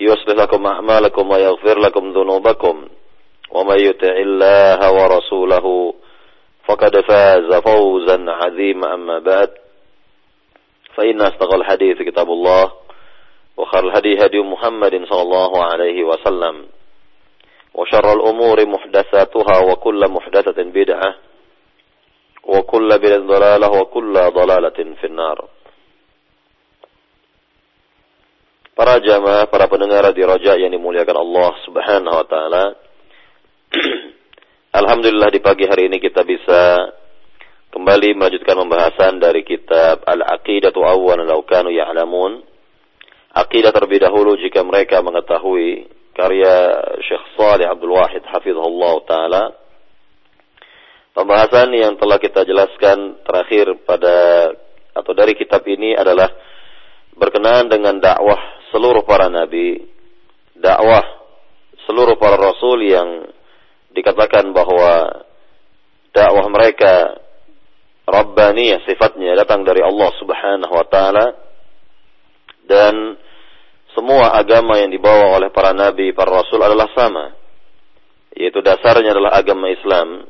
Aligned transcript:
يصلح 0.00 0.42
لكم 0.42 0.66
أعمالكم 0.66 1.30
ويغفر 1.30 1.78
لكم 1.78 2.12
ذنوبكم. 2.12 2.88
ومن 3.50 3.80
يطع 3.80 4.16
الله 4.16 4.92
ورسوله 4.92 5.94
فقد 6.64 7.00
فاز 7.00 7.54
فوزا 7.54 8.24
عظيما. 8.28 8.94
أما 8.94 9.18
بعد 9.18 9.50
فإن 10.94 11.20
أصدق 11.20 11.54
الحديث 11.54 12.02
كتاب 12.02 12.28
الله 12.28 12.72
وخير 13.56 13.84
الهدي 13.84 14.26
هدي 14.26 14.40
محمد 14.40 15.04
صلى 15.10 15.22
الله 15.22 15.64
عليه 15.64 16.04
وسلم 16.04 16.66
وشر 17.74 18.12
الأمور 18.12 18.66
محدثاتها 18.66 19.58
وكل 19.58 20.00
محدثة 20.10 20.62
بدعة 20.62 21.14
وكل 22.44 22.88
بدعة 22.88 23.18
ضلالة 23.18 23.80
وكل 23.80 24.12
ضلالة 24.12 24.94
في 25.00 25.06
النار. 25.06 25.48
Para 28.74 28.98
jamaah, 28.98 29.46
para 29.46 29.70
pendengar 29.70 30.02
di 30.10 30.26
Roja 30.26 30.58
yang 30.58 30.74
dimuliakan 30.74 31.14
Allah 31.14 31.50
Subhanahu 31.62 32.10
wa 32.10 32.26
taala. 32.26 32.64
Alhamdulillah 34.82 35.30
di 35.30 35.38
pagi 35.38 35.62
hari 35.62 35.86
ini 35.86 36.02
kita 36.02 36.26
bisa 36.26 36.90
kembali 37.70 38.18
melanjutkan 38.18 38.58
pembahasan 38.58 39.22
dari 39.22 39.46
kitab 39.46 40.02
Al-Aqidatu 40.02 40.82
Awwan 40.82 41.22
Law 41.22 41.46
Kanu 41.46 41.70
Ya'lamun. 41.70 42.42
Aqidah 43.38 43.70
terlebih 43.70 44.02
dahulu 44.02 44.34
jika 44.42 44.66
mereka 44.66 44.98
mengetahui 45.06 45.86
karya 46.10 46.82
Syekh 46.98 47.38
Salih 47.38 47.70
Abdul 47.70 47.94
Wahid 47.94 48.26
hafizahullah 48.26 48.94
taala. 49.06 49.44
Pembahasan 51.14 51.70
yang 51.78 51.94
telah 51.94 52.18
kita 52.18 52.42
jelaskan 52.42 53.22
terakhir 53.22 53.70
pada 53.86 54.50
atau 54.98 55.14
dari 55.14 55.38
kitab 55.38 55.62
ini 55.62 55.94
adalah 55.94 56.26
berkenaan 57.14 57.70
dengan 57.70 58.02
dakwah 58.02 58.53
seluruh 58.74 59.06
para 59.06 59.30
nabi, 59.30 59.86
dakwah 60.58 61.06
seluruh 61.86 62.18
para 62.18 62.34
rasul 62.34 62.82
yang 62.82 63.30
dikatakan 63.94 64.50
bahwa 64.50 65.22
dakwah 66.10 66.50
mereka 66.50 67.22
rabbaniyah 68.02 68.82
sifatnya 68.82 69.38
datang 69.38 69.62
dari 69.62 69.78
Allah 69.78 70.10
Subhanahu 70.18 70.74
wa 70.74 70.86
taala 70.90 71.26
dan 72.66 73.14
semua 73.94 74.34
agama 74.34 74.82
yang 74.82 74.90
dibawa 74.90 75.38
oleh 75.38 75.54
para 75.54 75.70
nabi, 75.70 76.10
para 76.10 76.34
rasul 76.34 76.58
adalah 76.58 76.90
sama. 76.98 77.30
Yaitu 78.34 78.58
dasarnya 78.58 79.14
adalah 79.14 79.38
agama 79.38 79.70
Islam 79.70 80.26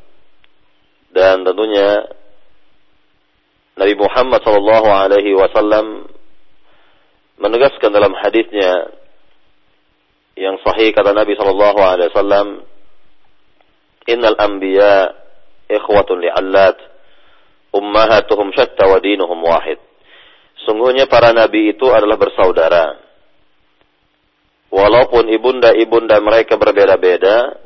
dan 1.08 1.40
tentunya 1.40 2.04
Nabi 3.80 3.94
Muhammad 3.96 4.44
sallallahu 4.44 4.88
alaihi 4.92 5.32
wasallam 5.32 6.12
menegaskan 7.38 7.90
dalam 7.90 8.14
hadisnya 8.14 8.94
yang 10.34 10.58
sahih 10.62 10.90
kata 10.90 11.14
Nabi 11.14 11.38
sallallahu 11.38 11.78
alaihi 11.78 12.10
wasallam 12.10 12.48
innal 14.10 14.36
anbiya 14.38 15.14
ikhwatun 15.70 16.20
li'allat 16.20 16.76
ummahatuhum 17.74 18.54
syatta 18.54 18.86
wa 18.86 18.98
dinuhum 19.02 19.40
wahid. 19.42 19.80
Sungguhnya 20.64 21.10
para 21.10 21.34
nabi 21.34 21.74
itu 21.74 21.90
adalah 21.90 22.16
bersaudara. 22.16 23.02
Walaupun 24.74 25.30
ibunda-ibunda 25.30 26.18
mereka 26.18 26.58
berbeda-beda 26.58 27.62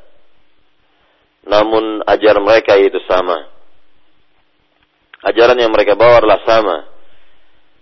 namun 1.49 2.05
ajaran 2.05 2.45
mereka 2.45 2.77
itu 2.77 3.01
sama. 3.09 3.49
Ajaran 5.25 5.57
yang 5.57 5.73
mereka 5.73 5.97
bawa 5.97 6.21
adalah 6.21 6.41
sama 6.45 6.77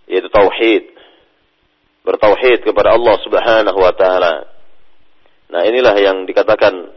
yaitu 0.07 0.31
tauhid 0.31 0.96
bertauhid 2.07 2.63
kepada 2.63 2.95
Allah 2.95 3.19
Subhanahu 3.27 3.79
wa 3.83 3.91
taala. 3.91 4.47
Nah, 5.51 5.63
inilah 5.67 5.95
yang 5.99 6.23
dikatakan 6.23 6.95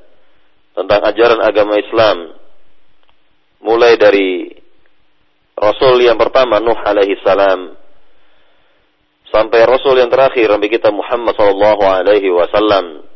tentang 0.77 1.01
ajaran 1.01 1.41
agama 1.41 1.81
Islam 1.81 2.37
mulai 3.65 3.97
dari 3.97 4.53
Rasul 5.57 6.05
yang 6.05 6.15
pertama 6.15 6.61
Nuh 6.61 6.77
alaihi 6.77 7.19
salam 7.25 7.75
sampai 9.33 9.65
Rasul 9.65 9.99
yang 9.99 10.13
terakhir 10.13 10.47
Nabi 10.47 10.69
kita 10.69 10.93
Muhammad 10.93 11.33
sallallahu 11.35 11.83
alaihi 11.83 12.29
wasallam. 12.29 13.09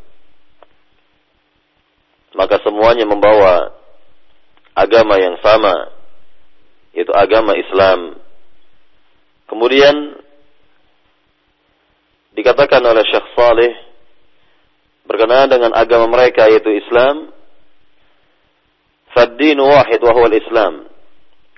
Maka 2.34 2.58
semuanya 2.66 3.06
membawa 3.06 3.70
agama 4.74 5.14
yang 5.22 5.38
sama 5.38 5.94
yaitu 6.94 7.14
agama 7.14 7.54
Islam. 7.54 8.18
Kemudian 9.46 10.23
dikatakan 12.33 12.81
oleh 12.85 13.03
Syekh 13.07 13.27
Saleh 13.33 13.73
berkenaan 15.09 15.49
dengan 15.49 15.73
agama 15.73 16.05
mereka 16.09 16.45
yaitu 16.47 16.69
Islam 16.73 17.33
فالدين 19.09 19.59
واحد 19.59 20.03
وهو 20.03 20.25
الإسلام 20.25 20.85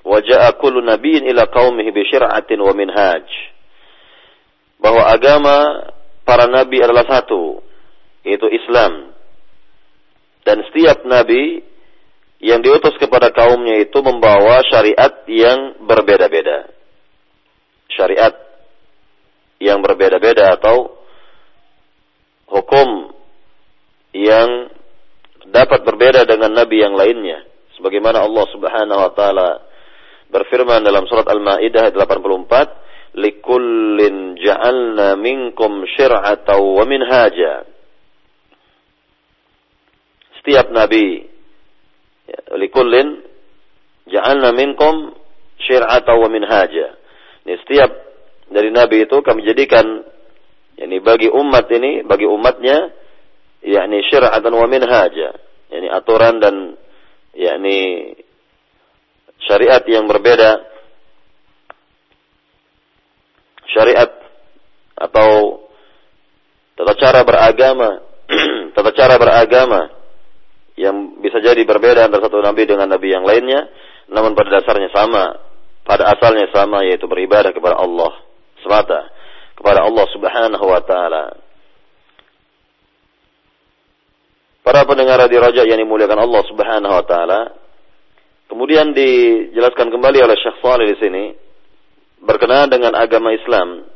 وجاء 0.07 0.51
كل 0.51 0.85
نبي 0.85 1.17
إلى 1.17 1.41
قومه 1.41 1.83
بشرعة 1.91 2.49
ومنهاج 2.51 3.27
bahwa 4.81 5.03
agama 5.13 5.57
para 6.25 6.49
nabi 6.49 6.81
adalah 6.81 7.05
satu 7.05 7.61
yaitu 8.25 8.49
Islam 8.49 9.13
dan 10.41 10.65
setiap 10.71 11.05
nabi 11.05 11.61
yang 12.41 12.65
diutus 12.65 12.97
kepada 12.97 13.29
kaumnya 13.29 13.77
itu 13.77 14.01
membawa 14.01 14.65
syariat 14.65 15.21
yang 15.29 15.77
berbeda-beda 15.85 16.65
syariat 17.93 18.33
yang 19.60 19.80
berbeda-beda 19.80 20.60
atau 20.60 20.96
hukum 22.50 23.12
yang 24.12 24.70
dapat 25.48 25.84
berbeda 25.84 26.24
dengan 26.26 26.52
nabi 26.52 26.82
yang 26.82 26.94
lainnya. 26.96 27.44
Sebagaimana 27.76 28.24
Allah 28.24 28.46
Subhanahu 28.52 29.00
wa 29.00 29.12
taala 29.12 29.48
berfirman 30.32 30.82
dalam 30.82 31.04
surat 31.06 31.28
Al-Maidah 31.28 31.92
84 31.92 33.16
likullin 33.16 34.36
ja'alna 34.40 35.16
minkum 35.16 35.84
syir'atan 35.96 36.60
wa 36.60 36.84
minhaja. 36.84 37.64
Setiap 40.40 40.72
nabi 40.72 41.24
ya, 42.28 42.40
likullin 42.60 43.24
ja'alna 44.08 44.52
minkum 44.52 45.16
syir'atan 45.64 46.16
wa 46.16 46.28
minhaja. 46.28 46.96
Ini 47.46 47.54
setiap 47.64 47.90
dari 48.50 48.70
Nabi 48.70 49.06
itu 49.06 49.16
kami 49.22 49.42
jadikan 49.42 50.06
yakni 50.76 51.00
bagi 51.02 51.28
umat 51.32 51.66
ini 51.72 52.04
bagi 52.06 52.28
umatnya 52.28 52.94
yakni 53.64 54.04
syar'atan 54.06 54.52
wa 54.54 54.66
minhaja 54.70 55.34
yakni 55.70 55.88
aturan 55.90 56.38
dan 56.38 56.54
yakni 57.36 58.12
syariat 59.44 59.84
yang 59.86 60.08
berbeda. 60.08 60.64
Syariat 63.70 64.10
atau 64.96 65.60
tata 66.78 66.94
cara 66.96 67.20
beragama 67.20 68.00
tata 68.74 68.90
cara 68.96 69.20
beragama 69.20 69.92
yang 70.76 71.20
bisa 71.20 71.40
jadi 71.40 71.60
berbeda 71.68 72.08
antara 72.08 72.24
satu 72.24 72.40
nabi 72.40 72.64
dengan 72.64 72.88
nabi 72.88 73.12
yang 73.12 73.24
lainnya 73.24 73.68
namun 74.08 74.32
pada 74.32 74.60
dasarnya 74.60 74.88
sama 74.92 75.36
pada 75.84 76.16
asalnya 76.16 76.48
sama 76.48 76.84
yaitu 76.88 77.04
beribadah 77.04 77.52
kepada 77.52 77.76
Allah 77.76 78.12
semata 78.66 79.06
kepada 79.54 79.86
Allah 79.86 80.06
Subhanahu 80.10 80.66
wa 80.66 80.82
taala. 80.82 81.24
Para 84.66 84.82
pendengar 84.82 85.22
di 85.30 85.38
Raja 85.38 85.62
yang 85.62 85.78
dimuliakan 85.78 86.26
Allah 86.26 86.42
Subhanahu 86.50 86.90
wa 86.90 87.04
taala. 87.06 87.40
Kemudian 88.50 88.94
dijelaskan 88.94 89.90
kembali 89.90 90.18
oleh 90.22 90.36
Syekh 90.38 90.58
Saleh 90.62 90.86
di 90.90 90.96
sini 91.02 91.24
berkenaan 92.22 92.70
dengan 92.70 92.94
agama 92.94 93.34
Islam 93.34 93.86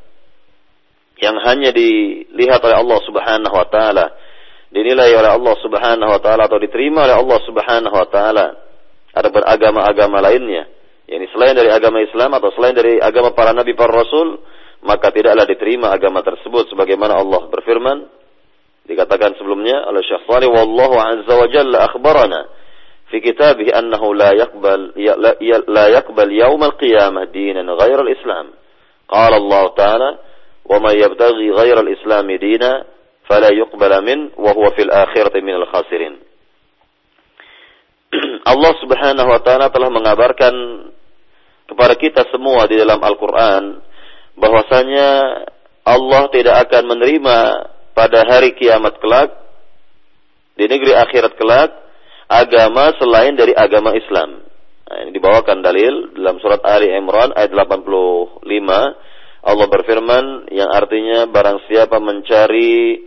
yang 1.21 1.37
hanya 1.45 1.71
dilihat 1.71 2.59
oleh 2.65 2.77
Allah 2.81 2.99
Subhanahu 3.05 3.55
wa 3.55 3.67
taala, 3.69 4.07
dinilai 4.73 5.13
oleh 5.15 5.31
Allah 5.31 5.55
Subhanahu 5.61 6.11
wa 6.11 6.21
taala 6.23 6.49
atau 6.49 6.59
diterima 6.59 7.05
oleh 7.07 7.17
Allah 7.19 7.39
Subhanahu 7.45 7.95
wa 7.95 8.09
taala. 8.09 8.47
Ada 9.11 9.27
beragama-agama 9.27 10.23
lainnya, 10.23 10.71
yakni 11.11 11.27
selain 11.35 11.59
dari 11.59 11.71
agama 11.71 11.99
Islam 11.99 12.31
atau 12.39 12.55
selain 12.55 12.79
dari 12.79 13.03
agama 13.03 13.35
para 13.35 13.51
nabi 13.51 13.75
para 13.75 13.91
rasul, 13.91 14.39
maka 14.81 15.13
tidaklah 15.13 15.45
diterima 15.45 15.93
agama 15.93 16.25
tersebut 16.25 16.73
sebagaimana 16.73 17.21
Allah 17.21 17.49
berfirman. 17.49 17.99
Dikatakan 18.89 19.37
sebelumnya 19.39 19.87
oleh 19.87 20.03
Syekh 20.03 20.25
Salih 20.27 20.51
wallahu 20.51 20.97
azza 20.99 21.35
wa 21.37 21.47
jalla 21.47 21.79
akhbarana 21.87 22.41
fi 23.13 23.23
kitabih 23.23 23.71
annahu 23.71 24.17
la 24.17 24.35
yaqbal 24.35 24.97
la, 24.97 25.33
la 25.69 25.85
yaqbal 25.95 26.31
yawm 26.33 26.59
al-qiyamah 26.65 27.29
dinan 27.31 27.69
ghayra 27.71 28.03
al-islam. 28.03 28.57
Qala 29.07 29.37
Allah 29.37 29.65
ta'ala 29.77 30.11
wa 30.71 30.79
man 30.79 30.95
yabtaghi 30.95 31.51
ghayra 31.51 31.83
al-islam 31.83 32.31
dina 32.39 32.87
fala 33.27 33.51
yuqbala 33.51 33.99
min 34.07 34.31
wa 34.39 34.55
huwa 34.55 34.71
fil 34.79 34.91
akhirati 34.91 35.43
min 35.43 35.59
al-khasirin 35.59 36.15
Allah 38.55 38.73
Subhanahu 38.79 39.29
wa 39.31 39.41
taala 39.43 39.71
telah 39.71 39.91
mengabarkan 39.91 40.55
kepada 41.71 41.95
kita 41.95 42.23
semua 42.35 42.67
di 42.67 42.79
dalam 42.79 42.99
Al-Qur'an 42.99 43.83
bahwasanya 44.41 45.09
Allah 45.85 46.23
tidak 46.33 46.57
akan 46.69 46.97
menerima 46.97 47.39
pada 47.93 48.25
hari 48.25 48.57
kiamat 48.57 48.97
kelak 48.99 49.31
di 50.57 50.65
negeri 50.65 50.97
akhirat 50.97 51.37
kelak 51.37 51.71
agama 52.31 52.97
selain 52.97 53.37
dari 53.37 53.53
agama 53.53 53.93
Islam. 53.93 54.45
Nah, 54.91 54.97
ini 55.07 55.11
dibawakan 55.15 55.63
dalil 55.63 56.17
dalam 56.19 56.43
surat 56.43 56.65
Ali 56.67 56.91
Imran 56.91 57.31
ayat 57.37 57.55
85 57.55 58.43
Allah 59.41 59.67
berfirman 59.73 60.53
yang 60.53 60.69
artinya 60.69 61.25
barang 61.31 61.65
siapa 61.71 61.97
mencari 61.97 63.01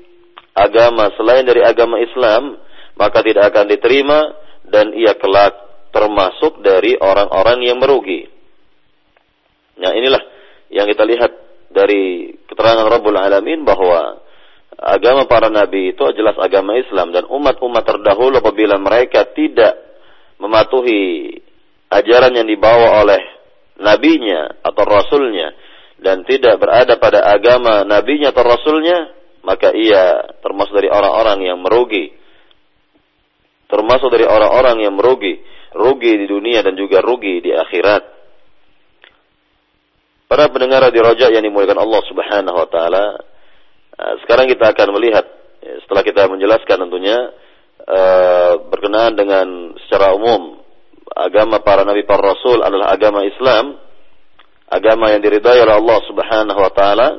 agama 0.57 1.13
selain 1.13 1.45
dari 1.45 1.61
agama 1.61 2.01
Islam 2.01 2.57
maka 2.97 3.21
tidak 3.25 3.53
akan 3.53 3.69
diterima 3.69 4.19
dan 4.65 4.93
ia 4.97 5.13
kelak 5.17 5.53
termasuk 5.93 6.61
dari 6.65 6.97
orang-orang 6.97 7.61
yang 7.69 7.77
merugi. 7.77 8.25
Nah 9.77 9.93
inilah 9.93 10.32
yang 10.73 10.89
kita 10.89 11.05
lihat 11.05 11.31
dari 11.69 12.33
keterangan 12.49 12.85
Rabbul 12.89 13.17
Alamin 13.17 13.61
bahwa 13.61 14.21
agama 14.77 15.29
para 15.29 15.53
nabi 15.53 15.93
itu 15.93 16.01
jelas 16.17 16.37
agama 16.41 16.73
Islam 16.77 17.13
dan 17.13 17.29
umat-umat 17.29 17.83
terdahulu 17.85 18.41
apabila 18.41 18.77
mereka 18.81 19.29
tidak 19.31 19.77
mematuhi 20.41 21.29
ajaran 21.93 22.33
yang 22.33 22.47
dibawa 22.49 23.05
oleh 23.05 23.21
nabinya 23.77 24.59
atau 24.65 24.83
rasulnya 24.85 25.53
dan 26.01 26.25
tidak 26.25 26.57
berada 26.57 26.97
pada 26.97 27.23
agama 27.25 27.85
nabinya 27.85 28.33
atau 28.33 28.43
rasulnya 28.43 29.13
maka 29.43 29.75
ia 29.75 30.35
termasuk 30.39 30.73
dari 30.73 30.89
orang-orang 30.89 31.39
yang 31.43 31.59
merugi. 31.59 32.15
Termasuk 33.67 34.07
dari 34.07 34.23
orang-orang 34.23 34.87
yang 34.87 34.95
merugi 34.95 35.43
rugi 35.73 36.13
di 36.21 36.25
dunia 36.29 36.61
dan 36.61 36.77
juga 36.77 37.01
rugi 37.01 37.41
di 37.41 37.51
akhirat 37.51 38.22
Para 40.33 40.49
pendengar 40.49 40.81
di 40.89 40.97
Rojak 40.97 41.29
yang 41.29 41.45
dimuliakan 41.45 41.77
Allah 41.77 42.01
Subhanahu 42.09 42.57
wa 42.57 42.65
taala, 42.65 43.21
eh, 43.93 44.13
sekarang 44.25 44.49
kita 44.49 44.73
akan 44.73 44.97
melihat 44.97 45.21
ya, 45.61 45.77
setelah 45.85 46.01
kita 46.01 46.25
menjelaskan 46.25 46.89
tentunya 46.89 47.37
eh, 47.85 48.53
berkenaan 48.65 49.13
dengan 49.13 49.77
secara 49.85 50.17
umum 50.17 50.57
agama 51.13 51.61
para 51.61 51.85
nabi 51.85 52.01
para 52.09 52.33
rasul 52.33 52.65
adalah 52.65 52.89
agama 52.97 53.21
Islam, 53.21 53.77
agama 54.73 55.13
yang 55.13 55.21
diridhai 55.21 55.61
oleh 55.69 55.77
Allah 55.77 55.99
Subhanahu 56.09 56.59
wa 56.65 56.71
taala. 56.73 57.09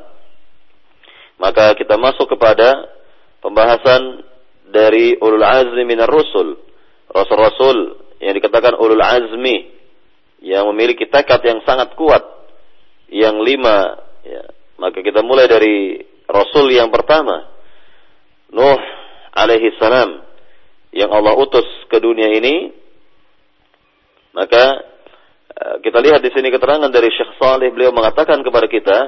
Maka 1.39 1.79
kita 1.79 1.95
masuk 1.95 2.35
kepada 2.35 2.99
pembahasan 3.39 4.27
dari 4.75 5.15
ulul 5.23 5.47
azmi 5.47 5.87
minar 5.87 6.11
rusul, 6.11 6.59
rasul-rasul 7.15 7.95
yang 8.19 8.35
dikatakan 8.35 8.75
ulul 8.75 9.07
azmi 9.07 9.71
yang 10.43 10.67
memiliki 10.75 11.07
tekad 11.07 11.39
yang 11.47 11.63
sangat 11.63 11.95
kuat 11.95 12.34
yang 13.15 13.39
lima 13.39 13.95
ya. 14.27 14.43
maka 14.83 14.99
kita 14.99 15.23
mulai 15.23 15.47
dari 15.47 16.03
rasul 16.27 16.67
yang 16.75 16.91
pertama 16.91 17.47
Nuh 18.51 18.83
alaihi 19.35 19.71
salam 19.79 20.23
yang 20.91 21.11
Allah 21.15 21.39
utus 21.39 21.67
ke 21.87 22.03
dunia 22.03 22.35
ini 22.35 22.75
maka 24.35 24.83
eh, 25.47 25.77
kita 25.87 26.03
lihat 26.03 26.27
di 26.27 26.31
sini 26.35 26.51
keterangan 26.51 26.91
dari 26.91 27.07
Syekh 27.15 27.39
Saleh 27.39 27.71
beliau 27.71 27.95
mengatakan 27.95 28.43
kepada 28.43 28.67
kita 28.67 28.99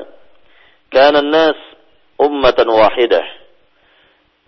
kana 0.90 1.18
nas 1.18 1.58
ummatan 2.14 2.70
wahidah 2.70 3.26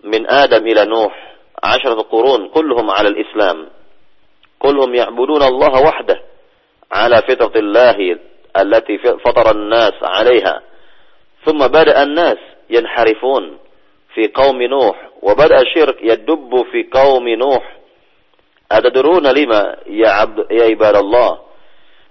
min 0.07 0.23
Adam 0.23 0.63
ila 0.63 0.87
Nuh 0.87 1.11
10 1.59 1.99
qurun 2.07 2.55
kulluhum 2.55 2.87
'ala 2.87 3.11
al-Islam 3.11 3.67
kulluhum 4.55 4.95
ya'budun 4.95 5.43
Allah 5.43 5.73
wahdah 5.83 6.19
'ala 6.87 7.19
fitratillahi. 7.27 8.38
التي 8.57 8.97
فطر 8.97 9.51
الناس 9.51 9.93
عليها. 10.03 10.61
ثم 11.45 11.67
بدأ 11.67 12.03
الناس 12.03 12.37
ينحرفون 12.69 13.57
في 14.13 14.27
قوم 14.27 14.61
نوح 14.61 15.09
وبدأ 15.21 15.61
الشرك 15.61 15.97
يدب 16.01 16.65
في 16.71 16.89
قوم 16.91 17.29
نوح. 17.29 17.77
أتدرون 18.71 19.27
لما 19.27 19.75
يا, 19.87 20.09
عبد 20.09 20.51
يا 20.51 20.63
عباد 20.63 20.95
الله؟ 20.95 21.39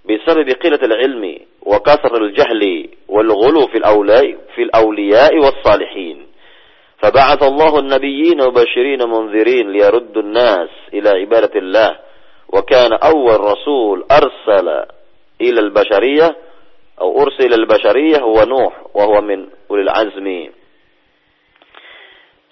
بسبب 0.05 0.51
قلة 0.51 0.81
العلم 0.83 1.39
وكثر 1.63 2.17
الجهل 2.17 2.89
والغلو 3.09 3.67
في 3.67 3.79
الأولياء, 3.79 4.39
في 4.55 4.63
الأولياء 4.63 5.37
والصالحين. 5.37 6.27
فبعث 6.99 7.43
الله 7.43 7.79
النبيين 7.79 8.41
وبشرين 8.41 9.09
منذرين 9.09 9.73
ليردوا 9.73 10.23
الناس 10.23 10.69
إلى 10.95 11.09
عبادة 11.09 11.59
الله. 11.59 11.99
وكان 12.53 12.93
أول 12.93 13.41
رسول 13.41 14.07
أرسل 14.11 14.85
ila 15.39 15.61
al-bashariyah 15.65 16.31
atau 16.99 17.09
ursila 17.15 17.55
al-bashariyah 17.55 18.23
wa 18.27 18.45
Nuh 18.45 18.73
wa 18.95 19.05
huwa 19.07 19.23
min 19.23 19.47
ulil 19.71 19.91
azmi. 19.91 20.51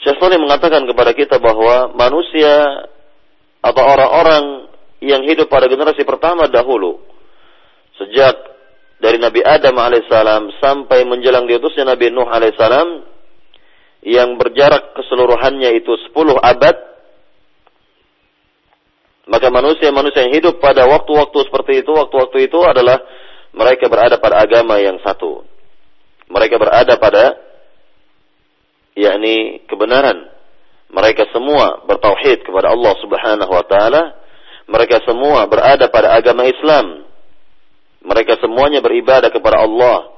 Syekh 0.07 0.23
mengatakan 0.39 0.87
kepada 0.87 1.11
kita 1.19 1.43
bahwa 1.43 1.91
manusia 1.99 2.87
atau 3.59 3.83
orang-orang 3.83 4.71
yang 5.03 5.27
hidup 5.27 5.51
pada 5.51 5.67
generasi 5.67 6.07
pertama 6.07 6.47
dahulu 6.47 7.03
sejak 7.99 8.39
dari 9.03 9.19
Nabi 9.21 9.45
Adam 9.45 9.77
alaihissalam 9.77 10.57
sampai 10.63 11.05
menjelang 11.05 11.45
diutusnya 11.45 11.85
Nabi 11.85 12.09
Nuh 12.15 12.29
alaihissalam 12.29 13.05
yang 14.07 14.39
berjarak 14.39 14.95
keseluruhannya 14.95 15.75
itu 15.77 15.91
10 16.15 16.39
abad 16.39 16.77
maka 19.27 19.51
manusia-manusia 19.51 20.31
yang 20.31 20.35
hidup 20.39 20.63
pada 20.63 20.87
waktu-waktu 20.87 21.39
seperti 21.51 21.83
itu, 21.83 21.91
waktu-waktu 21.91 22.47
itu 22.47 22.63
adalah 22.63 23.03
mereka 23.51 23.91
berada 23.91 24.23
pada 24.23 24.47
agama 24.47 24.79
yang 24.79 25.03
satu. 25.03 25.43
Mereka 26.31 26.55
berada 26.63 26.95
pada 26.95 27.35
yakni 28.95 29.67
kebenaran. 29.67 30.31
Mereka 30.87 31.35
semua 31.35 31.83
bertauhid 31.83 32.47
kepada 32.47 32.71
Allah 32.71 32.95
Subhanahu 33.03 33.51
wa 33.51 33.67
taala. 33.67 34.03
Mereka 34.71 35.03
semua 35.03 35.43
berada 35.51 35.91
pada 35.91 36.15
agama 36.15 36.47
Islam. 36.47 37.07
Mereka 38.07 38.39
semuanya 38.39 38.79
beribadah 38.79 39.35
kepada 39.35 39.67
Allah 39.67 40.15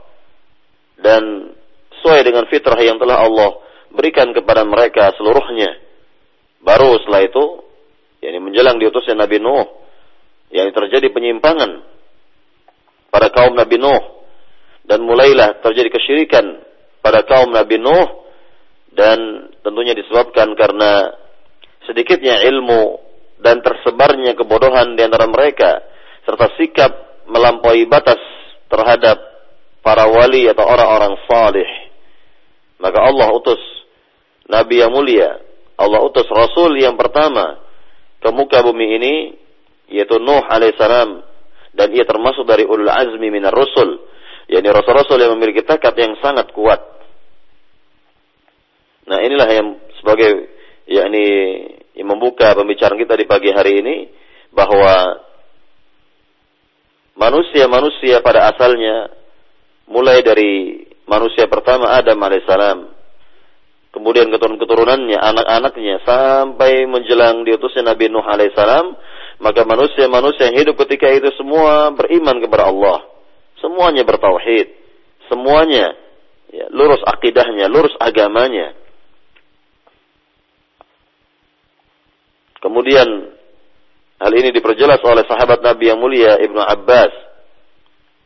dan 1.00 1.52
sesuai 1.96 2.20
dengan 2.28 2.44
fitrah 2.52 2.76
yang 2.80 3.00
telah 3.00 3.24
Allah 3.24 3.56
berikan 3.88 4.36
kepada 4.36 4.68
mereka 4.68 5.16
seluruhnya. 5.16 5.80
Baru 6.60 7.00
setelah 7.00 7.24
itu 7.24 7.44
yakni 8.28 8.44
menjelang 8.44 8.76
diutusnya 8.76 9.16
Nabi 9.16 9.40
Nuh. 9.40 9.64
Yang 10.52 10.76
terjadi 10.76 11.08
penyimpangan 11.08 11.80
pada 13.08 13.32
kaum 13.32 13.56
Nabi 13.56 13.80
Nuh. 13.80 14.20
Dan 14.84 15.08
mulailah 15.08 15.64
terjadi 15.64 15.88
kesyirikan 15.88 16.60
pada 17.00 17.24
kaum 17.24 17.48
Nabi 17.48 17.80
Nuh. 17.80 18.28
Dan 18.92 19.48
tentunya 19.64 19.96
disebabkan 19.96 20.52
karena 20.52 21.16
sedikitnya 21.88 22.44
ilmu 22.52 23.00
dan 23.40 23.64
tersebarnya 23.64 24.36
kebodohan 24.36 24.92
di 24.92 25.08
antara 25.08 25.24
mereka. 25.24 25.80
Serta 26.28 26.52
sikap 26.60 27.24
melampaui 27.32 27.88
batas 27.88 28.20
terhadap 28.68 29.16
para 29.80 30.04
wali 30.04 30.44
atau 30.52 30.68
orang-orang 30.68 31.16
salih. 31.24 31.68
Maka 32.76 32.98
Allah 33.00 33.32
utus 33.32 33.60
nabi 34.44 34.84
yang 34.84 34.92
mulia. 34.92 35.40
Allah 35.80 36.04
utus 36.04 36.28
rasul 36.28 36.76
yang 36.76 36.98
pertama 36.98 37.67
ke 38.18 38.28
muka 38.34 38.62
bumi 38.62 38.86
ini 38.98 39.14
yaitu 39.88 40.20
Nuh 40.20 40.44
alaihissalam 40.44 41.24
dan 41.72 41.88
ia 41.94 42.04
termasuk 42.04 42.44
dari 42.44 42.66
ulul 42.66 42.90
azmi 42.90 43.30
minar 43.30 43.54
rusul 43.54 44.02
yakni 44.48 44.68
rasul-rasul 44.72 45.20
yang 45.20 45.36
memiliki 45.36 45.62
tekad 45.62 45.92
yang 45.94 46.16
sangat 46.24 46.50
kuat. 46.56 46.80
Nah 49.08 49.20
inilah 49.20 49.48
yang 49.48 49.68
sebagai 50.00 50.48
yakni 50.88 51.26
yang 51.92 52.08
membuka 52.08 52.56
pembicaraan 52.56 52.96
kita 52.96 53.14
di 53.16 53.26
pagi 53.28 53.52
hari 53.52 53.80
ini 53.84 53.96
bahwa 54.52 55.20
manusia-manusia 57.18 58.24
pada 58.24 58.48
asalnya 58.52 59.12
mulai 59.88 60.24
dari 60.24 60.84
manusia 61.04 61.48
pertama 61.48 61.92
Adam 61.92 62.16
alaihissalam 62.20 62.97
kemudian 63.92 64.28
keturunan-keturunannya 64.28 65.16
anak-anaknya 65.16 66.04
sampai 66.04 66.84
menjelang 66.84 67.42
diutusnya 67.42 67.92
Nabi 67.92 68.12
Nuh 68.12 68.24
alaihissalam 68.24 68.86
maka 69.38 69.62
manusia-manusia 69.62 70.50
yang 70.50 70.58
hidup 70.66 70.76
ketika 70.86 71.06
itu 71.14 71.30
semua 71.38 71.94
beriman 71.94 72.42
kepada 72.42 72.74
Allah. 72.74 73.06
Semuanya 73.62 74.02
bertauhid. 74.02 74.74
Semuanya 75.30 75.94
ya, 76.50 76.66
lurus 76.74 77.02
akidahnya 77.06 77.70
lurus 77.70 77.94
agamanya. 78.02 78.74
Kemudian 82.58 83.06
hal 84.18 84.32
ini 84.34 84.50
diperjelas 84.50 84.98
oleh 85.06 85.22
sahabat 85.30 85.62
Nabi 85.62 85.94
yang 85.94 86.02
mulia 86.02 86.42
Ibnu 86.42 86.58
Abbas 86.58 87.14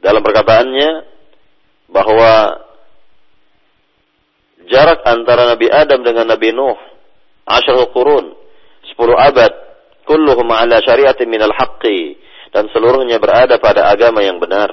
dalam 0.00 0.24
perkataannya 0.24 0.90
bahwa 1.92 2.32
jarak 4.70 5.02
antara 5.06 5.48
Nabi 5.48 5.66
Adam 5.70 6.00
dengan 6.02 6.30
Nabi 6.30 6.50
Nuh 6.54 6.78
asyarul 7.48 7.90
qurun 7.90 8.26
10 8.92 8.98
abad 9.18 9.52
kulluhum 10.06 10.48
ala 10.50 10.82
syariatin 10.82 11.30
minal 11.30 11.54
haqqi 11.54 12.18
dan 12.52 12.68
seluruhnya 12.70 13.16
berada 13.16 13.56
pada 13.56 13.88
agama 13.88 14.20
yang 14.20 14.36
benar. 14.36 14.68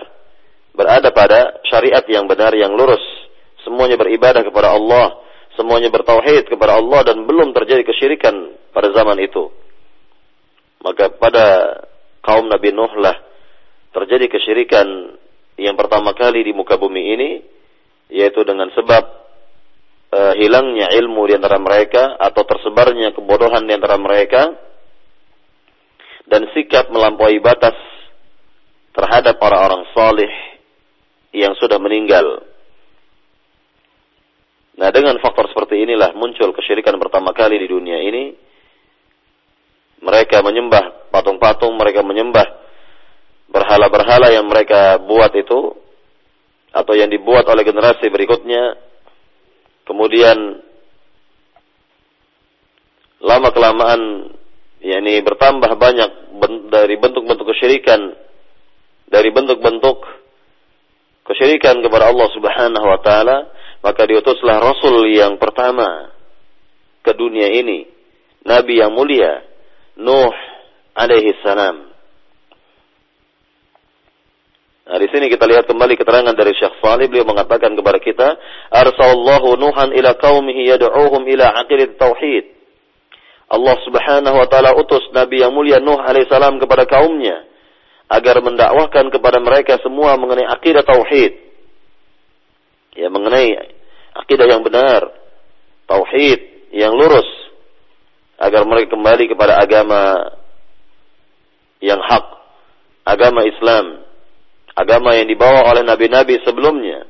Berada 0.75 1.11
pada 1.15 1.59
syariat 1.67 2.03
yang 2.07 2.27
benar 2.27 2.51
yang 2.55 2.75
lurus. 2.75 3.01
Semuanya 3.63 3.99
beribadah 3.99 4.43
kepada 4.43 4.75
Allah 4.75 5.19
semuanya 5.59 5.91
bertauhid 5.91 6.47
kepada 6.47 6.79
Allah 6.79 7.03
dan 7.03 7.27
belum 7.27 7.51
terjadi 7.51 7.83
kesyirikan 7.83 8.55
pada 8.71 8.95
zaman 8.95 9.19
itu. 9.19 9.51
Maka 10.79 11.11
pada 11.19 11.75
kaum 12.23 12.47
Nabi 12.47 12.71
Nuh 12.71 12.95
lah 12.95 13.19
terjadi 13.91 14.31
kesyirikan 14.31 14.87
yang 15.59 15.75
pertama 15.75 16.15
kali 16.15 16.47
di 16.47 16.55
muka 16.55 16.79
bumi 16.79 17.03
ini 17.11 17.29
yaitu 18.07 18.39
dengan 18.47 18.71
sebab 18.71 19.03
uh, 20.13 20.33
hilangnya 20.37 20.89
ilmu 20.93 21.25
di 21.29 21.33
antara 21.37 21.57
mereka 21.61 22.17
atau 22.17 22.41
tersebarnya 22.45 23.13
kebodohan 23.13 23.65
di 23.65 23.73
antara 23.73 23.97
mereka 23.97 24.53
dan 26.29 26.45
sikap 26.53 26.93
melampaui 26.93 27.41
batas 27.41 27.73
terhadap 28.93 29.37
orang-orang 29.41 29.85
salih 29.93 30.31
yang 31.33 31.53
sudah 31.57 31.77
meninggal. 31.77 32.45
Nah, 34.79 34.89
dengan 34.95 35.19
faktor 35.19 35.51
seperti 35.51 35.83
inilah 35.83 36.15
muncul 36.15 36.55
kesyirikan 36.55 36.95
pertama 36.97 37.35
kali 37.35 37.59
di 37.59 37.67
dunia 37.67 37.99
ini. 37.99 38.31
Mereka 39.99 40.39
menyembah 40.39 41.11
patung-patung, 41.11 41.75
mereka 41.75 41.99
menyembah 41.99 42.47
berhala-berhala 43.51 44.31
yang 44.31 44.47
mereka 44.47 44.95
buat 45.03 45.35
itu 45.35 45.75
atau 46.71 46.93
yang 46.95 47.11
dibuat 47.11 47.43
oleh 47.51 47.67
generasi 47.67 48.07
berikutnya 48.07 48.88
Kemudian 49.89 50.37
lama 53.25 53.49
kelamaan 53.49 54.29
yakni 54.85 55.17
bertambah 55.25 55.71
banyak 55.81 56.11
dari 56.69 56.95
bentuk-bentuk 57.01 57.49
kesyirikan 57.49 58.13
dari 59.09 59.33
bentuk-bentuk 59.33 60.05
kesyirikan 61.25 61.81
kepada 61.81 62.13
Allah 62.13 62.29
Subhanahu 62.31 62.85
wa 62.85 62.99
taala 63.01 63.37
maka 63.81 64.05
diutuslah 64.05 64.61
rasul 64.61 65.09
yang 65.09 65.35
pertama 65.41 66.13
ke 67.03 67.11
dunia 67.17 67.49
ini 67.49 67.89
nabi 68.45 68.79
yang 68.79 68.93
mulia 68.93 69.43
Nuh 69.99 70.31
alaihi 70.95 71.35
salam 71.43 71.88
Nah, 74.89 74.97
di 74.97 75.05
sini 75.13 75.29
kita 75.29 75.45
lihat 75.45 75.69
kembali 75.69 76.01
keterangan 76.01 76.33
dari 76.33 76.49
Syekh 76.57 76.81
Salih 76.81 77.05
beliau 77.13 77.29
mengatakan 77.29 77.77
kepada 77.77 78.01
kita, 78.01 78.41
"Arsalallahu 78.73 79.53
Nuhan 79.61 79.93
ila 79.93 80.17
qaumihi 80.17 80.65
yad'uuhum 80.65 81.29
ila 81.29 81.45
aqidat 81.61 82.01
tauhid." 82.01 82.57
Allah 83.53 83.77
Subhanahu 83.85 84.33
wa 84.33 84.49
taala 84.49 84.73
utus 84.73 85.05
Nabi 85.13 85.45
yang 85.45 85.53
mulia 85.53 85.77
Nuh 85.77 86.01
alaihissalam 86.01 86.57
kepada 86.57 86.89
kaumnya 86.89 87.45
agar 88.09 88.41
mendakwahkan 88.41 89.13
kepada 89.13 89.37
mereka 89.37 89.77
semua 89.85 90.17
mengenai 90.17 90.49
akidah 90.49 90.81
tauhid. 90.81 91.37
Ya, 92.97 93.13
mengenai 93.13 93.61
akidah 94.17 94.49
yang 94.49 94.65
benar, 94.65 95.05
tauhid 95.85 96.73
yang 96.73 96.97
lurus 96.97 97.29
agar 98.41 98.65
mereka 98.65 98.97
kembali 98.97 99.37
kepada 99.37 99.61
agama 99.61 100.33
yang 101.77 102.01
hak, 102.01 102.25
agama 103.05 103.45
Islam 103.45 104.08
agama 104.79 105.11
yang 105.19 105.27
dibawa 105.27 105.67
oleh 105.75 105.83
nabi-nabi 105.83 106.39
sebelumnya. 106.47 107.03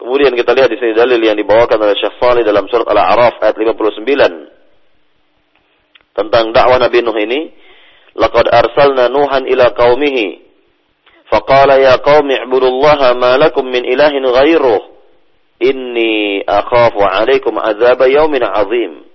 Kemudian 0.00 0.32
kita 0.32 0.56
lihat 0.56 0.72
di 0.72 0.80
sini 0.80 0.96
dalil 0.96 1.20
yang 1.20 1.36
dibawakan 1.36 1.76
oleh 1.76 1.92
Syekh 2.00 2.16
Salih 2.16 2.40
dalam 2.40 2.64
surat 2.72 2.88
Al-A'raf 2.88 3.36
ayat 3.44 3.52
59 3.52 4.00
tentang 6.16 6.56
dakwah 6.56 6.80
Nabi 6.80 7.04
Nuh 7.04 7.20
ini. 7.20 7.52
Laqad 8.16 8.48
arsalna 8.50 9.06
Nuhan 9.06 9.46
ila 9.46 9.70
qaumihi 9.70 10.40
faqala 11.30 11.78
ya 11.78 12.00
qaumi 12.02 12.42
ibudullaha 12.42 13.14
ma 13.14 13.38
lakum 13.38 13.62
min 13.70 13.86
ilahin 13.86 14.26
ghairuh 14.26 14.82
inni 15.62 16.42
akhafu 16.42 17.06
alaikum 17.06 17.54
azab 17.60 18.02
yaumin 18.08 18.42
azim. 18.42 19.06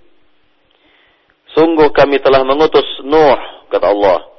Sungguh 1.57 1.91
kami 1.91 2.23
telah 2.23 2.45
mengutus 2.47 2.87
Nuh 3.03 3.67
kata 3.73 3.89
Allah 3.89 4.34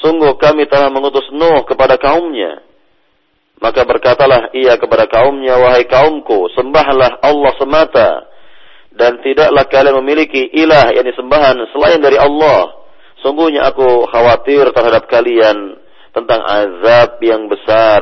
Sungguh 0.00 0.36
kami 0.40 0.64
telah 0.64 0.88
mengutus 0.88 1.28
Nuh 1.32 1.64
kepada 1.68 2.00
kaumnya. 2.00 2.64
Maka 3.60 3.84
berkatalah 3.84 4.56
ia 4.56 4.80
kepada 4.80 5.04
kaumnya, 5.04 5.60
Wahai 5.60 5.84
kaumku, 5.84 6.48
sembahlah 6.56 7.20
Allah 7.20 7.52
semata. 7.60 8.10
Dan 8.96 9.20
tidaklah 9.20 9.68
kalian 9.68 10.00
memiliki 10.00 10.48
ilah 10.56 10.90
yang 10.96 11.04
disembahan 11.04 11.68
selain 11.76 12.00
dari 12.00 12.16
Allah. 12.16 12.80
Sungguhnya 13.20 13.68
aku 13.68 14.08
khawatir 14.08 14.72
terhadap 14.72 15.04
kalian 15.12 15.76
tentang 16.16 16.40
azab 16.40 17.20
yang 17.20 17.46
besar 17.52 18.00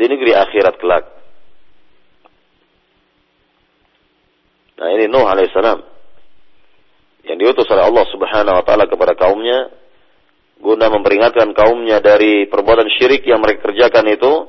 di 0.00 0.04
negeri 0.08 0.32
akhirat 0.32 0.80
kelak. 0.80 1.04
Nah 4.80 4.88
ini 4.96 5.06
Nuh 5.06 5.28
alaihissalam 5.28 5.78
yang 7.28 7.36
diutus 7.38 7.68
oleh 7.70 7.86
Allah 7.86 8.04
subhanahu 8.10 8.56
wa 8.58 8.64
ta'ala 8.66 8.90
kepada 8.90 9.14
kaumnya 9.14 9.81
guna 10.62 10.86
memperingatkan 10.86 11.50
kaumnya 11.58 11.98
dari 11.98 12.46
perbuatan 12.46 12.86
syirik 12.94 13.26
yang 13.26 13.42
mereka 13.42 13.66
kerjakan 13.66 14.06
itu 14.14 14.46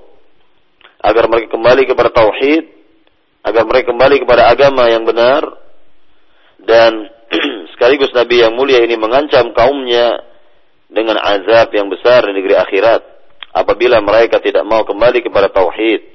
agar 1.01 1.25
mereka 1.25 1.57
kembali 1.57 1.89
kepada 1.89 2.13
tauhid 2.13 2.69
agar 3.43 3.63
mereka 3.65 3.91
kembali 3.91 4.21
kepada 4.21 4.47
agama 4.53 4.87
yang 4.93 5.03
benar 5.03 5.41
dan 6.61 7.09
sekaligus 7.73 8.13
Nabi 8.13 8.45
yang 8.45 8.53
mulia 8.53 8.79
ini 8.85 8.93
mengancam 8.93 9.51
kaumnya 9.57 10.21
dengan 10.93 11.17
azab 11.17 11.73
yang 11.73 11.89
besar 11.89 12.29
di 12.29 12.37
negeri 12.37 12.61
akhirat 12.61 13.01
apabila 13.49 13.97
mereka 13.99 14.37
tidak 14.37 14.61
mau 14.63 14.85
kembali 14.85 15.25
kepada 15.25 15.49
tauhid. 15.49 16.13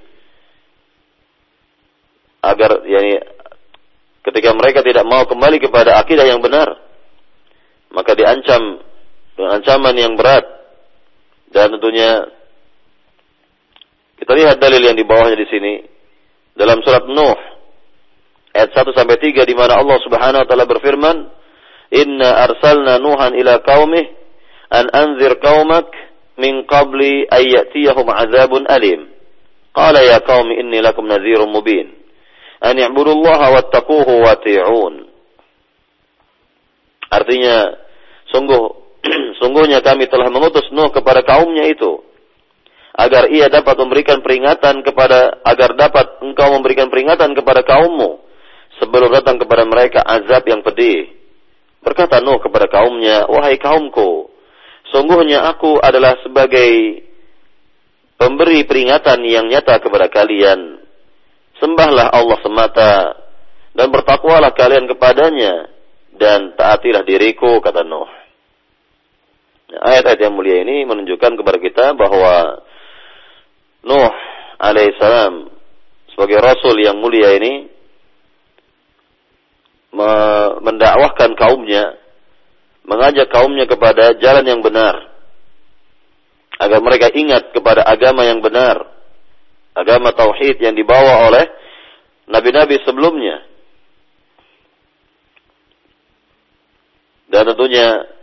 Agar 2.38 2.86
yani 2.86 3.18
ketika 4.22 4.54
mereka 4.54 4.80
tidak 4.86 5.02
mau 5.02 5.26
kembali 5.26 5.58
kepada 5.58 5.98
akidah 5.98 6.22
yang 6.22 6.38
benar 6.38 6.70
maka 7.90 8.14
diancam 8.14 8.84
ancaman 9.46 9.94
yang 9.94 10.14
berat. 10.18 10.42
Dan 11.48 11.78
tentunya 11.78 12.28
kita 14.18 14.32
lihat 14.34 14.56
dalil 14.58 14.82
yang 14.82 14.96
di 14.98 15.06
bawahnya 15.06 15.38
di 15.38 15.48
sini. 15.48 15.74
Dalam 16.58 16.82
surat 16.82 17.06
Nuh 17.06 17.38
ayat 18.50 18.74
1 18.74 18.90
sampai 18.90 19.16
3 19.22 19.46
di 19.46 19.54
mana 19.54 19.78
Allah 19.78 19.98
Subhanahu 20.02 20.42
wa 20.42 20.48
taala 20.48 20.66
berfirman 20.66 21.16
Inna 21.94 22.44
arsalna 22.50 22.98
Nuhan 22.98 23.38
ila 23.38 23.62
qaumih 23.62 24.04
an 24.74 24.90
anzir 24.90 25.38
qaumak 25.38 25.88
min 26.36 26.66
qabli 26.66 27.30
ay 27.30 27.48
ya'tiyahum 27.48 28.10
azabun 28.10 28.66
alim. 28.66 29.08
Qala 29.72 30.02
ya 30.02 30.18
qaumi 30.20 30.58
inni 30.58 30.82
lakum 30.82 31.06
nadhirun 31.06 31.48
mubin. 31.48 31.94
An 32.58 32.74
i'budullaha 32.74 33.54
wattaquhu 33.54 34.26
wati'un 34.26 35.08
artinya 37.08 37.76
sungguh 38.28 38.87
Sungguhnya 39.40 39.80
kami 39.80 40.10
telah 40.10 40.28
mengutus 40.28 40.66
Nuh 40.74 40.90
kepada 40.90 41.22
kaumnya 41.22 41.66
itu 41.70 42.02
agar 42.98 43.30
ia 43.30 43.46
dapat 43.46 43.78
memberikan 43.78 44.18
peringatan 44.26 44.82
kepada 44.82 45.38
agar 45.46 45.78
dapat 45.78 46.18
engkau 46.18 46.50
memberikan 46.58 46.90
peringatan 46.90 47.30
kepada 47.38 47.62
kaummu 47.62 48.18
sebelum 48.82 49.14
datang 49.14 49.38
kepada 49.38 49.62
mereka 49.62 50.02
azab 50.02 50.42
yang 50.50 50.66
pedih. 50.66 51.14
Berkata 51.78 52.18
Nuh 52.18 52.42
kepada 52.42 52.66
kaumnya, 52.66 53.30
"Wahai 53.30 53.54
kaumku, 53.54 54.34
sungguhnya 54.90 55.46
aku 55.46 55.78
adalah 55.78 56.18
sebagai 56.26 57.06
pemberi 58.18 58.66
peringatan 58.66 59.22
yang 59.24 59.46
nyata 59.46 59.78
kepada 59.78 60.10
kalian. 60.10 60.82
Sembahlah 61.62 62.10
Allah 62.10 62.38
semata 62.42 62.94
dan 63.78 63.94
bertakwalah 63.94 64.50
kalian 64.54 64.90
kepadanya 64.90 65.70
dan 66.18 66.58
taatilah 66.58 67.06
diriku 67.06 67.62
kata 67.62 67.86
Nuh. 67.86 68.10
Ayat-ayat 69.68 70.20
yang 70.24 70.32
mulia 70.32 70.64
ini 70.64 70.88
menunjukkan 70.88 71.36
kepada 71.36 71.58
kita 71.60 71.92
bahwa 71.92 72.64
Nuh 73.84 74.12
alaihissalam 74.58 75.52
sebagai 76.12 76.40
rasul 76.40 76.80
yang 76.80 76.98
mulia 76.98 77.36
ini 77.36 77.68
mendakwahkan 80.58 81.36
kaumnya, 81.36 81.96
mengajak 82.84 83.28
kaumnya 83.28 83.64
kepada 83.68 84.16
jalan 84.18 84.44
yang 84.44 84.60
benar 84.60 85.08
agar 86.58 86.80
mereka 86.82 87.12
ingat 87.14 87.54
kepada 87.54 87.86
agama 87.86 88.26
yang 88.26 88.42
benar, 88.42 88.82
agama 89.78 90.10
tauhid 90.10 90.58
yang 90.58 90.74
dibawa 90.74 91.30
oleh 91.30 91.44
nabi-nabi 92.26 92.82
sebelumnya. 92.82 93.46
Dan 97.30 97.46
tentunya 97.52 98.17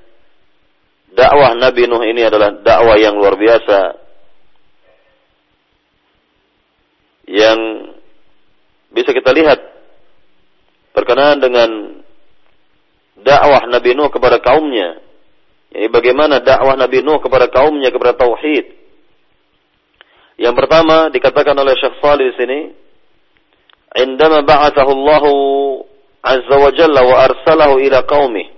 dakwah 1.15 1.55
Nabi 1.55 1.87
Nuh 1.87 2.03
ini 2.03 2.27
adalah 2.27 2.51
dakwah 2.59 2.99
yang 2.99 3.15
luar 3.15 3.39
biasa 3.39 3.79
yang 7.25 7.59
bisa 8.93 9.09
kita 9.15 9.31
lihat 9.33 9.59
berkenaan 10.93 11.41
dengan 11.41 11.69
dakwah 13.19 13.65
Nabi 13.67 13.97
Nuh 13.97 14.11
kepada 14.11 14.39
kaumnya. 14.39 15.01
Ini 15.75 15.91
bagaimana 15.91 16.39
dakwah 16.39 16.77
Nabi 16.79 17.03
Nuh 17.03 17.19
kepada 17.19 17.51
kaumnya 17.51 17.91
kepada 17.91 18.15
tauhid. 18.15 18.65
Yang 20.35 20.55
pertama 20.55 21.11
dikatakan 21.11 21.55
oleh 21.55 21.75
Syekh 21.79 21.95
Salih 22.03 22.31
di 22.31 22.35
sini, 22.35 22.59
"Indama 23.99 24.43
ba'athahu 24.43 24.91
Allah 24.91 25.23
azza 26.23 26.55
wa 26.55 26.71
jalla 26.75 27.01
wa 27.03 27.15
arsalahu 27.23 27.79
ila 27.83 28.03
qaumih, 28.03 28.54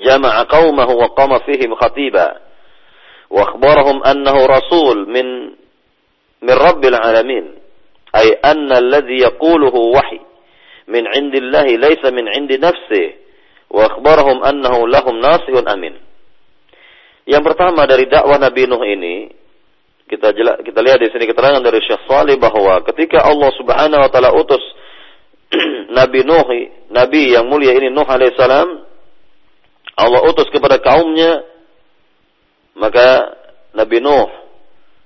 jama'a 0.00 0.46
qaumahu 0.48 0.92
wa 0.96 1.08
qama 1.14 1.42
fihim 1.44 1.74
khatiba, 1.76 2.40
wa 3.30 3.40
akhbarahum 3.46 4.02
annahu 4.02 4.40
rasul 4.48 5.06
min 5.06 5.56
min 6.40 6.54
rabbil 6.56 6.96
alamin." 6.96 7.60
أي 8.10 8.42
أن 8.44 8.72
الذي 8.72 9.22
يقوله 9.22 9.74
وحي 9.74 10.20
من 10.88 11.06
عند 11.06 11.34
الله 11.34 11.66
ليس 11.78 12.02
من 12.04 12.28
عند 12.28 12.52
نفسه 12.52 13.06
وأخبرهم 13.70 14.44
أنه 14.44 14.88
لهم 14.88 15.14
ناصح 15.20 15.54
أمين 15.72 16.10
Yang 17.30 17.44
pertama 17.52 17.86
dari 17.86 18.10
dakwah 18.10 18.42
Nabi 18.42 18.66
Nuh 18.66 18.82
ini 18.82 19.30
kita 20.10 20.34
jela, 20.34 20.58
kita 20.58 20.82
lihat 20.82 20.98
di 20.98 21.14
sini 21.14 21.30
keterangan 21.30 21.62
dari 21.62 21.78
Syekh 21.78 22.02
Salih 22.10 22.34
bahwa 22.42 22.82
ketika 22.90 23.22
Allah 23.22 23.54
Subhanahu 23.54 24.02
wa 24.02 24.10
taala 24.10 24.34
utus 24.34 24.58
Nabi 26.00 26.26
Nuh, 26.26 26.48
Nabi 26.90 27.30
yang 27.30 27.46
mulia 27.46 27.70
ini 27.78 27.86
Nuh 27.94 28.08
alaihissalam, 28.08 28.82
Allah 29.95 30.21
utus 30.27 30.51
kepada 30.51 30.79
kaumnya, 30.83 31.43
maka 32.75 33.31
Nabi 33.71 34.03
Nuh 34.03 34.27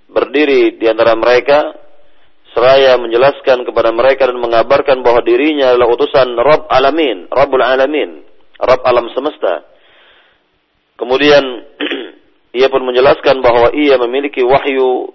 berdiri 0.10 0.82
di 0.82 0.86
antara 0.90 1.14
mereka 1.14 1.78
seraya 2.54 2.98
menjelaskan 2.98 3.62
kepada 3.62 3.94
mereka 3.94 4.26
dan 4.26 4.42
mengabarkan 4.42 5.06
bahwa 5.06 5.22
dirinya 5.22 5.74
adalah 5.74 5.94
utusan 5.94 6.34
Rabb 6.34 6.66
Alamin, 6.74 7.30
Rabbul 7.30 7.62
Alamin, 7.62 8.26
Rabb 8.58 8.82
alam 8.82 9.14
semesta. 9.14 9.70
Kemudian 10.98 11.44
ia 12.58 12.68
pun 12.68 12.82
menjelaskan 12.82 13.46
bahwa 13.46 13.70
ia 13.78 14.02
memiliki 14.02 14.42
wahyu 14.42 15.14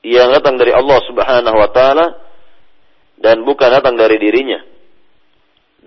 yang 0.00 0.32
datang 0.32 0.56
dari 0.56 0.72
Allah 0.72 0.98
Subhanahu 1.04 1.56
wa 1.60 1.70
taala 1.70 2.06
dan 3.20 3.44
bukan 3.44 3.68
datang 3.68 3.94
dari 4.00 4.16
dirinya. 4.16 4.77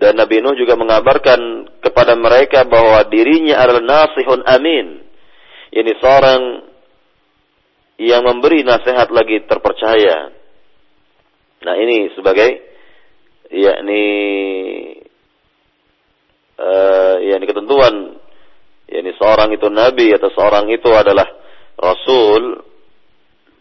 Dan 0.02 0.18
Nabi 0.18 0.42
Nuh 0.42 0.58
juga 0.58 0.74
mengabarkan 0.74 1.70
kepada 1.78 2.18
mereka 2.18 2.66
bahwa 2.66 3.06
dirinya 3.06 3.62
adalah 3.62 3.82
nasihun 3.86 4.42
amin. 4.42 4.98
Ini 5.70 5.92
seorang 6.02 6.42
yang 8.02 8.26
memberi 8.26 8.66
nasihat 8.66 9.14
lagi 9.14 9.46
terpercaya 9.46 10.42
Nah 11.62 11.74
ini 11.78 12.10
sebagai 12.18 12.50
yakni 13.54 14.06
uh, 16.58 17.16
yakni 17.22 17.44
ketentuan 17.46 18.18
yakni 18.90 19.10
seorang 19.14 19.54
itu 19.54 19.66
nabi 19.70 20.10
atau 20.10 20.28
seorang 20.34 20.66
itu 20.74 20.90
adalah 20.90 21.26
rasul 21.78 22.66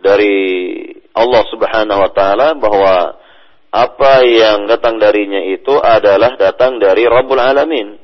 dari 0.02 0.50
Allah 1.14 1.44
Subhanahu 1.54 2.00
wa 2.02 2.12
taala 2.12 2.58
bahwa 2.58 3.21
apa 3.72 4.28
yang 4.28 4.68
datang 4.68 5.00
darinya 5.00 5.40
itu 5.48 5.80
adalah 5.80 6.36
datang 6.36 6.76
dari 6.76 7.08
Rabbul 7.08 7.40
Alamin. 7.40 7.96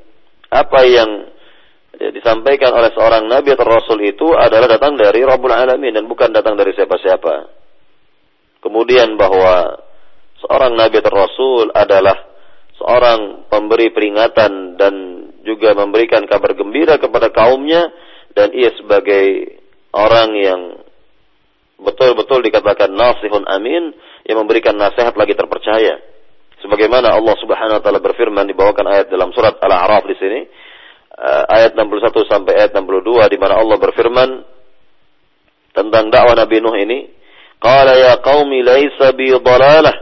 Apa 0.47 0.87
yang 0.87 1.27
disampaikan 1.97 2.71
oleh 2.71 2.95
seorang 2.95 3.27
nabi 3.27 3.51
atau 3.51 3.67
rasul 3.67 3.99
itu 3.99 4.31
adalah 4.31 4.69
datang 4.69 4.95
dari 4.95 5.27
Rabbul 5.27 5.51
Alamin 5.51 5.91
dan 5.91 6.07
bukan 6.07 6.31
datang 6.31 6.55
dari 6.55 6.71
siapa-siapa. 6.71 7.51
Kemudian 8.63 9.19
bahwa 9.19 9.83
seorang 10.39 10.71
nabi 10.77 11.03
atau 11.03 11.13
rasul 11.13 11.67
adalah 11.75 12.15
seorang 12.79 13.49
pemberi 13.51 13.91
peringatan 13.91 14.79
dan 14.79 14.93
juga 15.43 15.75
memberikan 15.75 16.23
kabar 16.29 16.55
gembira 16.55 16.95
kepada 16.95 17.27
kaumnya 17.27 17.91
dan 18.31 18.55
ia 18.55 18.71
sebagai 18.79 19.57
orang 19.91 20.29
yang 20.37 20.61
betul-betul 21.77 22.41
dikatakan 22.41 22.89
nasihun 22.89 23.45
amin 23.45 23.93
yang 24.25 24.37
memberikan 24.41 24.73
nasihat 24.73 25.13
lagi 25.13 25.37
terpercaya. 25.37 26.01
Sebagaimana 26.57 27.13
Allah 27.13 27.35
Subhanahu 27.37 27.77
wa 27.77 27.83
taala 27.85 28.01
berfirman 28.01 28.49
dibawakan 28.49 28.89
ayat 28.89 29.07
dalam 29.13 29.29
surat 29.29 29.61
Al-A'raf 29.61 30.09
di 30.09 30.15
sini 30.17 30.39
eh, 31.13 31.43
ayat 31.53 31.77
61 31.77 32.17
sampai 32.25 32.53
ayat 32.57 32.73
62 32.73 33.29
di 33.29 33.37
mana 33.37 33.61
Allah 33.61 33.77
berfirman 33.77 34.29
tentang 35.77 36.09
dakwah 36.09 36.33
Nabi 36.33 36.57
Nuh 36.57 36.73
ini, 36.73 37.05
qala 37.61 37.93
ya 37.93 38.17
qaumi 38.25 38.65
laisa 38.65 39.13
bi 39.13 39.29
dhalalah 39.29 39.93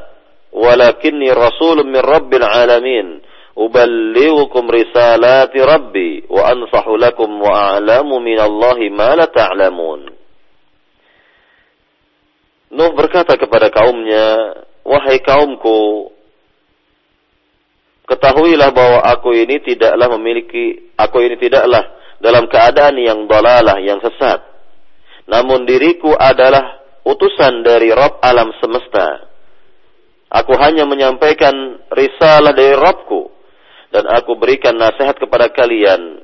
walakinni 0.56 1.28
rasulun 1.36 1.92
min 1.92 2.00
rabbil 2.00 2.48
alamin 2.48 3.20
uballighukum 3.60 4.72
risalati 4.72 5.60
rabbi 5.60 6.24
wa 6.32 6.48
ansahu 6.48 6.96
lakum 6.96 7.28
wa 7.44 7.76
a'lamu 7.76 8.24
min 8.24 8.40
Allahi 8.40 8.88
ma 8.88 9.20
la 9.20 9.28
ta'lamun. 9.28 10.08
Ta 10.08 10.15
Nuh 12.74 12.92
berkata 12.98 13.38
kepada 13.38 13.70
kaumnya, 13.70 14.58
Wahai 14.86 15.18
kaumku, 15.22 16.14
ketahuilah 18.06 18.70
bahwa 18.70 19.02
aku 19.02 19.34
ini 19.34 19.58
tidaklah 19.66 20.14
memiliki, 20.18 20.94
aku 20.94 21.26
ini 21.26 21.42
tidaklah 21.42 21.82
dalam 22.22 22.46
keadaan 22.46 22.96
yang 23.02 23.26
dalalah, 23.26 23.82
yang 23.82 23.98
sesat. 23.98 24.46
Namun 25.26 25.66
diriku 25.66 26.14
adalah 26.14 26.86
utusan 27.02 27.66
dari 27.66 27.90
Rob 27.90 28.22
alam 28.22 28.54
semesta. 28.62 29.26
Aku 30.30 30.54
hanya 30.58 30.86
menyampaikan 30.86 31.54
risalah 31.90 32.54
dari 32.54 32.78
Rabbku. 32.78 33.34
Dan 33.90 34.06
aku 34.12 34.36
berikan 34.36 34.76
nasihat 34.76 35.16
kepada 35.16 35.50
kalian. 35.50 36.22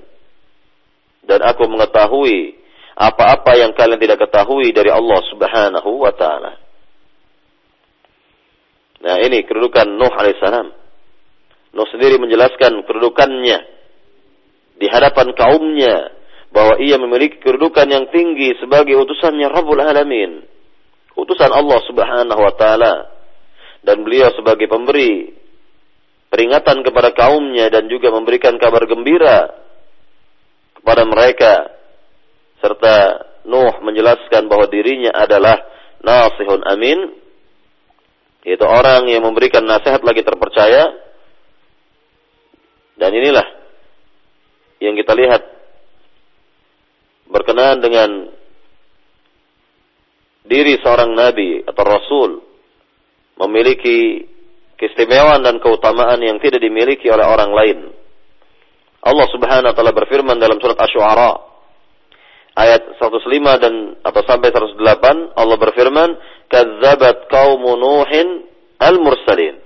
Dan 1.25 1.39
aku 1.41 1.65
mengetahui 1.69 2.60
apa-apa 2.95 3.55
yang 3.55 3.71
kalian 3.71 3.99
tidak 3.99 4.27
ketahui 4.27 4.69
dari 4.75 4.91
Allah 4.91 5.19
subhanahu 5.31 5.91
wa 6.01 6.11
ta'ala. 6.11 6.51
Nah 9.01 9.15
ini 9.25 9.41
kedudukan 9.47 9.87
Nuh 9.97 10.13
alaihissalam. 10.13 10.67
Nuh 11.71 11.87
sendiri 11.89 12.19
menjelaskan 12.21 12.85
kedudukannya 12.85 13.59
di 14.77 14.87
hadapan 14.91 15.33
kaumnya 15.33 16.13
bahwa 16.51 16.77
ia 16.83 16.99
memiliki 16.99 17.39
kedudukan 17.39 17.87
yang 17.87 18.05
tinggi 18.11 18.59
sebagai 18.59 18.99
utusannya 18.99 19.47
Rabbul 19.49 19.81
Alamin. 19.81 20.43
Utusan 21.15 21.51
Allah 21.51 21.79
Subhanahu 21.87 22.41
wa 22.41 22.53
taala 22.55 22.93
dan 23.81 24.03
beliau 24.05 24.29
sebagai 24.35 24.67
pemberi 24.69 25.31
peringatan 26.31 26.85
kepada 26.85 27.11
kaumnya 27.11 27.67
dan 27.67 27.91
juga 27.91 28.13
memberikan 28.13 28.55
kabar 28.55 28.87
gembira 28.87 29.51
kepada 30.79 31.03
mereka 31.03 31.51
serta 32.61 33.27
Nuh 33.41 33.81
menjelaskan 33.81 34.45
bahwa 34.45 34.69
dirinya 34.69 35.09
adalah 35.17 35.57
nasihun 36.05 36.61
amin 36.61 36.99
yaitu 38.45 38.65
orang 38.65 39.09
yang 39.09 39.25
memberikan 39.25 39.65
nasihat 39.65 40.01
lagi 40.05 40.21
terpercaya 40.21 40.93
dan 43.01 43.11
inilah 43.13 43.45
yang 44.81 44.93
kita 44.93 45.13
lihat 45.17 45.41
berkenaan 47.29 47.81
dengan 47.81 48.09
diri 50.45 50.77
seorang 50.81 51.13
nabi 51.13 51.65
atau 51.65 51.83
rasul 51.85 52.29
memiliki 53.41 54.25
keistimewaan 54.77 55.41
dan 55.41 55.57
keutamaan 55.61 56.21
yang 56.21 56.41
tidak 56.41 56.61
dimiliki 56.61 57.09
oleh 57.09 57.25
orang 57.25 57.53
lain. 57.53 57.79
Allah 59.01 59.27
Subhanahu 59.33 59.69
wa 59.69 59.75
taala 59.77 59.93
berfirman 59.93 60.37
dalam 60.37 60.57
surat 60.61 60.77
Asy-Syu'ara 60.77 61.50
ayat 62.57 62.99
105 62.99 63.63
dan 63.63 63.73
atau 64.03 64.21
sampai 64.27 64.51
108 64.51 65.39
Allah 65.39 65.57
berfirman 65.57 66.09
kadzabat 66.51 67.31
qaum 67.31 67.63
nuhin 67.63 68.47
al 68.81 68.99
mursalin 68.99 69.59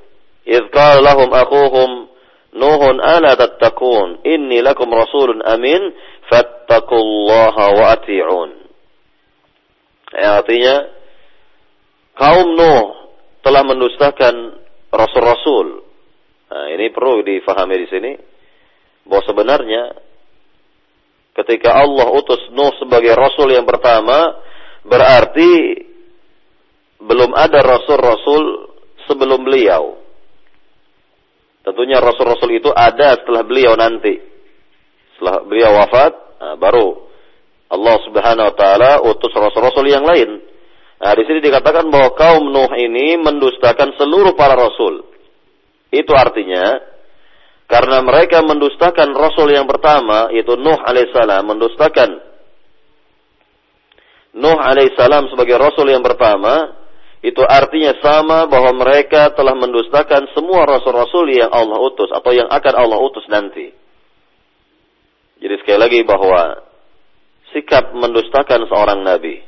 idz 0.45 0.69
qala 0.69 1.01
lahum 1.01 1.29
akhuhum 1.33 2.15
nuhun 2.55 2.97
ala 3.03 3.35
tattaqun? 3.35 4.23
Inni 4.23 4.63
lakum 4.63 4.89
rasulun 4.89 5.43
amin. 5.43 5.91
Fattaqullaha 6.25 7.65
wa 7.77 7.85
ati'un. 7.93 8.49
Ya, 10.15 10.41
artinya 10.41 10.89
kaum 12.17 12.57
nuh 12.57 12.81
telah 13.45 13.61
mendustakan 13.61 14.57
rasul-rasul. 14.89 15.85
Nah, 16.49 16.65
ini 16.73 16.89
perlu 16.89 17.21
difahami 17.21 17.75
di 17.77 17.87
sini 17.91 18.11
bahwa 19.05 19.21
sebenarnya 19.27 19.83
ketika 21.35 21.75
Allah 21.75 22.07
utus 22.15 22.49
Nuh 22.55 22.71
sebagai 22.79 23.11
rasul 23.11 23.51
yang 23.51 23.67
pertama 23.67 24.39
berarti 24.87 25.83
belum 27.03 27.35
ada 27.35 27.59
rasul-rasul 27.61 28.43
sebelum 29.05 29.43
beliau. 29.43 29.99
Tentunya 31.65 31.99
rasul-rasul 31.99 32.55
itu 32.55 32.69
ada 32.71 33.19
setelah 33.19 33.41
beliau 33.43 33.73
nanti. 33.75 34.15
Setelah 35.17 35.43
beliau 35.43 35.71
wafat, 35.81 36.13
nah, 36.39 36.55
baru 36.55 37.03
Allah 37.73 37.95
Subhanahu 38.05 38.47
wa 38.53 38.55
taala 38.55 38.91
utus 39.03 39.33
rasul-rasul 39.33 39.85
yang 39.89 40.05
lain. 40.05 40.39
Nah, 40.95 41.11
di 41.11 41.23
sini 41.27 41.43
dikatakan 41.43 41.91
bahwa 41.91 42.15
kaum 42.15 42.47
Nuh 42.47 42.71
ini 42.79 43.19
mendustakan 43.19 43.97
seluruh 43.99 44.37
para 44.37 44.55
rasul. 44.55 45.03
Itu 45.91 46.15
artinya 46.15 46.94
karena 47.65 48.01
mereka 48.06 48.45
mendustakan 48.45 49.13
rasul 49.17 49.49
yang 49.49 49.65
pertama 49.65 50.30
yaitu 50.30 50.54
Nuh 50.58 50.78
alaihissalam 50.86 51.43
mendustakan 51.45 52.10
Nuh 54.36 54.60
alaihissalam 54.60 55.32
sebagai 55.32 55.56
rasul 55.56 55.88
yang 55.89 56.04
pertama 56.04 56.86
itu 57.25 57.41
artinya 57.41 57.97
sama 58.06 58.45
bahwa 58.45 58.86
mereka 58.86 59.34
telah 59.34 59.58
mendustakan 59.58 60.30
semua 60.38 60.69
rasul-rasul 60.69 61.25
yang 61.34 61.49
Allah 61.49 61.82
utus 61.82 62.13
atau 62.13 62.30
yang 62.30 62.45
akan 62.45 62.73
Allah 62.78 63.01
utus 63.01 63.25
nanti. 63.25 63.73
Jadi 65.41 65.56
sekali 65.58 65.80
lagi 65.82 65.99
bahwa 66.06 66.62
sikap 67.49 67.97
mendustakan 67.97 68.69
seorang 68.69 69.01
nabi, 69.01 69.41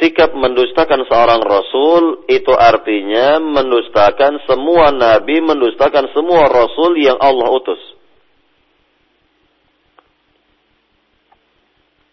sikap 0.00 0.36
mendustakan 0.36 1.04
seorang 1.08 1.40
rasul 1.40 2.26
itu 2.28 2.52
artinya 2.52 3.40
mendustakan 3.40 4.40
semua 4.44 4.92
nabi, 4.92 5.40
mendustakan 5.40 6.12
semua 6.12 6.48
rasul 6.48 7.00
yang 7.00 7.16
Allah 7.16 7.48
utus. 7.52 7.80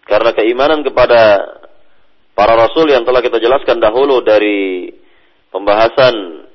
Karena 0.03 0.35
keimanan 0.35 0.83
kepada 0.83 1.39
para 2.35 2.53
rasul 2.59 2.91
yang 2.91 3.07
telah 3.07 3.23
kita 3.23 3.39
jelaskan 3.39 3.79
dahulu 3.79 4.19
dari 4.19 4.91
pembahasan 5.49 6.45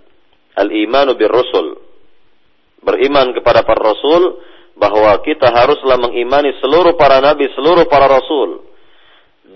al-imanu 0.59 1.17
bir 1.17 1.33
rasul 1.33 1.81
beriman 2.85 3.35
kepada 3.35 3.65
para 3.65 3.95
rasul 3.95 4.43
bahwa 4.79 5.11
kita 5.27 5.51
haruslah 5.51 5.99
mengimani 5.99 6.55
seluruh 6.63 6.95
para 6.95 7.19
nabi, 7.19 7.51
seluruh 7.57 7.91
para 7.91 8.07
rasul 8.07 8.68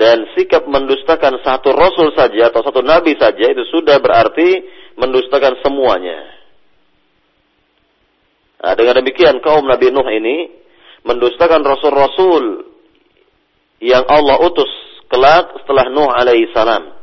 dan 0.03 0.27
sikap 0.35 0.67
mendustakan 0.67 1.39
satu 1.47 1.71
rasul 1.71 2.11
saja 2.19 2.51
atau 2.51 2.67
satu 2.67 2.83
nabi 2.83 3.15
saja 3.15 3.47
itu 3.47 3.63
sudah 3.71 4.03
berarti 4.03 4.67
mendustakan 4.99 5.63
semuanya. 5.63 6.19
Nah, 8.63 8.75
dengan 8.75 8.99
demikian 8.99 9.39
kaum 9.39 9.63
Nabi 9.63 9.95
Nuh 9.95 10.07
ini 10.11 10.51
mendustakan 11.07 11.63
rasul-rasul 11.63 12.67
yang 13.79 14.03
Allah 14.11 14.43
utus 14.43 14.71
kelak 15.07 15.63
setelah 15.63 15.87
Nuh 15.91 16.11
alaihi 16.11 16.51
salam. 16.51 16.99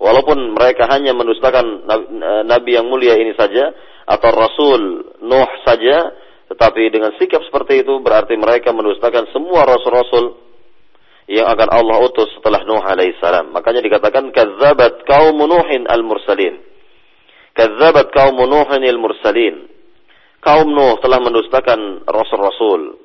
Walaupun 0.00 0.56
mereka 0.56 0.88
hanya 0.92 1.12
mendustakan 1.12 1.84
nabi 2.48 2.76
yang 2.80 2.88
mulia 2.88 3.16
ini 3.16 3.36
saja 3.36 3.76
atau 4.08 4.30
rasul 4.32 4.80
Nuh 5.20 5.50
saja, 5.68 6.16
tetapi 6.48 6.92
dengan 6.92 7.12
sikap 7.20 7.44
seperti 7.44 7.84
itu 7.84 8.00
berarti 8.00 8.36
mereka 8.40 8.72
mendustakan 8.72 9.28
semua 9.36 9.68
rasul-rasul 9.68 10.45
yang 11.26 11.50
akan 11.50 11.68
Allah 11.74 11.96
utus 12.06 12.30
setelah 12.38 12.62
Nuh 12.62 12.82
alaihi 12.82 13.18
salam. 13.18 13.50
Makanya 13.50 13.82
dikatakan 13.82 14.30
kazzabat 14.30 15.02
kaum 15.06 15.38
Nuhin 15.42 15.90
al-mursalin. 15.90 16.62
Kazzabat 17.50 18.14
kaum 18.14 18.38
Nuhin 18.46 18.82
al-mursalin. 18.86 19.66
Kaum 20.38 20.70
Nuh 20.70 21.02
telah 21.02 21.18
mendustakan 21.18 22.06
rasul-rasul. 22.06 23.02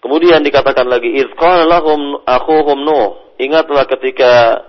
Kemudian 0.00 0.40
dikatakan 0.46 0.86
lagi, 0.86 1.10
"Idz 1.18 1.34
lahum 1.66 2.22
akhuhum 2.24 2.78
Nuh." 2.78 3.36
Ingatlah 3.42 3.90
ketika 3.90 4.62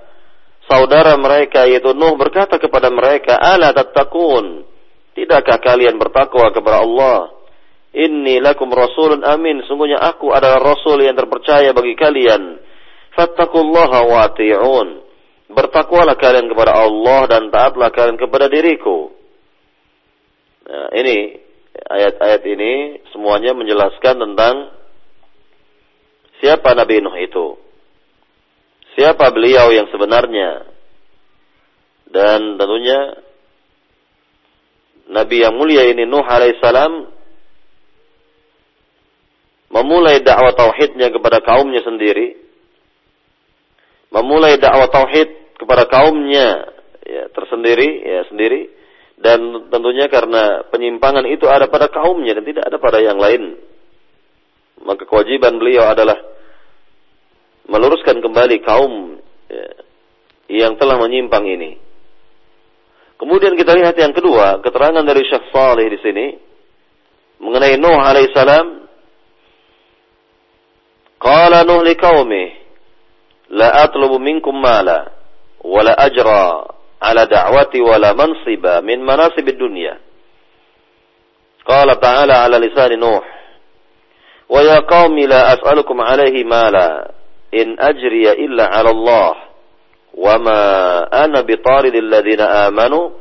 saudara 0.65 1.15
mereka 1.21 1.69
yaitu 1.69 1.93
Nuh 1.93 2.17
berkata 2.17 2.58
kepada 2.58 2.89
mereka, 2.89 3.38
"Ala 3.38 3.69
tattaqun?" 3.71 4.65
Tidakkah 5.12 5.60
kalian 5.60 5.99
bertakwa 5.99 6.49
kepada 6.56 6.88
Allah? 6.88 7.40
Inni 7.91 8.39
lakum 8.39 8.71
rasulun 8.71 9.23
amin. 9.27 9.67
Sungguhnya 9.67 9.99
aku 9.99 10.32
adalah 10.32 10.63
rasul 10.63 11.04
yang 11.04 11.15
terpercaya 11.15 11.75
bagi 11.75 11.95
kalian. 11.99 12.60
Fattakullaha 13.12 13.99
wa. 14.08 14.25
Bertakwalah 15.51 16.15
kalian 16.15 16.47
kepada 16.47 16.71
Allah 16.80 17.27
dan 17.27 17.51
taatlah 17.51 17.91
kalian 17.91 18.15
kepada 18.15 18.47
diriku. 18.47 19.12
Nah, 20.63 20.88
ini 20.95 21.36
ayat-ayat 21.91 22.41
ini 22.47 23.04
semuanya 23.12 23.51
menjelaskan 23.51 24.15
tentang 24.15 24.71
Siapa 26.41 26.73
Nabi 26.73 27.06
Nuh 27.06 27.15
itu? 27.21 27.54
Siapa 28.97 29.30
beliau 29.30 29.69
yang 29.69 29.88
sebenarnya? 29.93 30.65
Dan 32.10 32.58
tentunya 32.58 32.99
Nabi 35.13 35.38
yang 35.45 35.54
mulia 35.54 35.86
ini 35.86 36.10
Nuh 36.10 36.25
alaihissalam 36.25 37.11
memulai 39.72 40.20
dakwah 40.20 40.52
tauhidnya 40.52 41.10
kepada 41.10 41.40
kaumnya 41.40 41.80
sendiri, 41.82 42.36
memulai 44.12 44.60
dakwah 44.60 44.92
tauhid 44.92 45.56
kepada 45.56 45.88
kaumnya 45.88 46.68
ya, 47.08 47.24
tersendiri, 47.32 48.04
ya 48.04 48.22
sendiri, 48.28 48.68
dan 49.22 49.70
tentunya 49.72 50.12
karena 50.12 50.68
penyimpangan 50.68 51.24
itu 51.32 51.48
ada 51.48 51.72
pada 51.72 51.88
kaumnya 51.88 52.36
dan 52.36 52.44
tidak 52.44 52.64
ada 52.68 52.78
pada 52.78 53.00
yang 53.00 53.16
lain. 53.16 53.56
Maka 54.82 55.06
kewajiban 55.06 55.62
beliau 55.62 55.88
adalah 55.88 56.18
meluruskan 57.70 58.20
kembali 58.20 58.58
kaum 58.66 59.22
ya, 59.48 59.68
yang 60.52 60.76
telah 60.76 61.00
menyimpang 61.00 61.48
ini. 61.48 61.80
Kemudian 63.22 63.54
kita 63.54 63.78
lihat 63.78 63.94
yang 64.02 64.18
kedua, 64.18 64.60
keterangan 64.66 65.06
dari 65.06 65.22
Syekh 65.30 65.54
Saleh 65.54 65.86
di 65.94 66.00
sini 66.02 66.26
mengenai 67.38 67.78
Nuh 67.78 68.02
alaihissalam. 68.02 68.81
Qala 71.22 71.62
Nuh 71.70 71.86
liqaumi 71.86 72.44
la 73.54 73.86
atlubu 73.86 74.18
minkum 74.18 74.58
mala 74.58 75.06
wala 75.62 75.94
ajra 75.94 76.66
ala 76.98 77.30
da'wati 77.30 77.78
wala 77.78 78.18
mansiba 78.18 78.82
min 78.82 79.06
manasib 79.06 79.46
dunya. 79.54 80.02
Qala 81.62 82.02
ta'ala 82.02 82.50
ala 82.50 82.58
lisan 82.58 82.98
Nuh 82.98 83.22
wa 84.52 84.60
ya 84.66 84.82
qaumi 84.84 85.30
la 85.30 85.56
as'alukum 85.56 86.02
alaihi 86.02 86.44
mala 86.44 87.14
in 87.56 87.80
ajriya 87.80 88.36
illa 88.36 88.68
'ala 88.68 88.90
Allah 88.92 89.34
wa 90.12 90.36
ma 90.44 90.62
ana 91.08 91.40
bitaridil 91.46 92.10
ladzina 92.10 92.68
amanu 92.68 93.16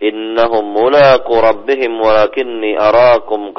innahum 0.00 0.64
mulaqu 0.72 1.34
rabbihim 1.36 2.00
walakinni 2.00 2.78
arakum 2.80 3.52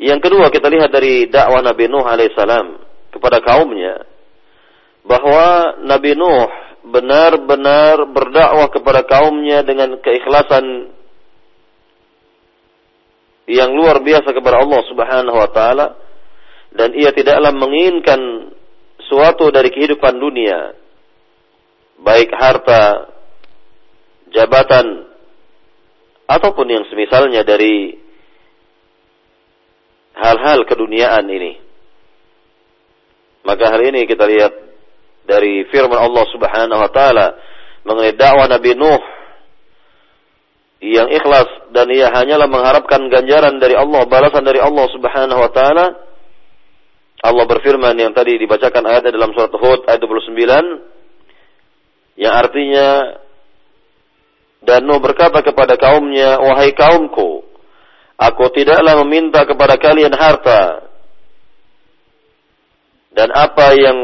Yang 0.00 0.20
kedua 0.24 0.48
kita 0.48 0.72
lihat 0.72 0.88
dari 0.88 1.28
dakwah 1.28 1.60
Nabi 1.60 1.84
Nuh 1.92 2.08
alaihissalam 2.08 2.66
kepada 3.12 3.44
kaumnya 3.44 4.08
bahwa 5.04 5.76
Nabi 5.84 6.16
Nuh 6.16 6.48
benar-benar 6.88 8.08
berdakwah 8.08 8.72
kepada 8.72 9.04
kaumnya 9.04 9.60
dengan 9.60 10.00
keikhlasan 10.00 10.96
yang 13.44 13.76
luar 13.76 14.00
biasa 14.00 14.32
kepada 14.32 14.64
Allah 14.64 14.80
Subhanahu 14.88 15.36
wa 15.36 15.50
taala 15.52 15.86
dan 16.72 16.96
ia 16.96 17.12
tidaklah 17.12 17.52
menginginkan 17.52 18.56
suatu 19.04 19.52
dari 19.52 19.68
kehidupan 19.68 20.16
dunia 20.16 20.80
baik 22.00 22.32
harta, 22.32 23.12
jabatan 24.32 25.04
ataupun 26.24 26.66
yang 26.72 26.84
semisalnya 26.88 27.44
dari 27.44 28.00
hal-hal 30.20 30.68
keduniaan 30.68 31.26
ini. 31.26 31.56
Maka 33.40 33.72
hal 33.72 33.80
ini 33.80 34.04
kita 34.04 34.28
lihat 34.28 34.52
dari 35.24 35.64
firman 35.72 35.96
Allah 35.96 36.24
Subhanahu 36.28 36.80
wa 36.80 36.90
taala 36.92 37.40
mengenai 37.88 38.12
dakwah 38.12 38.44
Nabi 38.44 38.76
Nuh 38.76 39.00
yang 40.80 41.08
ikhlas 41.12 41.48
dan 41.72 41.88
ia 41.92 42.08
hanyalah 42.12 42.48
mengharapkan 42.48 43.08
ganjaran 43.12 43.60
dari 43.60 43.76
Allah, 43.76 44.08
balasan 44.08 44.44
dari 44.44 44.60
Allah 44.60 44.86
Subhanahu 44.92 45.40
wa 45.40 45.50
taala. 45.52 45.86
Allah 47.20 47.44
berfirman 47.44 47.92
yang 48.00 48.16
tadi 48.16 48.40
dibacakan 48.40 48.80
ayatnya 48.88 49.12
dalam 49.12 49.36
surat 49.36 49.52
Hud 49.52 49.84
ayat 49.84 50.00
29 50.00 52.16
Yang 52.16 52.34
artinya 52.36 52.88
dan 54.64 54.88
Nuh 54.88 55.00
berkata 55.00 55.44
kepada 55.44 55.76
kaumnya, 55.76 56.40
"Wahai 56.40 56.72
kaumku, 56.72 57.44
aku 58.20 58.52
tidaklah 58.52 59.00
meminta 59.00 59.48
kepada 59.48 59.80
kalian 59.80 60.12
harta 60.12 60.84
dan 63.16 63.32
apa 63.32 63.66
yang 63.74 63.98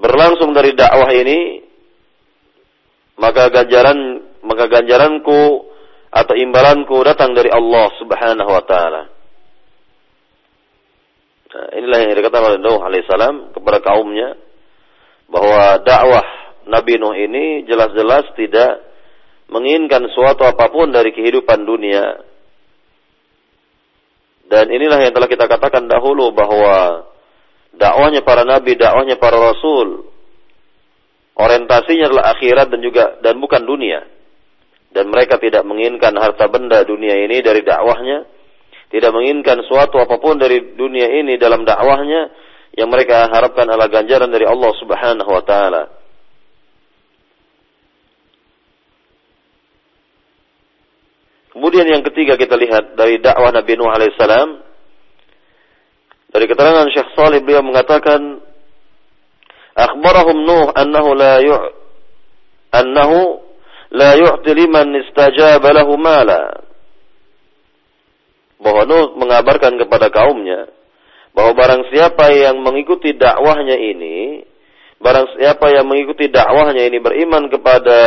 berlangsung 0.00 0.56
dari 0.56 0.72
dakwah 0.72 1.12
ini, 1.12 1.60
maka 3.20 3.52
ganjaran 3.52 4.24
maka 4.40 4.64
ganjaranku 4.66 5.68
atau 6.10 6.34
imbalanku 6.34 6.96
datang 7.04 7.36
dari 7.36 7.52
Allah 7.52 7.86
Subhanahu 8.00 8.50
wa 8.50 8.64
taala." 8.64 9.02
Nah, 11.50 11.66
inilah 11.76 11.98
yang 12.00 12.14
dikatakan 12.14 12.46
oleh 12.46 12.60
Nuh 12.62 12.80
alaihissalam 12.80 13.36
kepada 13.54 13.82
kaumnya 13.82 14.38
bahwa 15.26 15.82
dakwah 15.82 16.26
Nabi 16.66 16.94
Nuh 16.98 17.14
ini 17.14 17.66
jelas-jelas 17.66 18.30
tidak 18.38 18.86
menginginkan 19.50 20.06
suatu 20.14 20.46
apa 20.46 20.70
pun 20.70 20.94
dari 20.94 21.10
kehidupan 21.10 21.66
dunia. 21.66 22.29
Dan 24.50 24.66
inilah 24.66 24.98
yang 25.06 25.14
telah 25.14 25.30
kita 25.30 25.46
katakan 25.46 25.86
dahulu 25.86 26.34
bahwa 26.34 27.06
dakwahnya 27.70 28.26
para 28.26 28.42
nabi, 28.42 28.74
dakwahnya 28.74 29.14
para 29.14 29.38
rasul, 29.38 30.10
orientasinya 31.38 32.10
adalah 32.10 32.34
akhirat 32.34 32.66
dan 32.66 32.80
juga 32.82 33.22
dan 33.22 33.38
bukan 33.38 33.62
dunia. 33.62 34.02
Dan 34.90 35.06
mereka 35.06 35.38
tidak 35.38 35.62
menginginkan 35.62 36.18
harta 36.18 36.50
benda 36.50 36.82
dunia 36.82 37.14
ini 37.14 37.38
dari 37.46 37.62
dakwahnya, 37.62 38.26
tidak 38.90 39.14
menginginkan 39.14 39.62
suatu 39.70 40.02
apa 40.02 40.18
pun 40.18 40.34
dari 40.34 40.74
dunia 40.74 41.06
ini 41.22 41.38
dalam 41.38 41.62
dakwahnya 41.62 42.34
yang 42.74 42.90
mereka 42.90 43.30
harapkan 43.30 43.70
adalah 43.70 43.86
ganjaran 43.86 44.34
dari 44.34 44.50
Allah 44.50 44.72
Subhanahu 44.82 45.30
wa 45.30 45.46
taala. 45.46 45.99
Kemudian 51.50 51.86
yang 51.86 52.02
ketiga 52.06 52.38
kita 52.38 52.54
lihat 52.54 52.94
dari 52.94 53.18
dakwah 53.18 53.50
Nabi 53.50 53.74
Nuh 53.74 53.90
alaihissalam 53.90 54.48
dari 56.30 56.46
keterangan 56.46 56.86
Syekh 56.94 57.10
Salih 57.18 57.42
beliau 57.42 57.66
mengatakan 57.66 58.38
akhbarahum 59.74 60.46
Nuh 60.46 60.70
annahu 60.78 61.10
la 61.18 61.42
yu' 61.42 61.70
annahu 62.70 63.42
la 63.90 64.14
yu'ti 64.14 64.50
liman 64.54 64.94
istajaba 65.02 65.74
lahu 65.74 65.98
mala. 65.98 66.62
Bahwa 68.62 68.86
Nuh 68.86 69.18
mengabarkan 69.18 69.74
kepada 69.74 70.06
kaumnya 70.14 70.70
bahwa 71.30 71.54
barang 71.54 71.82
siapa 71.94 72.34
yang 72.34 72.58
mengikuti 72.58 73.14
dakwahnya 73.14 73.78
ini 73.78 74.42
barang 75.00 75.38
siapa 75.38 75.72
yang 75.72 75.86
mengikuti 75.88 76.28
dakwahnya 76.28 76.84
ini 76.90 76.98
beriman 76.98 77.48
kepada 77.48 77.98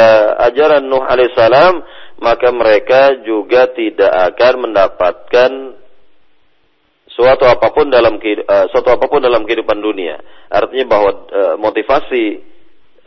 ajaran 0.51 0.85
Nuh 0.85 1.01
alaihissalam 1.01 1.81
maka 2.21 2.49
mereka 2.53 3.23
juga 3.25 3.71
tidak 3.73 4.11
akan 4.33 4.53
mendapatkan 4.69 5.51
suatu 7.13 7.45
apa 7.45 7.69
pun 7.69 7.93
dalam 7.93 8.17
uh, 8.17 8.65
suatu 8.73 8.89
apa 8.89 9.05
pun 9.05 9.21
dalam 9.21 9.45
kehidupan 9.45 9.77
dunia. 9.79 10.17
Artinya 10.49 10.85
bahwa 10.89 11.11
uh, 11.29 11.55
motivasi 11.61 12.41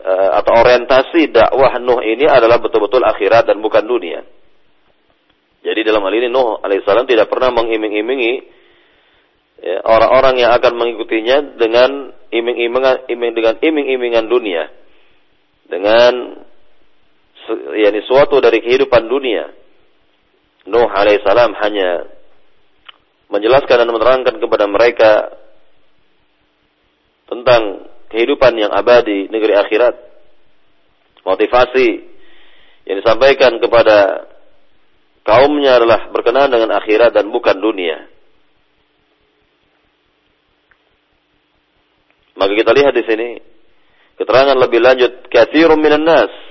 uh, 0.03 0.31
atau 0.39 0.51
orientasi 0.63 1.31
dakwah 1.31 1.75
Nuh 1.83 1.99
ini 2.03 2.23
adalah 2.23 2.59
betul-betul 2.63 3.03
akhirat 3.03 3.51
dan 3.51 3.59
bukan 3.59 3.83
dunia. 3.83 4.23
Jadi 5.63 5.83
dalam 5.83 6.03
hal 6.07 6.15
ini 6.15 6.31
Nuh 6.31 6.63
alaihissalam 6.63 7.09
tidak 7.09 7.27
pernah 7.27 7.51
mengiming-imingi 7.51 8.33
ya, 9.59 9.83
orang-orang 9.83 10.39
yang 10.39 10.51
akan 10.55 10.73
mengikutinya 10.79 11.59
dengan 11.59 12.15
iming-imingan 12.31 13.11
iming 13.11 13.31
dengan 13.35 13.55
iming-imingan 13.59 14.25
dunia. 14.31 14.71
Dengan 15.67 16.39
yakni 17.55 18.03
suatu 18.03 18.43
dari 18.43 18.59
kehidupan 18.59 19.07
dunia. 19.07 19.51
Nuh 20.67 20.89
alaihissalam 20.91 21.55
hanya 21.63 22.11
menjelaskan 23.31 23.83
dan 23.83 23.89
menerangkan 23.91 24.35
kepada 24.39 24.65
mereka 24.67 25.11
tentang 27.27 27.87
kehidupan 28.11 28.55
yang 28.55 28.71
abadi 28.71 29.31
negeri 29.31 29.55
akhirat. 29.55 29.95
Motivasi 31.27 31.87
yang 32.87 33.03
disampaikan 33.03 33.59
kepada 33.59 34.27
kaumnya 35.27 35.75
adalah 35.75 36.07
berkenaan 36.07 36.47
dengan 36.47 36.71
akhirat 36.79 37.11
dan 37.11 37.27
bukan 37.27 37.59
dunia. 37.59 38.07
Maka 42.39 42.53
kita 42.53 42.71
lihat 42.71 42.93
di 42.95 43.03
sini 43.03 43.29
keterangan 44.15 44.55
lebih 44.55 44.79
lanjut 44.79 45.27
katsirun 45.27 45.83
minan 45.83 46.07
nas 46.07 46.46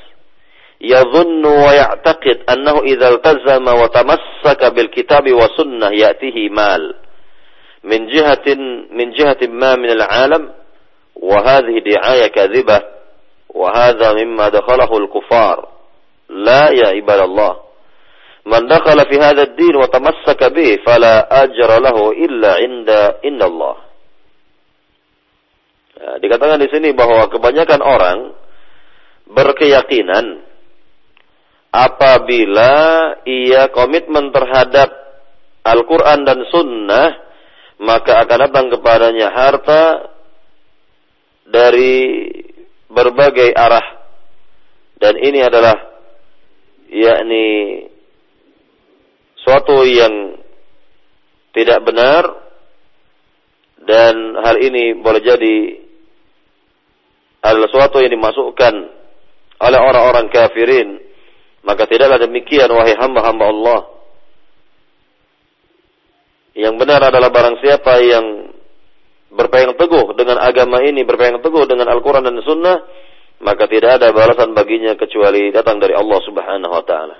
يظن 0.81 1.47
ويعتقد 1.47 2.39
أنه 2.51 2.79
إذا 2.81 3.09
التزم 3.09 3.69
وتمسك 3.69 4.65
بالكتاب 4.65 5.33
tamassaka 5.33 5.93
يأتيه 5.93 6.49
مال 6.49 6.95
من 7.85 8.07
جهة 8.07 8.55
من 8.91 9.11
جهة 9.11 9.39
ما 9.49 9.77
من 9.77 9.91
العالم 9.91 10.53
وهذه 11.17 11.75
دعاية 11.87 12.33
min 12.37 12.83
وهذا 13.49 14.12
مما 14.12 14.49
دخله 14.49 14.99
الكفار 14.99 15.69
لا 16.29 16.69
kadhibah 16.69 16.77
wa 16.77 16.77
hadha 16.77 16.77
mimma 16.77 16.77
dakhalahu 16.77 16.77
al-kuffar 16.77 16.77
la 16.77 16.77
ya 16.77 16.93
ibadallah. 16.93 17.65
Man 18.47 18.69
dakhala 18.69 19.09
fi 19.09 19.17
hadha 19.17 19.49
ad-din 19.49 19.75
nah, 25.99 26.17
dikatakan 26.23 26.62
di 26.62 26.69
sini 26.71 26.95
bahwa 26.95 27.27
kebanyakan 27.33 27.81
orang 27.83 28.19
berkeyakinan 29.27 30.46
apabila 31.77 32.73
ia 33.29 33.69
komitmen 33.69 34.33
terhadap 34.33 34.89
Al-Quran 35.61 36.25
dan 36.25 36.41
Sunnah, 36.49 37.09
maka 37.85 38.25
akan 38.25 38.39
datang 38.49 38.67
kepadanya 38.73 39.29
harta 39.29 39.85
dari 41.45 42.25
berbagai 42.89 43.53
arah. 43.53 43.85
Dan 44.97 45.21
ini 45.21 45.45
adalah 45.45 45.77
yakni 46.89 47.47
suatu 49.45 49.85
yang 49.85 50.41
tidak 51.53 51.85
benar 51.85 52.25
dan 53.85 54.15
hal 54.41 54.57
ini 54.57 54.97
boleh 54.97 55.21
jadi 55.21 55.57
adalah 57.45 57.69
suatu 57.69 58.01
yang 58.01 58.17
dimasukkan 58.17 58.75
oleh 59.57 59.81
orang-orang 59.81 60.27
kafirin 60.33 61.06
maka 61.66 61.90
tidaklah 61.90 62.22
demikian 62.22 62.70
wahai 62.70 62.94
hamba-hamba 62.94 63.44
Allah. 63.50 63.81
Yang 66.57 66.74
benar 66.79 67.00
adalah 67.11 67.29
barang 67.29 67.57
siapa 67.61 68.00
yang 68.00 68.55
berpegang 69.35 69.74
teguh 69.74 70.14
dengan 70.14 70.40
agama 70.40 70.81
ini, 70.87 71.02
berpegang 71.02 71.42
teguh 71.42 71.66
dengan 71.66 71.90
Al-Quran 71.90 72.24
dan 72.24 72.38
Sunnah, 72.40 72.79
maka 73.42 73.66
tidak 73.68 74.00
ada 74.00 74.14
balasan 74.14 74.55
baginya 74.57 74.94
kecuali 74.96 75.52
datang 75.52 75.83
dari 75.83 75.92
Allah 75.92 76.22
Subhanahu 76.22 76.72
wa 76.72 76.85
taala. 76.87 77.16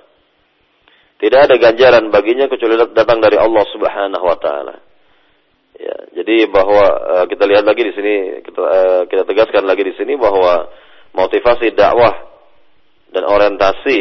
Tidak 1.17 1.39
ada 1.43 1.55
ganjaran 1.59 2.09
baginya 2.09 2.47
kecuali 2.47 2.79
datang 2.95 3.19
dari 3.19 3.37
Allah 3.37 3.63
Subhanahu 3.69 4.25
wa 4.25 4.37
taala. 4.39 4.75
Ya, 5.77 5.93
jadi 6.23 6.49
bahwa 6.49 6.85
uh, 6.89 7.25
kita 7.29 7.45
lihat 7.45 7.61
lagi 7.61 7.85
di 7.85 7.93
sini 7.93 8.41
kita 8.41 8.59
uh, 8.63 9.01
kita 9.05 9.29
tegaskan 9.29 9.69
lagi 9.69 9.85
di 9.85 9.93
sini 9.93 10.17
bahwa 10.17 10.65
motivasi 11.13 11.77
dakwah 11.77 12.36
dan 13.17 13.25
orientasi 13.25 13.97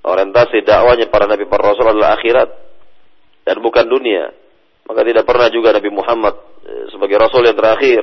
orientasi 0.00 0.64
dakwanya 0.64 1.12
para 1.12 1.28
nabi 1.28 1.44
para 1.44 1.68
rasul 1.68 1.84
adalah 1.84 2.16
akhirat 2.16 2.48
dan 3.44 3.56
bukan 3.60 3.84
dunia. 3.84 4.32
Maka 4.88 5.04
tidak 5.04 5.28
pernah 5.28 5.46
juga 5.52 5.70
Nabi 5.76 5.90
Muhammad 5.94 6.34
ya, 6.64 6.90
sebagai 6.90 7.20
rasul 7.20 7.44
yang 7.44 7.54
terakhir 7.54 8.02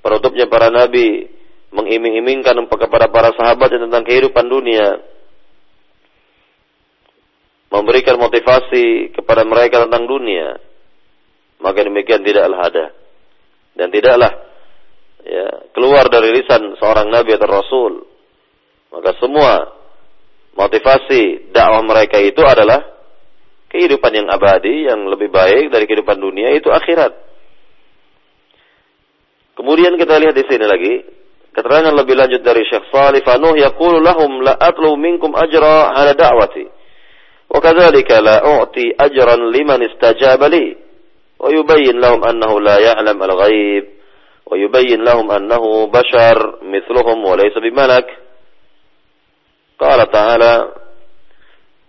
penutupnya 0.00 0.46
para 0.48 0.70
nabi 0.72 1.28
mengiming-imingkan 1.74 2.56
kepada 2.70 3.10
para 3.10 3.34
sahabat 3.36 3.74
tentang 3.74 4.06
kehidupan 4.06 4.46
dunia 4.48 5.02
memberikan 7.70 8.18
motivasi 8.18 9.14
kepada 9.14 9.46
mereka 9.46 9.86
tentang 9.86 10.06
dunia. 10.06 10.58
Maka 11.60 11.86
demikian 11.86 12.24
tidaklah 12.26 12.58
ada. 12.66 12.86
Dan 13.76 13.92
tidaklah 13.92 14.32
ya 15.20 15.68
keluar 15.76 16.08
dari 16.08 16.32
lisan 16.32 16.74
seorang 16.80 17.12
nabi 17.12 17.36
atau 17.36 17.48
rasul 17.48 17.92
maka 18.90 19.14
semua 19.22 19.70
motivasi 20.58 21.54
dakwah 21.54 21.82
mereka 21.86 22.18
itu 22.18 22.42
adalah 22.42 22.82
kehidupan 23.70 24.12
yang 24.12 24.28
abadi, 24.28 24.90
yang 24.90 25.06
lebih 25.06 25.30
baik 25.30 25.70
dari 25.70 25.86
kehidupan 25.86 26.18
dunia 26.18 26.50
itu 26.58 26.68
akhirat. 26.74 27.14
Kemudian 29.54 29.94
kita 29.94 30.18
lihat 30.18 30.34
di 30.34 30.44
sini 30.48 30.66
lagi 30.66 30.94
keterangan 31.54 31.94
lebih 31.94 32.18
lanjut 32.18 32.42
dari 32.42 32.66
Syekh 32.66 32.90
Salih 32.90 33.22
Fanuh 33.22 33.54
yaqulu 33.58 34.02
lahum 34.02 34.42
la 34.42 34.58
atlu 34.58 34.98
minkum 34.98 35.36
ajra 35.38 35.94
ala 35.94 36.16
da'wati. 36.16 36.64
Wa 37.50 37.58
kadzalika 37.58 38.22
la 38.22 38.42
u'ti 38.62 38.94
ajran 38.94 39.50
liman 39.54 39.84
istajaba 39.86 40.50
li. 40.50 40.74
Wa 41.38 41.50
yubayyin 41.50 41.98
lahum 41.98 42.22
annahu 42.26 42.58
la 42.62 42.78
ya'lam 42.78 43.18
al-ghaib 43.20 43.84
wa 44.50 44.54
yubayyin 44.58 45.02
lahum 45.06 45.30
annahu 45.30 45.86
bashar 45.94 46.64
mithluhum 46.66 47.22
wa 47.22 47.38
laysa 47.38 47.62
bimalak. 47.62 48.29
قال 49.79 50.11
تعالى 50.11 50.71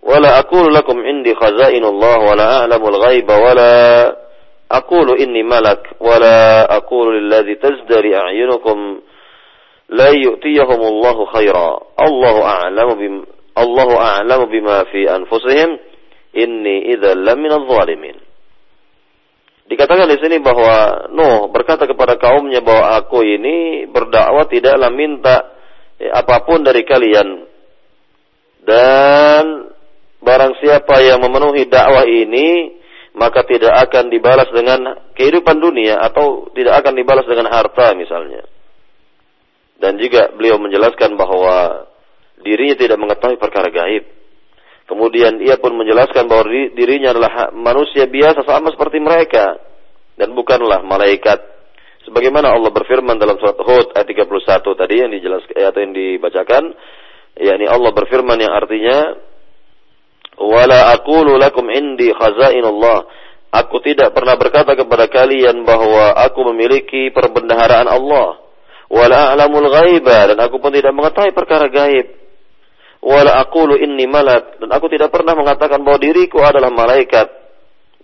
ولا 0.03 0.39
أقول 0.39 0.73
لكم 0.73 0.99
عندي 0.99 1.35
خزائن 1.35 1.83
الله 1.85 2.17
ولا 2.17 2.59
أعلم 2.59 2.87
الغيب 2.87 3.29
ولا 3.29 4.15
أقول 4.71 5.19
إني 5.21 5.43
ملك 5.43 5.89
ولا 5.99 6.75
أقول 6.77 7.23
للذي 7.23 7.55
تزدري 7.55 8.17
أعينكم 8.17 8.99
لا 9.89 10.09
يؤتيهم 10.09 10.81
الله 10.81 11.25
خيرا 11.25 11.79
الله 12.07 12.43
أعلم 12.43 12.93
بم 12.93 13.25
الله 13.57 13.97
أعلم 13.97 14.45
بما 14.45 14.83
في 14.83 15.15
أنفسهم 15.15 15.79
إني 16.37 16.93
إذا 16.93 17.13
لمن 17.13 17.51
الظالمين 17.51 18.27
Dikatakan 19.67 20.07
di 20.07 20.15
sini 20.23 20.39
bahwa 20.39 21.11
Nuh 21.11 21.51
berkata 21.51 21.83
kepada 21.83 22.15
kaumnya 22.15 22.63
bahwa 22.63 23.03
aku 23.03 23.19
ini 23.19 23.83
berdakwah 23.91 24.47
tidaklah 24.47 24.87
minta 24.87 25.43
ya, 25.99 26.23
apapun 26.23 26.63
dari 26.63 26.87
kalian. 26.87 27.43
dan 28.62 29.74
barang 30.22 30.52
siapa 30.62 31.02
yang 31.02 31.18
memenuhi 31.18 31.66
dakwah 31.66 32.06
ini 32.06 32.78
maka 33.12 33.44
tidak 33.44 33.76
akan 33.88 34.08
dibalas 34.08 34.48
dengan 34.48 35.12
kehidupan 35.12 35.60
dunia 35.60 36.00
atau 36.00 36.48
tidak 36.56 36.80
akan 36.80 36.94
dibalas 36.96 37.26
dengan 37.28 37.50
harta 37.52 37.92
misalnya. 37.92 38.48
Dan 39.76 39.98
juga 39.98 40.30
beliau 40.32 40.56
menjelaskan 40.62 41.18
bahwa 41.18 41.90
dirinya 42.40 42.76
tidak 42.78 42.98
mengetahui 43.02 43.36
perkara 43.36 43.68
gaib. 43.68 44.06
Kemudian 44.86 45.42
ia 45.42 45.58
pun 45.58 45.74
menjelaskan 45.76 46.26
bahwa 46.30 46.48
dirinya 46.74 47.12
adalah 47.12 47.50
manusia 47.54 48.06
biasa 48.06 48.46
sama 48.46 48.72
seperti 48.72 48.98
mereka 49.02 49.58
dan 50.16 50.32
bukanlah 50.32 50.80
malaikat. 50.84 51.38
Sebagaimana 52.02 52.50
Allah 52.50 52.74
berfirman 52.74 53.14
dalam 53.14 53.38
surat 53.38 53.58
Hud 53.62 53.94
ayat 53.94 54.06
31 54.10 54.26
tadi 54.74 54.94
yang 54.98 55.10
dijelaskan 55.14 55.54
eh, 55.54 55.66
atau 55.70 55.80
yang 55.80 55.94
dibacakan, 55.94 56.74
yakni 57.38 57.64
Allah 57.68 57.90
berfirman 57.92 58.38
yang 58.40 58.52
artinya 58.52 58.98
wala 60.40 60.92
aqulu 60.96 61.36
lakum 61.36 61.68
indi 61.72 62.12
khazainullah. 62.12 63.20
Aku 63.52 63.84
tidak 63.84 64.16
pernah 64.16 64.32
berkata 64.40 64.72
kepada 64.72 65.12
kalian 65.12 65.68
bahwa 65.68 66.16
aku 66.16 66.40
memiliki 66.52 67.12
perbendaharaan 67.12 67.84
Allah. 67.84 68.40
Wala 68.88 69.36
a'lamul 69.36 69.68
ghaiba 69.68 70.32
dan 70.32 70.38
aku 70.40 70.56
pun 70.56 70.72
tidak 70.72 70.92
mengetahui 70.96 71.32
perkara 71.36 71.68
gaib 71.68 72.22
wala 73.02 73.42
aqulu 73.42 73.74
inni 73.82 74.06
malak 74.06 74.62
dan 74.62 74.70
aku 74.70 74.86
tidak 74.86 75.10
pernah 75.10 75.34
mengatakan 75.34 75.82
bahwa 75.82 75.98
diriku 75.98 76.38
adalah 76.38 76.70
malaikat 76.70 77.26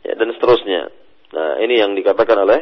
ya, 0.03 0.13
dan 0.19 0.35
seterusnya. 0.35 0.91
Nah, 1.31 1.63
ini 1.63 1.79
yang 1.79 1.95
dikatakan 1.95 2.35
oleh 2.35 2.61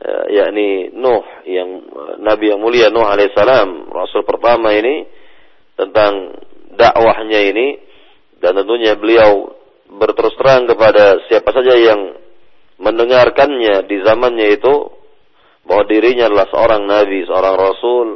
ya, 0.00 0.16
yakni 0.40 0.88
Nuh 0.96 1.44
yang 1.44 1.68
Nabi 2.24 2.56
yang 2.56 2.60
mulia 2.64 2.88
Nuh 2.88 3.04
alaihissalam, 3.04 3.92
rasul 3.92 4.24
pertama 4.24 4.72
ini 4.72 5.04
tentang 5.80 6.36
dakwahnya 6.76 7.40
ini 7.48 7.80
dan 8.44 8.60
tentunya 8.60 8.96
beliau 9.00 9.56
berterus 9.88 10.36
terang 10.36 10.68
kepada 10.68 11.24
siapa 11.26 11.50
saja 11.56 11.74
yang 11.76 12.20
mendengarkannya 12.80 13.88
di 13.88 13.96
zamannya 14.04 14.56
itu 14.60 14.74
bahwa 15.64 15.84
dirinya 15.88 16.28
adalah 16.28 16.48
seorang 16.48 16.82
nabi, 16.88 17.24
seorang 17.24 17.54
rasul 17.56 18.08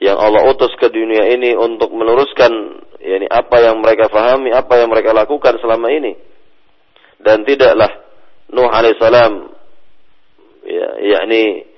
yang 0.00 0.16
Allah 0.16 0.48
utus 0.48 0.72
ke 0.80 0.88
dunia 0.88 1.28
ini 1.32 1.56
untuk 1.56 1.92
meluruskan 1.92 2.52
yakni 3.00 3.28
apa 3.28 3.56
yang 3.64 3.80
mereka 3.80 4.08
fahami, 4.08 4.52
apa 4.52 4.80
yang 4.80 4.88
mereka 4.92 5.12
lakukan 5.12 5.56
selama 5.60 5.88
ini. 5.92 6.16
Dan 7.20 7.44
tidaklah 7.44 8.00
Nuh 8.50 8.66
alaihissalam 8.66 9.32
ya, 10.66 10.88
yakni 10.98 11.70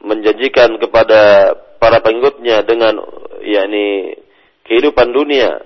menjanjikan 0.00 0.80
kepada 0.80 1.52
para 1.76 2.00
pengikutnya 2.00 2.64
dengan 2.64 2.96
yakni 3.44 4.16
kehidupan 4.64 5.12
dunia 5.12 5.60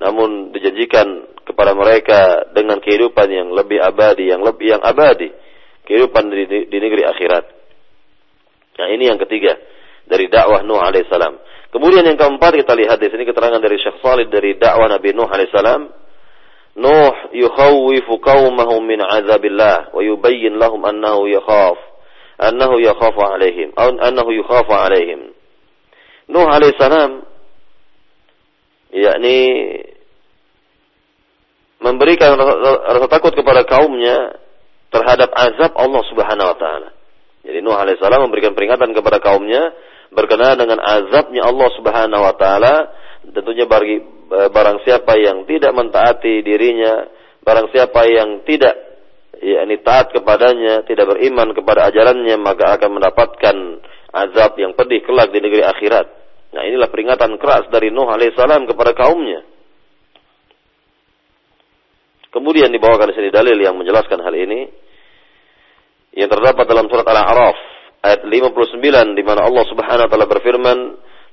namun 0.00 0.50
dijanjikan 0.56 1.28
kepada 1.44 1.76
mereka 1.76 2.48
dengan 2.56 2.80
kehidupan 2.80 3.28
yang 3.28 3.48
lebih 3.52 3.82
abadi, 3.82 4.32
yang 4.32 4.40
lebih 4.40 4.78
yang 4.78 4.82
abadi, 4.82 5.28
kehidupan 5.84 6.30
di, 6.32 6.70
di 6.70 6.78
negeri 6.80 7.04
akhirat. 7.04 7.44
Nah, 8.80 8.88
ini 8.88 9.12
yang 9.12 9.20
ketiga 9.20 9.60
dari 10.08 10.32
dakwah 10.32 10.64
Nuh 10.64 10.80
alaihissalam. 10.80 11.36
Kemudian 11.70 12.02
yang 12.02 12.16
keempat 12.16 12.56
kita 12.56 12.72
lihat 12.74 12.96
di 12.96 13.12
sini 13.12 13.28
keterangan 13.28 13.60
dari 13.60 13.76
Syekh 13.76 14.00
Salih 14.00 14.26
dari 14.32 14.56
dakwah 14.56 14.88
Nabi 14.88 15.12
Nuh 15.12 15.28
alaihissalam. 15.28 15.82
Nuh 16.80 17.14
yukhawwifu 17.36 18.22
qaumahu 18.24 18.80
min 18.80 19.04
azabillah 19.04 19.92
wa 19.92 20.00
yubayyin 20.00 20.56
lahum 20.56 20.80
annahu 20.86 21.28
yakhaf 21.28 21.76
annahu 22.40 22.80
yakhafu 22.80 23.20
alaihim 23.20 23.74
annahu 23.76 24.32
yukhafu 24.32 24.72
alaihim. 24.72 25.36
Nuh 26.30 26.46
alaihissalam 26.48 27.29
yakni 28.90 29.38
memberikan 31.80 32.36
rasa 32.36 33.08
takut 33.08 33.32
kepada 33.32 33.64
kaumnya 33.64 34.36
terhadap 34.92 35.32
azab 35.32 35.72
Allah 35.78 36.02
Subhanahu 36.12 36.50
wa 36.52 36.56
taala. 36.58 36.88
Jadi 37.40 37.58
Nuh 37.64 37.72
alaihissalam 37.72 38.28
memberikan 38.28 38.52
peringatan 38.52 38.92
kepada 38.92 39.22
kaumnya 39.22 39.72
berkenaan 40.12 40.60
dengan 40.60 40.82
azabnya 40.82 41.46
Allah 41.46 41.68
Subhanahu 41.78 42.22
wa 42.22 42.34
taala 42.36 42.74
tentunya 43.30 43.64
bagi 43.64 44.02
e, 44.28 44.40
barang 44.50 44.82
siapa 44.84 45.16
yang 45.16 45.46
tidak 45.46 45.72
mentaati 45.72 46.42
dirinya 46.42 47.06
barang 47.40 47.72
siapa 47.72 48.04
yang 48.10 48.42
tidak 48.44 48.74
yakni 49.40 49.80
taat 49.80 50.12
kepadanya 50.12 50.84
tidak 50.84 51.16
beriman 51.16 51.56
kepada 51.56 51.88
ajarannya 51.88 52.36
maka 52.36 52.76
akan 52.76 52.90
mendapatkan 53.00 53.56
azab 54.12 54.58
yang 54.60 54.76
pedih 54.76 55.00
kelak 55.06 55.32
di 55.32 55.40
negeri 55.40 55.64
akhirat 55.64 56.19
nah 56.50 56.62
inilah 56.66 56.90
peringatan 56.90 57.38
keras 57.38 57.70
dari 57.70 57.94
Nuh 57.94 58.10
alaihissalam 58.10 58.66
kepada 58.66 58.94
kaumnya 58.94 59.46
kemudian 62.30 62.70
dibawakan 62.70 63.10
di 63.10 63.14
sini 63.18 63.28
dalil 63.30 63.58
yang 63.58 63.74
menjelaskan 63.78 64.22
hal 64.22 64.34
ini 64.34 64.70
yang 66.14 66.26
terdapat 66.26 66.66
dalam 66.66 66.90
surat 66.90 67.06
Al-A'raf 67.06 67.58
ayat 68.02 68.20
59 68.26 69.18
di 69.18 69.22
mana 69.22 69.46
Allah 69.46 69.64
Subhanahu 69.68 70.06
wa 70.08 70.10
taala 70.10 70.26
berfirman, 70.26 70.78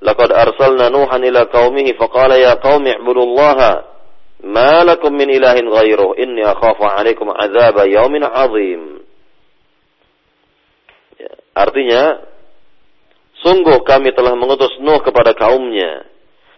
"Laqad 0.04 0.30
arsalna 0.30 0.94
Nuhan 0.94 1.24
ila 1.26 1.50
qaumihi 1.50 1.98
faqala 1.98 2.38
ya 2.38 2.60
qaumi 2.62 2.94
ibudullaha 3.02 3.72
ma 4.46 4.86
lakum 4.86 5.16
min 5.16 5.34
ilahin 5.34 5.66
ghairuh 5.66 6.14
inni 6.22 6.46
akhafu 6.46 6.86
'alaikum 6.86 7.34
'adzaba 7.34 7.90
yaumin 7.90 8.22
'adzim." 8.22 8.82
Ya, 11.18 11.34
artinya 11.58 12.22
Sungguh 13.46 13.86
kami 13.86 14.14
telah 14.18 14.34
mengutus 14.34 14.74
Nuh 14.82 15.02
kepada 15.06 15.38
kaumnya. 15.38 16.10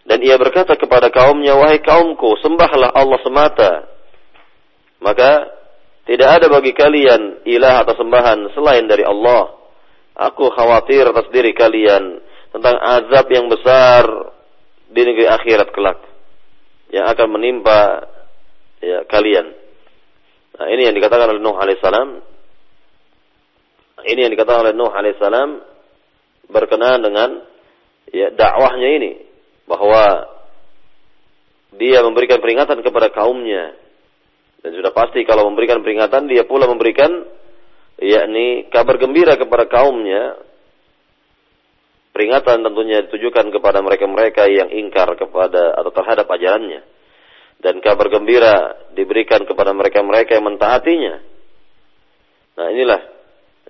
Dan 0.08 0.24
ia 0.24 0.39
berkata 0.39 0.80
kepada 0.80 1.12
kaumnya, 1.12 1.54
Wahai 1.60 1.84
kaumku, 1.84 2.39
sembahlah 2.39 2.96
Allah 2.96 3.20
semata. 3.22 3.72
Maka, 5.04 5.48
tidak 6.10 6.42
ada 6.42 6.46
bagi 6.50 6.74
kalian 6.74 7.46
ilah 7.46 7.86
atau 7.86 7.94
sembahan 7.94 8.50
selain 8.58 8.89
dari 8.89 9.06
Allah. 9.06 9.54
Aku 10.18 10.50
khawatir 10.52 11.06
atas 11.06 11.30
diri 11.30 11.54
kalian 11.54 12.20
tentang 12.50 12.76
azab 12.82 13.30
yang 13.30 13.46
besar 13.46 14.04
di 14.89 15.02
negeri 15.06 15.30
akhirat 15.30 15.70
kelak 15.70 16.02
yang 16.89 17.06
akan 17.06 17.28
menimpa 17.30 18.10
ya, 18.82 19.06
kalian. 19.06 19.54
Nah, 20.58 20.68
ini 20.74 20.89
yang 20.89 20.96
dikatakan 20.98 21.38
oleh 21.38 21.42
Nuh 21.46 21.56
alaihissalam. 21.56 22.10
Ini 24.10 24.20
yang 24.26 24.34
dikatakan 24.34 24.65
oleh 24.65 24.74
Nuh 24.74 24.89
alaihissalam 24.89 25.50
berkenaan 26.50 27.06
dengan 27.06 27.30
ya, 28.10 28.34
dakwahnya 28.34 28.90
ini. 29.00 29.12
Bahwa 29.70 30.26
dia 31.78 32.02
memberikan 32.02 32.42
peringatan 32.42 32.82
kepada 32.82 33.14
kaumnya. 33.14 33.78
Dan 34.60 34.76
sudah 34.76 34.92
pasti 34.92 35.24
kalau 35.24 35.48
memberikan 35.48 35.80
peringatan 35.80 36.28
dia 36.28 36.44
pula 36.44 36.68
memberikan 36.68 37.24
yakni 38.02 38.68
kabar 38.68 38.98
gembira 38.98 39.38
kepada 39.38 39.70
kaumnya. 39.70 40.36
Peringatan 42.10 42.66
tentunya 42.66 43.06
ditujukan 43.06 43.54
kepada 43.54 43.80
mereka-mereka 43.86 44.50
yang 44.50 44.74
ingkar 44.74 45.14
kepada 45.16 45.78
atau 45.78 45.93
terhadap 45.93 46.28
ajarannya. 46.28 46.82
Dan 47.62 47.80
kabar 47.80 48.10
gembira 48.10 48.76
diberikan 48.97 49.45
kepada 49.45 49.72
mereka-mereka 49.72 50.36
yang 50.36 50.47
mentaatinya. 50.47 51.16
Nah 52.60 52.68
inilah 52.76 53.02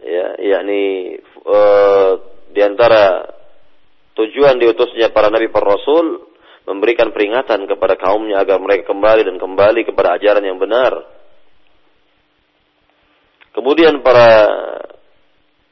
ya 0.02 0.28
yakni 0.40 1.14
uh, 1.46 2.39
di 2.50 2.62
antara 2.62 3.24
tujuan 4.18 4.58
diutusnya 4.58 5.14
para 5.14 5.32
nabi 5.32 5.47
para 5.50 5.74
rasul 5.74 6.30
memberikan 6.66 7.10
peringatan 7.10 7.66
kepada 7.66 7.97
kaumnya 7.97 8.41
agar 8.41 8.62
mereka 8.62 8.93
kembali 8.93 9.26
dan 9.26 9.38
kembali 9.41 9.82
kepada 9.89 10.18
ajaran 10.20 10.43
yang 10.45 10.62
benar 10.62 11.20
Kemudian 13.60 14.00
para 14.06 14.47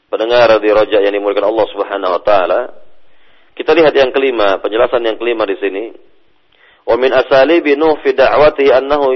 pendengar 0.10 0.60
di 0.60 0.70
rojak 0.74 1.02
yang 1.08 1.14
dimuliakan 1.14 1.48
Allah 1.48 1.68
Subhanahu 1.72 2.16
wa 2.18 2.22
taala, 2.26 2.62
kita 3.54 3.72
lihat 3.78 3.94
yang 3.94 4.12
kelima, 4.12 4.58
penjelasan 4.60 5.08
yang 5.08 5.16
kelima 5.16 5.46
di 5.46 5.56
sini. 5.62 5.96
Wa 6.84 7.00
min 7.00 7.16
asalibi 7.16 7.80
Nuh 7.80 7.96
fi 8.04 8.12
da'watihi 8.12 8.72
annahu 8.76 9.08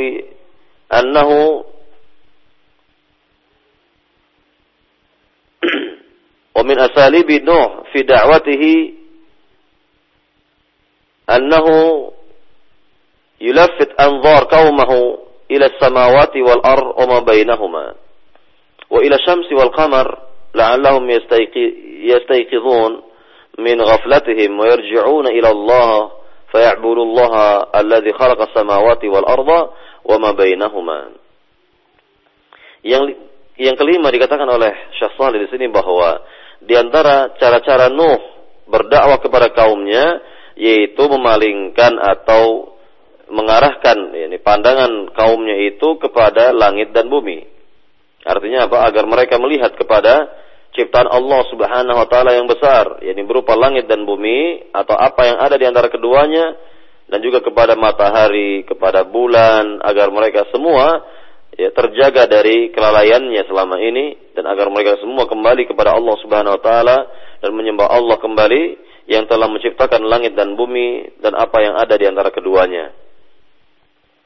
annahu 0.88 1.39
ومن 6.56 6.80
أساليب 6.80 7.32
نوح 7.32 7.82
في 7.93 8.02
دعوته 8.04 8.93
أنه 11.30 11.68
يلفت 13.41 14.02
أنظار 14.02 14.43
قومه 14.43 15.18
إلى 15.52 15.66
السماوات 15.66 16.36
والأرض 16.36 16.99
وما 16.99 17.20
بينهما 17.20 17.93
وإلى 18.89 19.16
الشمس 19.16 19.52
والقمر 19.52 20.18
لعلهم 20.56 21.10
يستيقظون 22.04 23.02
من 23.58 23.82
غفلتهم 23.82 24.60
ويرجعون 24.60 25.28
إلى 25.28 25.49
الله 25.49 26.12
فيعبدوا 26.52 27.04
الله 27.04 27.64
الذي 27.76 28.14
خلق 28.14 28.41
السماوات 28.41 29.04
والأرض 29.06 29.70
وما 30.04 30.32
بينهما. 30.32 30.99
Yang 32.82 33.04
yang 33.62 33.78
kelima 33.78 34.10
dikatakan 34.10 34.49
oleh 34.49 34.74
Syekh 34.97 35.14
Salih 35.14 35.45
di 35.45 35.47
sini 35.54 35.70
bahwa 35.70 36.18
di 36.62 36.74
antara 36.78 37.34
cara-cara 37.38 37.89
Nuh 37.89 38.22
berdakwah 38.70 39.20
kepada 39.20 39.51
kaumnya 39.51 40.22
yaitu 40.55 41.03
memalingkan 41.09 41.97
atau 41.97 42.76
mengarahkan 43.32 44.12
ini 44.12 44.38
pandangan 44.43 45.12
kaumnya 45.16 45.55
itu 45.72 45.97
kepada 45.97 46.51
langit 46.51 46.91
dan 46.91 47.07
bumi. 47.07 47.47
Artinya 48.22 48.70
apa? 48.70 48.86
Agar 48.86 49.07
mereka 49.07 49.41
melihat 49.41 49.74
kepada 49.74 50.30
ciptaan 50.76 51.09
Allah 51.09 51.41
Subhanahu 51.49 51.97
wa 51.97 52.07
taala 52.07 52.36
yang 52.38 52.45
besar, 52.45 53.01
yakni 53.01 53.26
berupa 53.26 53.57
langit 53.57 53.88
dan 53.88 54.03
bumi 54.05 54.72
atau 54.72 54.95
apa 54.95 55.22
yang 55.26 55.38
ada 55.41 55.55
di 55.57 55.66
antara 55.66 55.88
keduanya 55.89 56.55
dan 57.12 57.20
juga 57.20 57.43
kepada 57.43 57.76
matahari, 57.76 58.64
kepada 58.64 59.03
bulan 59.03 59.84
agar 59.84 60.07
mereka 60.14 60.47
semua 60.53 61.03
ya 61.56 61.70
terjaga 61.76 62.28
dari 62.32 62.72
kelalaiannya 62.72 63.43
selama 63.47 63.76
ini 63.80 64.34
dan 64.36 64.47
agar 64.47 64.72
mereka 64.72 64.99
semua 65.04 65.28
kembali 65.28 65.68
kepada 65.68 65.95
Allah 65.95 66.16
Subhanahu 66.24 66.56
wa 66.56 66.62
taala 66.64 66.97
dan 67.43 67.52
menyembah 67.52 67.91
Allah 67.91 68.18
kembali 68.20 68.64
yang 69.10 69.28
telah 69.28 69.52
menciptakan 69.52 70.08
langit 70.08 70.38
dan 70.38 70.56
bumi 70.56 71.20
dan 71.20 71.36
apa 71.36 71.58
yang 71.60 71.76
ada 71.76 71.97
di 71.99 72.06
antara 72.08 72.32
keduanya. 72.32 72.93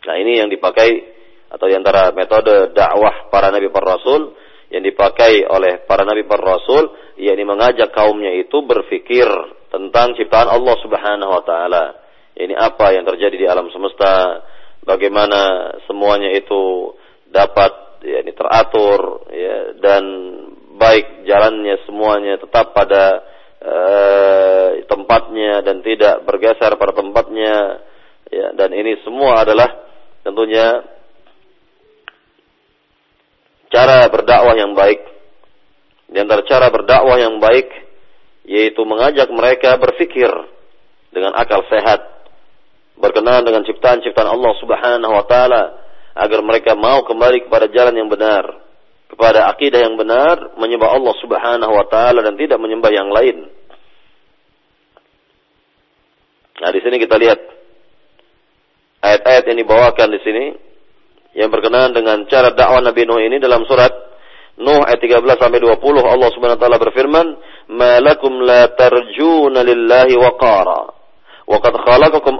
Nah, 0.05 0.15
ini 0.21 0.37
yang 0.37 0.53
dipakai 0.53 0.89
atau 1.49 1.65
di 1.65 1.73
antara 1.73 2.13
metode 2.13 2.75
dakwah 2.75 3.31
para 3.33 3.49
nabi 3.49 3.73
para 3.73 3.97
rasul 3.97 4.37
yang 4.69 4.83
dipakai 4.85 5.45
oleh 5.47 5.85
para 5.87 6.05
nabi 6.05 6.27
para 6.27 6.57
rasul 6.57 6.93
yakni 7.15 7.47
mengajak 7.47 7.95
kaumnya 7.95 8.33
itu 8.37 8.59
berpikir 8.65 9.25
tentang 9.71 10.13
ciptaan 10.19 10.51
Allah 10.51 10.75
Subhanahu 10.83 11.31
wa 11.31 11.43
taala. 11.47 11.85
Ini 12.35 12.51
apa 12.51 12.91
yang 12.91 13.07
terjadi 13.07 13.35
di 13.39 13.47
alam 13.47 13.71
semesta, 13.71 14.43
bagaimana 14.83 15.71
semuanya 15.87 16.35
itu 16.35 16.91
dapat 17.35 17.99
yakni 18.07 18.31
teratur 18.31 19.27
ya, 19.27 19.75
dan 19.83 20.03
baik 20.79 21.27
jalannya 21.27 21.75
semuanya 21.83 22.39
tetap 22.39 22.71
pada 22.71 23.19
uh, 23.59 24.69
tempatnya 24.87 25.59
dan 25.65 25.83
tidak 25.83 26.23
bergeser 26.23 26.79
pada 26.79 26.95
tempatnya 26.95 27.83
ya 28.31 28.55
dan 28.55 28.71
ini 28.71 28.99
semua 29.03 29.43
adalah 29.43 29.67
tentunya 30.23 30.95
cara 33.69 34.07
berdakwah 34.07 34.55
yang 34.55 34.71
baik. 34.71 35.01
Di 36.05 36.17
antara 36.21 36.45
cara 36.45 36.71
berdakwah 36.71 37.17
yang 37.19 37.43
baik 37.43 37.67
yaitu 38.45 38.81
mengajak 38.85 39.25
mereka 39.33 39.73
berfikir 39.81 40.29
dengan 41.09 41.33
akal 41.33 41.65
sehat, 41.65 42.29
berkenaan 42.93 43.41
dengan 43.41 43.65
ciptaan-ciptaan 43.65 44.29
Allah 44.29 44.53
Subhanahu 44.61 45.13
wa 45.17 45.25
taala 45.25 45.84
agar 46.15 46.39
mereka 46.39 46.73
mau 46.79 47.03
kembali 47.03 47.45
kepada 47.45 47.67
jalan 47.67 47.99
yang 47.99 48.07
benar, 48.07 48.47
kepada 49.11 49.51
akidah 49.51 49.83
yang 49.83 49.99
benar, 49.99 50.55
menyembah 50.55 50.95
Allah 50.95 51.13
Subhanahu 51.19 51.73
wa 51.75 51.85
taala 51.91 52.23
dan 52.23 52.39
tidak 52.39 52.55
menyembah 52.55 52.91
yang 52.95 53.11
lain. 53.11 53.51
Nah, 56.55 56.71
di 56.71 56.79
sini 56.79 56.95
kita 57.03 57.19
lihat 57.19 57.39
ayat-ayat 59.03 59.43
yang 59.51 59.57
dibawakan 59.59 60.07
di 60.07 60.19
sini 60.23 60.45
yang 61.35 61.51
berkenaan 61.51 61.91
dengan 61.91 62.23
cara 62.31 62.55
dakwah 62.55 62.79
Nabi 62.79 63.03
Nuh 63.03 63.19
ini 63.19 63.43
dalam 63.43 63.67
surat 63.67 63.91
Nuh 64.55 64.87
ayat 64.87 65.03
13 65.03 65.19
sampai 65.35 65.59
20 65.59 65.83
Allah 65.99 66.29
Subhanahu 66.31 66.55
wa 66.55 66.63
taala 66.63 66.79
berfirman, 66.79 67.27
"Malakum 67.75 68.39
la 68.39 68.71
tarjuna 68.71 69.67
lillahi 69.67 70.15
waqara 70.15 70.81
wa 71.43 71.57
qad 71.59 71.75
khalaqakum 71.75 72.39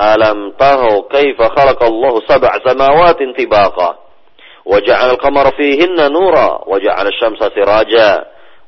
ألم 0.00 0.50
تروا 0.58 1.02
كيف 1.10 1.42
خلق 1.42 1.80
الله 1.82 2.14
سبع 2.28 2.50
سماوات 2.66 3.18
طباقا؟ 3.38 3.98
وجعل 4.64 5.10
القمر 5.10 5.46
فيهن 5.56 6.12
نورا 6.12 6.64
وجعل 6.66 7.06
الشمس 7.06 7.38
سراجا. 7.38 8.10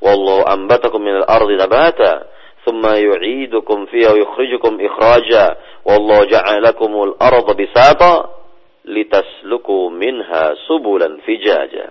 والله 0.00 0.52
أنبتكم 0.54 1.00
من 1.02 1.16
الأرض 1.16 1.50
نباتا 1.50 2.14
ثم 2.66 2.84
يعيدكم 2.86 3.86
فيها 3.86 4.10
ويخرجكم 4.12 4.72
إخراجا. 4.86 5.56
والله 5.84 6.24
جعل 6.24 6.62
لكم 6.62 6.92
الأرض 7.02 7.56
بساطا 7.56 8.14
لتسلكوا 8.84 9.90
منها 9.90 10.54
سبلا 10.68 11.08
فجاجا. 11.26 11.86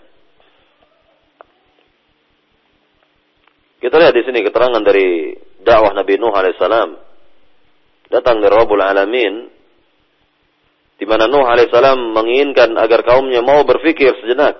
Kita 3.75 3.95
lihat 4.01 4.17
di 4.17 4.23
sini 4.25 4.39
keterangan 4.41 4.81
dari 4.81 5.35
dakwah 5.61 5.93
Nabi 5.93 6.17
Nuh 6.17 6.33
alaihissalam. 6.33 7.04
Datang 8.09 8.41
dari 8.41 8.53
Rabbul 8.53 8.81
Alamin 8.81 9.33
di 10.95 11.05
mana 11.07 11.27
Nuh 11.27 11.43
alaihissalam 11.43 12.15
menginginkan 12.15 12.71
agar 12.79 13.03
kaumnya 13.03 13.43
mau 13.43 13.67
berfikir 13.67 14.15
sejenak 14.23 14.55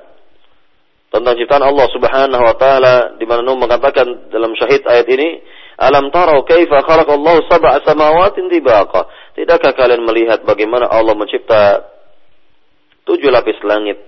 tentang 1.13 1.39
ciptaan 1.39 1.63
Allah 1.63 1.87
Subhanahu 1.95 2.43
wa 2.43 2.55
taala 2.59 3.15
di 3.15 3.23
mana 3.23 3.39
Nuh 3.45 3.55
mengatakan 3.55 4.29
dalam 4.33 4.51
syahid 4.59 4.83
ayat 4.83 5.07
ini 5.07 5.29
Alam 5.75 6.07
tarau 6.07 6.47
kaifa 6.47 6.87
khalaqallahu 6.87 7.51
sab'a 7.51 7.83
samawatin 7.83 8.47
tibaqa 8.47 9.11
Tidakkah 9.35 9.75
kalian 9.75 10.07
melihat 10.07 10.47
bagaimana 10.47 10.87
Allah 10.87 11.11
mencipta 11.11 11.83
tujuh 13.03 13.27
lapis 13.27 13.59
langit. 13.67 13.99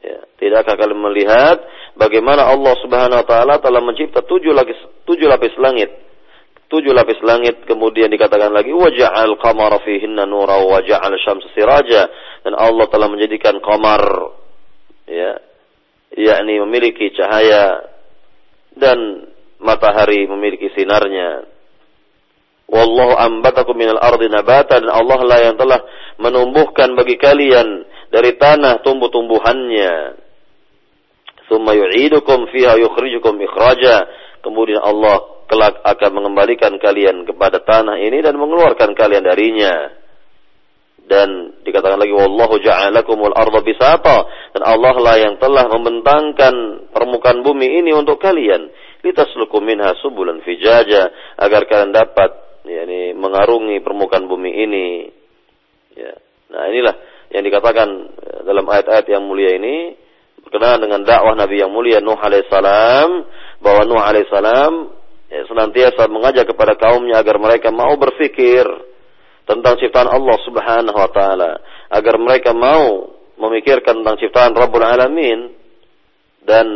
Ya, 0.00 0.24
tidakkah 0.40 0.80
kalian 0.80 1.00
melihat 1.00 1.60
bagaimana 1.96 2.48
Allah 2.48 2.72
Subhanahu 2.80 3.20
wa 3.20 3.26
taala 3.28 3.60
telah 3.60 3.84
mencipta 3.84 4.24
tujuh 4.24 4.56
lapis 4.56 4.76
tujuh 5.04 5.28
lapis 5.28 5.52
langit? 5.60 5.92
Tujuh 6.64 6.96
lapis 6.96 7.20
langit 7.20 7.68
kemudian 7.68 8.08
dikatakan 8.08 8.50
lagi 8.50 8.72
waja'al 8.72 9.36
qamara 9.36 9.84
fihinna 9.84 10.24
nura 10.24 10.64
wa 10.64 10.80
ja'al 10.80 11.12
syamsa 11.20 11.52
siraja 11.52 12.08
dan 12.40 12.56
Allah 12.56 12.88
telah 12.88 13.06
menjadikan 13.12 13.60
qamar 13.60 14.00
ya 15.04 15.38
yakni 16.16 16.64
memiliki 16.64 17.12
cahaya 17.12 17.84
dan 18.74 19.28
matahari 19.60 20.24
memiliki 20.24 20.72
sinarnya 20.72 21.54
Wallahu 22.64 23.12
ambatakum 23.20 23.76
minal 23.76 24.00
ardi 24.00 24.32
nabata 24.32 24.80
dan 24.80 24.88
Allah 24.88 25.20
lah 25.20 25.38
yang 25.44 25.56
telah 25.60 25.84
menumbuhkan 26.16 26.96
bagi 26.96 27.20
kalian 27.20 27.84
dari 28.08 28.40
tanah 28.40 28.80
tumbuh-tumbuhannya. 28.80 30.16
Thumma 31.44 31.76
yu'idukum 31.76 32.48
fiha 32.48 32.80
yukhrijukum 32.80 33.36
ikhraja. 33.36 34.08
Kemudian 34.40 34.80
Allah 34.80 35.20
kelak 35.46 35.80
akan 35.82 36.10
mengembalikan 36.14 36.76
kalian 36.80 37.24
kepada 37.28 37.60
tanah 37.62 38.00
ini 38.00 38.20
dan 38.20 38.36
mengeluarkan 38.36 38.92
kalian 38.96 39.24
darinya. 39.24 39.92
Dan 41.04 41.60
dikatakan 41.60 42.00
lagi 42.00 42.16
wallahu 42.16 42.56
ja'alakumul 42.64 43.36
arda 43.36 43.60
bisata 43.60 44.24
dan 44.56 44.62
Allah 44.64 44.96
lah 44.96 45.16
yang 45.20 45.36
telah 45.36 45.68
membentangkan 45.68 46.88
permukaan 46.88 47.44
bumi 47.44 47.84
ini 47.84 47.92
untuk 47.92 48.16
kalian 48.16 48.72
litasluku 49.04 49.60
minha 49.60 49.92
subulan 50.00 50.40
fijaja 50.40 51.12
agar 51.36 51.68
kalian 51.68 51.92
dapat 51.92 52.30
yakni 52.64 53.12
mengarungi 53.12 53.84
permukaan 53.84 54.24
bumi 54.24 54.64
ini. 54.64 55.12
Ya. 55.92 56.16
Nah, 56.48 56.72
inilah 56.72 56.96
yang 57.36 57.44
dikatakan 57.44 57.88
eh, 58.08 58.40
dalam 58.48 58.64
ayat-ayat 58.64 59.06
yang 59.12 59.28
mulia 59.28 59.60
ini 59.60 59.92
berkenaan 60.40 60.80
dengan 60.80 61.04
dakwah 61.04 61.36
Nabi 61.36 61.60
yang 61.60 61.72
mulia 61.72 62.00
Nuh 62.00 62.16
alaihissalam 62.16 63.08
bahwa 63.60 63.80
Nuh 63.84 64.00
alaihissalam 64.00 64.72
ya, 65.34 65.42
senantiasa 65.50 66.06
mengajak 66.06 66.46
kepada 66.54 66.78
kaumnya 66.78 67.18
agar 67.18 67.42
mereka 67.42 67.74
mau 67.74 67.98
berfikir 67.98 68.62
tentang 69.44 69.76
ciptaan 69.82 70.08
Allah 70.08 70.36
Subhanahu 70.46 70.94
wa 70.94 71.10
taala, 71.10 71.58
agar 71.90 72.14
mereka 72.16 72.54
mau 72.54 73.10
memikirkan 73.34 74.00
tentang 74.00 74.16
ciptaan 74.22 74.54
Rabbul 74.54 74.86
Alamin. 74.86 75.66
Dan 76.44 76.66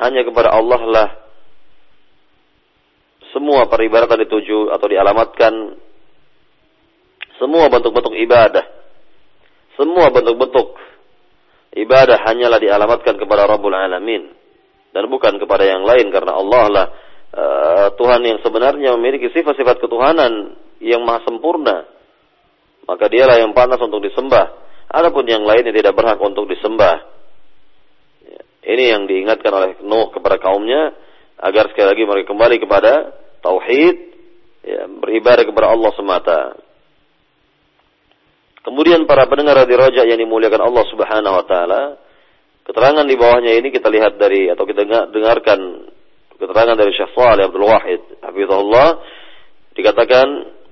hanya 0.00 0.24
kepada 0.24 0.56
Allah 0.56 0.80
lah 0.88 1.08
semua 3.36 3.68
peribadatan 3.68 4.24
dituju 4.24 4.72
atau 4.72 4.86
dialamatkan. 4.88 5.52
Semua 7.36 7.68
bentuk-bentuk 7.68 8.16
ibadah. 8.16 8.64
Semua 9.76 10.10
bentuk-bentuk 10.10 10.74
ibadah 11.76 12.18
hanyalah 12.26 12.58
dialamatkan 12.58 13.14
kepada 13.20 13.46
Rabbul 13.46 13.76
Alamin. 13.76 14.32
Dan 14.90 15.06
bukan 15.12 15.36
kepada 15.36 15.68
yang 15.68 15.84
lain 15.84 16.08
karena 16.08 16.32
Allah 16.34 16.64
lah 16.72 16.86
uh, 17.34 17.88
Tuhan 17.96 18.20
yang 18.24 18.38
sebenarnya 18.40 18.94
memiliki 18.96 19.32
sifat-sifat 19.32 19.82
ketuhanan 19.82 20.56
yang 20.78 21.02
maha 21.02 21.24
sempurna 21.26 21.84
maka 22.88 23.04
dialah 23.10 23.42
yang 23.42 23.52
pantas 23.52 23.82
untuk 23.82 24.00
disembah 24.00 24.54
adapun 24.88 25.28
yang 25.28 25.44
lainnya 25.44 25.74
tidak 25.74 25.92
berhak 25.98 26.20
untuk 26.20 26.48
disembah 26.48 26.96
ya. 28.24 28.40
ini 28.72 28.84
yang 28.94 29.04
diingatkan 29.04 29.52
oleh 29.52 29.70
Nuh 29.84 30.08
kepada 30.14 30.40
kaumnya 30.40 30.96
agar 31.38 31.70
sekali 31.70 31.86
lagi 31.94 32.02
mereka 32.02 32.34
kembali 32.34 32.56
kepada 32.58 32.92
tauhid, 33.42 33.96
ya, 34.66 34.90
beribadah 34.90 35.44
kepada 35.46 35.70
Allah 35.70 35.90
semata. 35.94 36.40
Kemudian 38.66 39.06
para 39.08 39.24
pendengar 39.30 39.64
di 39.64 39.74
rojak 39.78 40.04
yang 40.04 40.18
dimuliakan 40.18 40.60
Allah 40.60 40.84
Subhanahu 40.90 41.34
wa 41.40 41.44
taala, 41.46 41.82
keterangan 42.66 43.06
di 43.06 43.16
bawahnya 43.16 43.56
ini 43.56 43.72
kita 43.72 43.88
lihat 43.88 44.20
dari 44.20 44.50
atau 44.52 44.66
kita 44.66 44.84
dengarkan 45.08 45.88
keterangan 46.38 46.78
dari 46.78 46.94
Syekh 46.94 47.12
Shalih 47.14 47.50
Abdul 47.50 47.66
Wahid 47.66 48.02
hafizahullah 48.22 48.88
dikatakan 49.74 50.26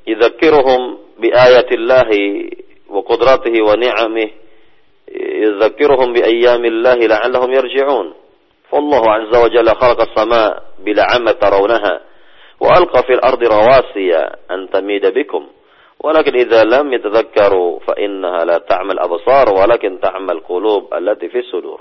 idzakiruhum 0.07 0.81
bi 1.19 1.29
ayatillahi 1.35 2.23
wa 2.87 3.03
qudratihi 3.03 3.59
wa 3.63 3.75
ni'amihi 3.75 4.31
yadhakkiruhum 5.47 6.15
bi 6.15 6.21
ayyamillahi 6.23 7.05
la'allahum 7.11 7.51
yarji'un 7.53 8.09
فالله 8.67 9.03
عز 9.11 9.35
وجل 9.37 9.69
خلق 9.69 10.01
السماء 10.01 10.63
بلا 10.83 11.05
عمى 11.15 11.33
ترونها 11.33 11.95
وألقى 12.61 13.03
في 13.07 13.13
الأرض 13.13 13.43
رواسي 13.45 14.11
أن 14.51 14.71
تميد 14.75 15.07
بكم 15.07 15.47
ولكن 16.01 16.35
إذا 16.35 16.65
لم 16.65 16.93
يتذكروا 16.93 17.79
فإنها 17.87 18.45
لا 18.45 18.59
تعمل 18.59 18.99
أبصار 18.99 19.55
ولكن 19.55 20.01
تعمل 20.01 20.41
قلوب 20.41 20.95
التي 20.95 21.29
في 21.29 21.39
الصدور 21.39 21.81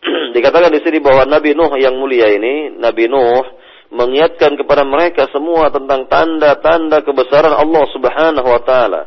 Dikatakan 0.36 0.72
di 0.72 0.80
sini 0.80 0.98
bahwa 1.00 1.28
Nabi 1.28 1.52
Nuh 1.52 1.72
yang 1.76 1.96
mulia 2.00 2.32
ini, 2.32 2.72
Nabi 2.80 3.08
Nuh 3.08 3.44
mengingatkan 3.90 4.54
kepada 4.54 4.86
mereka 4.86 5.26
semua 5.34 5.68
tentang 5.74 6.06
tanda-tanda 6.06 7.02
kebesaran 7.02 7.52
Allah 7.52 7.84
Subhanahu 7.90 8.48
wa 8.48 8.62
taala. 8.62 9.02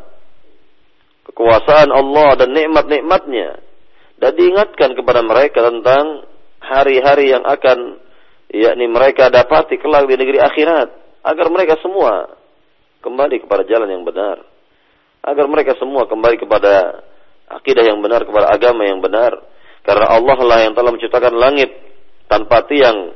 Kekuasaan 1.24 1.90
Allah 1.90 2.36
dan 2.38 2.52
nikmat-nikmatnya. 2.52 3.58
Dan 4.14 4.32
diingatkan 4.38 4.94
kepada 4.94 5.26
mereka 5.26 5.66
tentang 5.66 6.22
hari-hari 6.62 7.34
yang 7.34 7.42
akan 7.42 7.98
yakni 8.54 8.86
mereka 8.86 9.28
dapati 9.32 9.80
kelak 9.82 10.06
di 10.06 10.14
negeri 10.14 10.38
akhirat 10.38 10.88
agar 11.26 11.46
mereka 11.50 11.74
semua 11.82 12.30
kembali 13.02 13.42
kepada 13.42 13.66
jalan 13.66 13.90
yang 13.90 14.04
benar. 14.06 14.38
Agar 15.24 15.48
mereka 15.48 15.74
semua 15.80 16.04
kembali 16.04 16.36
kepada 16.36 17.02
akidah 17.48 17.84
yang 17.84 17.98
benar, 18.04 18.28
kepada 18.28 18.52
agama 18.52 18.84
yang 18.84 19.00
benar. 19.00 19.32
Karena 19.84 20.06
Allah 20.08 20.38
lah 20.40 20.58
yang 20.64 20.72
telah 20.72 20.90
menciptakan 20.96 21.36
langit 21.36 21.68
tanpa 22.26 22.64
tiang. 22.64 23.12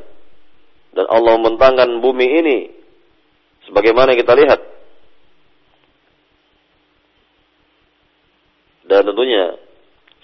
Dan 0.92 1.04
Allah 1.08 1.40
membentangkan 1.40 2.04
bumi 2.04 2.26
ini. 2.44 2.58
Sebagaimana 3.64 4.12
kita 4.12 4.36
lihat. 4.36 4.60
Dan 8.88 9.04
tentunya 9.04 9.56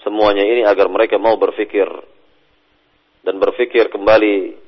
semuanya 0.05 0.45
ini 0.45 0.61
agar 0.65 0.85
mereka 0.89 1.17
mau 1.17 1.33
berfikir. 1.37 1.89
Dan 3.25 3.41
berfikir 3.41 3.89
kembali 3.89 4.65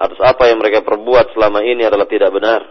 atas 0.00 0.18
apa 0.18 0.50
yang 0.50 0.58
mereka 0.58 0.82
perbuat 0.82 1.34
selama 1.34 1.62
ini 1.62 1.86
adalah 1.86 2.10
tidak 2.10 2.30
benar. 2.34 2.62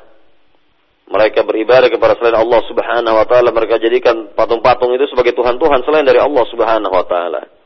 Mereka 1.10 1.42
beribadah 1.42 1.90
kepada 1.90 2.20
selain 2.20 2.38
Allah 2.38 2.62
Subhanahu 2.70 3.16
wa 3.18 3.26
taala, 3.26 3.50
mereka 3.50 3.82
jadikan 3.82 4.30
patung-patung 4.36 4.94
itu 4.94 5.10
sebagai 5.10 5.34
tuhan-tuhan 5.34 5.82
selain 5.88 6.06
dari 6.06 6.22
Allah 6.22 6.46
Subhanahu 6.48 6.94
wa 6.94 7.06
taala. 7.08 7.59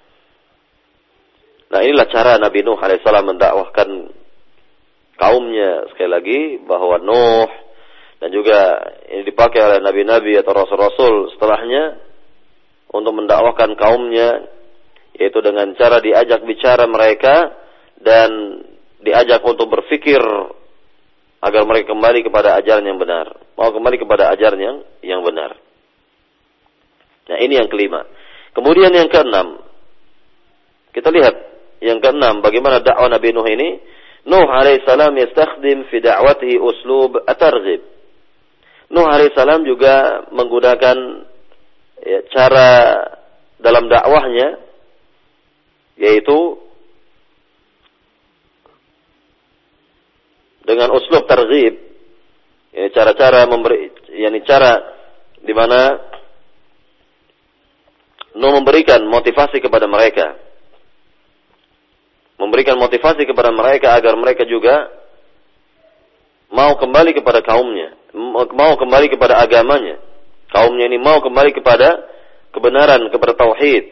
Nah, 1.73 1.81
inilah 1.81 2.05
cara 2.13 2.37
Nabi 2.37 2.61
Nuh 2.61 2.77
alaihissalam 2.77 3.33
mendakwahkan 3.33 3.89
kaumnya 5.17 5.89
sekali 5.89 6.09
lagi 6.13 6.39
bahwa 6.61 7.01
Nuh 7.01 7.49
dan 8.21 8.29
juga 8.29 8.77
ini 9.09 9.27
dipakai 9.27 9.59
oleh 9.59 9.79
nabi-nabi 9.83 10.37
atau 10.39 10.55
rasul-rasul 10.55 11.35
setelahnya 11.35 11.99
untuk 12.93 13.11
mendakwahkan 13.19 13.75
kaumnya 13.75 14.47
yaitu 15.17 15.43
dengan 15.43 15.75
cara 15.75 15.99
diajak 15.99 16.45
bicara 16.47 16.87
mereka 16.87 17.51
dan 17.99 18.63
diajak 19.03 19.43
untuk 19.43 19.67
berfikir 19.67 20.23
agar 21.43 21.67
mereka 21.67 21.91
kembali 21.91 22.23
kepada 22.23 22.55
ajaran 22.63 22.85
yang 22.87 22.95
benar. 22.95 23.33
Mau 23.59 23.75
kembali 23.75 23.97
kepada 23.99 24.31
ajaran 24.31 24.61
yang 24.61 24.77
yang 25.03 25.19
benar. 25.25 25.59
Nah, 27.27 27.37
ini 27.43 27.59
yang 27.59 27.67
kelima. 27.67 28.07
Kemudian 28.55 28.93
yang 28.93 29.11
keenam. 29.11 29.59
Kita 30.95 31.11
lihat 31.11 31.52
yang 31.83 31.99
keenam 31.99 32.39
bagaimana 32.39 32.79
dakwah 32.79 33.11
Nabi 33.11 33.35
Nuh 33.35 33.47
ini. 33.51 33.69
Nuh 34.23 34.47
alaihissalam 34.47 35.19
yastakhdim 35.19 35.91
fi 35.91 35.99
da'watihi 35.99 36.55
uslub 36.55 37.27
at-targhib. 37.27 37.83
Nuh 38.87 39.03
alaihissalam 39.03 39.67
juga 39.67 40.23
menggunakan 40.31 40.97
ya, 41.99 42.19
cara 42.31 42.71
dalam 43.59 43.91
dakwahnya 43.91 44.63
yaitu 45.99 46.57
dengan 50.63 50.89
uslub 50.95 51.27
targhib 51.27 51.75
ya 52.73 52.87
cara-cara 52.95 53.45
memberi 53.45 53.91
yakni 54.15 54.41
cara 54.47 54.79
di 55.43 55.53
mana 55.53 56.11
Nuh 58.33 58.49
memberikan 58.49 59.05
motivasi 59.05 59.61
kepada 59.61 59.85
mereka 59.85 60.33
memberikan 62.37 62.77
motivasi 62.79 63.23
kepada 63.25 63.53
mereka 63.53 63.97
agar 63.97 64.13
mereka 64.17 64.43
juga 64.47 64.89
mau 66.53 66.77
kembali 66.77 67.17
kepada 67.17 67.41
kaumnya 67.41 67.97
mau 68.53 68.77
kembali 68.77 69.07
kepada 69.09 69.41
agamanya 69.41 69.97
kaumnya 70.53 70.85
ini 70.85 71.01
mau 71.01 71.21
kembali 71.21 71.51
kepada 71.53 72.01
kebenaran 72.53 73.09
kepada 73.09 73.33
tauhid 73.33 73.85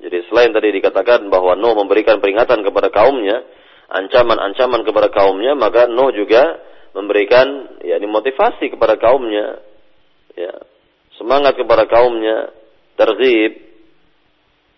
jadi 0.00 0.18
selain 0.32 0.50
tadi 0.56 0.72
dikatakan 0.72 1.28
bahwa 1.28 1.58
Nuh 1.60 1.76
memberikan 1.76 2.24
peringatan 2.24 2.64
kepada 2.64 2.88
kaumnya 2.88 3.44
ancaman-ancaman 3.90 4.86
kepada 4.86 5.10
kaumnya, 5.10 5.58
maka 5.58 5.90
Nuh 5.90 6.14
juga 6.14 6.62
memberikan 6.94 7.76
yakni 7.82 8.06
motivasi 8.06 8.70
kepada 8.70 8.96
kaumnya. 8.96 9.60
Ya, 10.38 10.54
semangat 11.18 11.58
kepada 11.58 11.90
kaumnya, 11.90 12.54
terghib. 12.94 13.52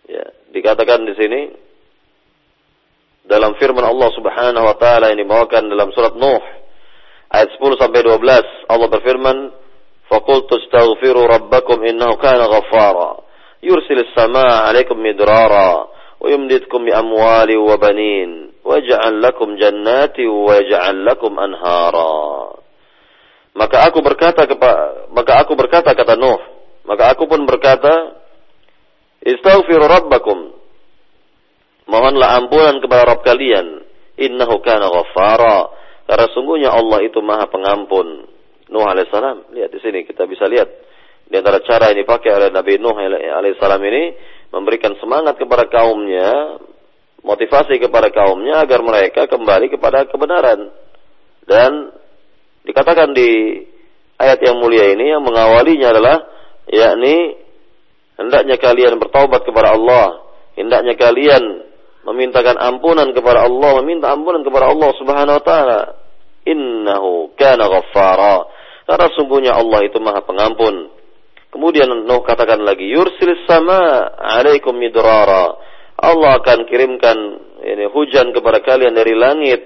Ya, 0.09 0.25
dikatakan 0.51 1.07
di 1.07 1.15
sini 1.15 1.41
dalam 3.33 3.57
firman 3.57 3.81
Allah 3.89 4.13
Subhanahu 4.13 4.69
wa 4.69 4.77
taala 4.77 5.09
yang 5.09 5.25
dibawakan 5.25 5.73
dalam 5.73 5.89
surat 5.97 6.13
Nuh 6.21 6.45
ayat 7.33 7.57
10 7.57 7.81
sampai 7.81 8.01
12 8.05 8.69
Allah 8.69 8.89
berfirman 8.93 9.39
فَقُلْتُ 10.13 10.51
اسْتَغْفِرُوا 10.53 11.25
رَبَّكُمْ 11.25 11.79
إِنَّهُ 11.89 12.11
كَانَ 12.21 12.37
غَفَّارًا 12.37 13.11
يُرْسِلِ 13.65 14.13
السَّمَاءَ 14.13 14.53
عَلَيْكُمْ 14.69 14.97
مِدْرَارًا 15.01 15.71
وَيُمْدِدْكُمْ 16.21 16.81
بِأَمْوَالٍ 16.85 17.51
وَبَنِينَ 17.57 18.53
waj'al 18.63 19.19
lakum 19.19 19.59
jannati 19.59 20.27
waj'al 20.27 21.03
lakum 21.03 21.35
anhara. 21.39 22.57
Maka 23.53 23.85
aku 23.91 24.01
berkata 24.01 24.49
kepada 24.49 25.13
maka 25.13 25.33
aku 25.45 25.53
berkata 25.59 25.93
kata 25.93 26.17
Nuh, 26.17 26.41
maka 26.89 27.13
aku 27.13 27.29
pun 27.29 27.45
berkata, 27.45 28.17
Istaghfiru 29.23 29.87
rabbakum. 29.87 30.62
Mohonlah 31.93 32.41
ampunan 32.41 32.81
kepada 32.81 33.05
Rabb 33.05 33.21
kalian. 33.21 33.85
Innahu 34.17 34.65
kana 34.65 34.89
ghaffara. 34.89 35.69
Karena 36.09 36.27
sungguhnya 36.33 36.73
Allah 36.73 37.05
itu 37.05 37.21
Maha 37.21 37.53
Pengampun. 37.53 38.25
Nuh 38.73 38.85
alaihissalam. 38.89 39.53
Lihat 39.53 39.69
di 39.69 39.81
sini 39.85 40.09
kita 40.09 40.25
bisa 40.25 40.49
lihat 40.49 40.73
di 41.29 41.37
antara 41.37 41.61
cara 41.61 41.93
yang 41.93 42.01
dipakai 42.01 42.33
oleh 42.33 42.49
Nabi 42.49 42.81
Nuh 42.81 42.97
alaihissalam 42.97 43.83
ini 43.85 44.17
memberikan 44.57 44.97
semangat 44.97 45.37
kepada 45.37 45.69
kaumnya 45.69 46.61
motivasi 47.23 47.79
kepada 47.79 48.11
kaumnya 48.11 48.65
agar 48.67 48.81
mereka 48.83 49.29
kembali 49.29 49.69
kepada 49.69 50.09
kebenaran. 50.09 50.73
Dan 51.45 51.93
dikatakan 52.67 53.13
di 53.13 53.63
ayat 54.17 54.39
yang 54.43 54.59
mulia 54.59 54.91
ini 54.97 55.13
yang 55.13 55.23
mengawalinya 55.23 55.93
adalah 55.93 56.17
yakni 56.71 57.37
hendaknya 58.19 58.57
kalian 58.59 58.99
bertaubat 58.99 59.43
kepada 59.47 59.75
Allah, 59.75 60.23
hendaknya 60.55 60.95
kalian 60.99 61.72
memintakan 62.03 62.59
ampunan 62.59 63.11
kepada 63.15 63.47
Allah, 63.47 63.83
meminta 63.83 64.11
ampunan 64.11 64.43
kepada 64.43 64.71
Allah 64.71 64.91
Subhanahu 64.99 65.37
wa 65.39 65.45
taala. 65.45 65.81
Innahu 66.43 67.35
kana 67.39 67.71
ghaffara. 67.71 68.51
Karena 68.83 69.07
sungguhnya 69.15 69.53
Allah 69.55 69.87
itu 69.87 70.03
Maha 70.03 70.27
Pengampun. 70.27 70.91
Kemudian 71.55 71.87
Nuh 71.87 72.23
katakan 72.27 72.65
lagi, 72.67 72.91
yursilis 72.91 73.47
sama 73.47 74.11
alaikum 74.19 74.75
midrara 74.75 75.55
Allah 76.03 76.43
akan 76.43 76.67
kirimkan 76.67 77.19
ini 77.63 77.87
hujan 77.95 78.35
kepada 78.35 78.59
kalian 78.59 78.91
dari 78.91 79.15
langit 79.15 79.63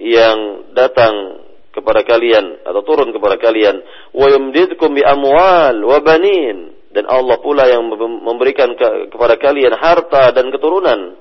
yang 0.00 0.72
datang 0.72 1.44
kepada 1.68 2.00
kalian 2.00 2.64
atau 2.64 2.80
turun 2.80 3.12
kepada 3.12 3.36
kalian 3.36 3.84
wa 4.16 4.26
yumdidkum 4.32 4.96
bi 4.96 5.04
amwal 5.04 5.76
wa 5.76 5.98
banin 6.00 6.72
dan 6.96 7.04
Allah 7.04 7.36
pula 7.44 7.68
yang 7.68 7.84
memberikan 8.24 8.72
ke, 8.72 9.12
kepada 9.12 9.36
kalian 9.36 9.76
harta 9.76 10.32
dan 10.32 10.48
keturunan 10.48 11.20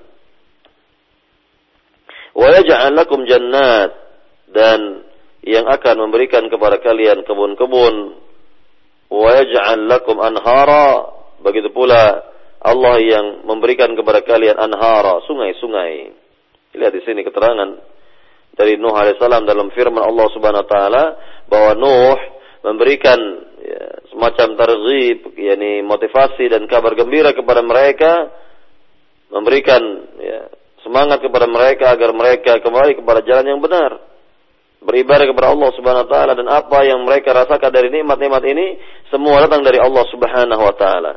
wa 2.36 2.48
yaj'al 2.52 2.94
lakum 2.94 3.24
jannat. 3.24 3.96
Dan 4.52 5.04
yang 5.42 5.66
akan 5.66 5.96
memberikan 6.08 6.46
kepada 6.52 6.78
kalian 6.84 7.24
kebun-kebun. 7.24 7.96
Wa 9.10 9.30
yaj'al 9.42 9.88
lakum 9.88 10.20
anhara. 10.20 11.16
Begitu 11.42 11.72
pula 11.72 12.36
Allah 12.66 12.96
yang 12.98 13.26
memberikan 13.46 13.94
kepada 13.94 14.26
kalian 14.26 14.58
anhara, 14.58 15.22
sungai-sungai. 15.30 16.10
Lihat 16.76 16.94
di 16.98 17.02
sini 17.06 17.22
keterangan 17.22 17.78
dari 18.56 18.80
Nuh 18.80 18.96
alaihissalam 18.96 19.46
dalam 19.46 19.70
firman 19.76 20.02
Allah 20.02 20.28
Subhanahu 20.34 20.64
wa 20.66 20.70
taala 20.72 21.04
bahwa 21.46 21.72
Nuh 21.78 22.20
memberikan 22.66 23.20
ya, 23.62 23.86
semacam 24.10 24.48
targhib, 24.58 25.30
yakni 25.38 25.86
motivasi 25.86 26.50
dan 26.50 26.66
kabar 26.66 26.98
gembira 26.98 27.36
kepada 27.38 27.62
mereka, 27.62 28.34
memberikan 29.30 29.82
ya, 30.18 30.50
semangat 30.86 31.18
kepada 31.26 31.50
mereka 31.50 31.98
agar 31.98 32.14
mereka 32.14 32.62
kembali 32.62 33.02
kepada 33.02 33.26
jalan 33.26 33.58
yang 33.58 33.60
benar. 33.60 33.98
Beribadah 34.86 35.26
kepada 35.26 35.50
Allah 35.50 35.70
Subhanahu 35.74 36.06
wa 36.06 36.12
taala 36.14 36.34
dan 36.38 36.46
apa 36.46 36.86
yang 36.86 37.02
mereka 37.02 37.34
rasakan 37.34 37.74
dari 37.74 37.90
nikmat-nikmat 37.90 38.44
ini 38.46 38.78
semua 39.10 39.42
datang 39.42 39.66
dari 39.66 39.82
Allah 39.82 40.06
Subhanahu 40.14 40.62
wa 40.62 40.76
taala. 40.78 41.14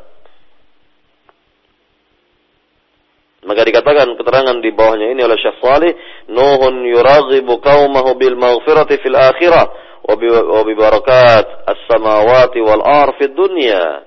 Maka 3.45 3.61
dikatakan 3.69 4.09
keterangan 4.17 4.57
di 4.65 4.73
bawahnya 4.73 5.13
ini 5.13 5.21
oleh 5.21 5.37
Syekh 5.37 5.61
Salih, 5.61 5.93
Nuhun 6.33 6.85
yuraghibu 6.89 7.61
qaumahu 7.61 8.17
bil 8.17 8.35
maghfirati 8.41 8.99
fil 9.05 9.15
akhirah 9.15 9.69
wa 10.09 10.65
bi 10.65 10.75
barakat 10.75 11.47
as-samawati 11.69 12.59
wal 12.65 12.83
ar 12.83 13.15
fid 13.21 13.37
dunya. 13.37 14.05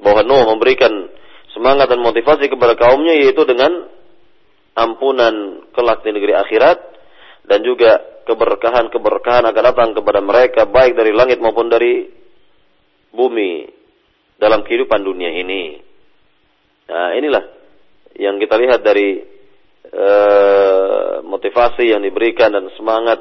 Bahwa 0.00 0.24
Nuh 0.24 0.54
memberikan 0.54 0.90
semangat 1.52 1.90
dan 1.92 2.00
motivasi 2.00 2.46
kepada 2.46 2.78
kaumnya 2.78 3.20
yaitu 3.20 3.42
dengan 3.44 3.90
ampunan 4.80 5.68
kelak 5.76 6.00
di 6.00 6.10
negeri 6.16 6.32
akhirat 6.32 6.78
dan 7.44 7.60
juga 7.60 8.24
keberkahan-keberkahan 8.24 9.44
akan 9.48 9.64
datang 9.74 9.90
kepada 9.92 10.20
mereka 10.22 10.64
baik 10.64 10.96
dari 10.96 11.12
langit 11.12 11.42
maupun 11.42 11.66
dari 11.68 12.06
bumi 13.10 13.66
dalam 14.38 14.62
kehidupan 14.62 15.02
dunia 15.02 15.34
ini. 15.34 15.76
Nah, 16.88 17.12
inilah 17.18 17.44
yang 18.16 18.38
kita 18.38 18.54
lihat 18.58 18.80
dari 18.82 19.18
uh, 19.90 21.22
motivasi 21.26 21.90
yang 21.90 22.02
diberikan 22.02 22.54
dan 22.54 22.70
semangat 22.74 23.18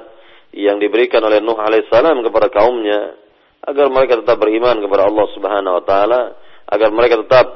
yang 0.53 0.82
diberikan 0.82 1.22
oleh 1.22 1.41
Nuh 1.41 1.57
alaihissalam 1.57 2.26
kepada 2.26 2.49
kaumnya 2.49 3.18
agar 3.66 3.86
mereka 3.91 4.18
tetap 4.18 4.38
beriman 4.41 4.82
kepada 4.82 5.05
Allah 5.05 5.28
Subhanahu 5.36 5.78
wa 5.78 5.84
taala, 5.86 6.22
agar 6.70 6.89
mereka 6.89 7.22
tetap 7.22 7.47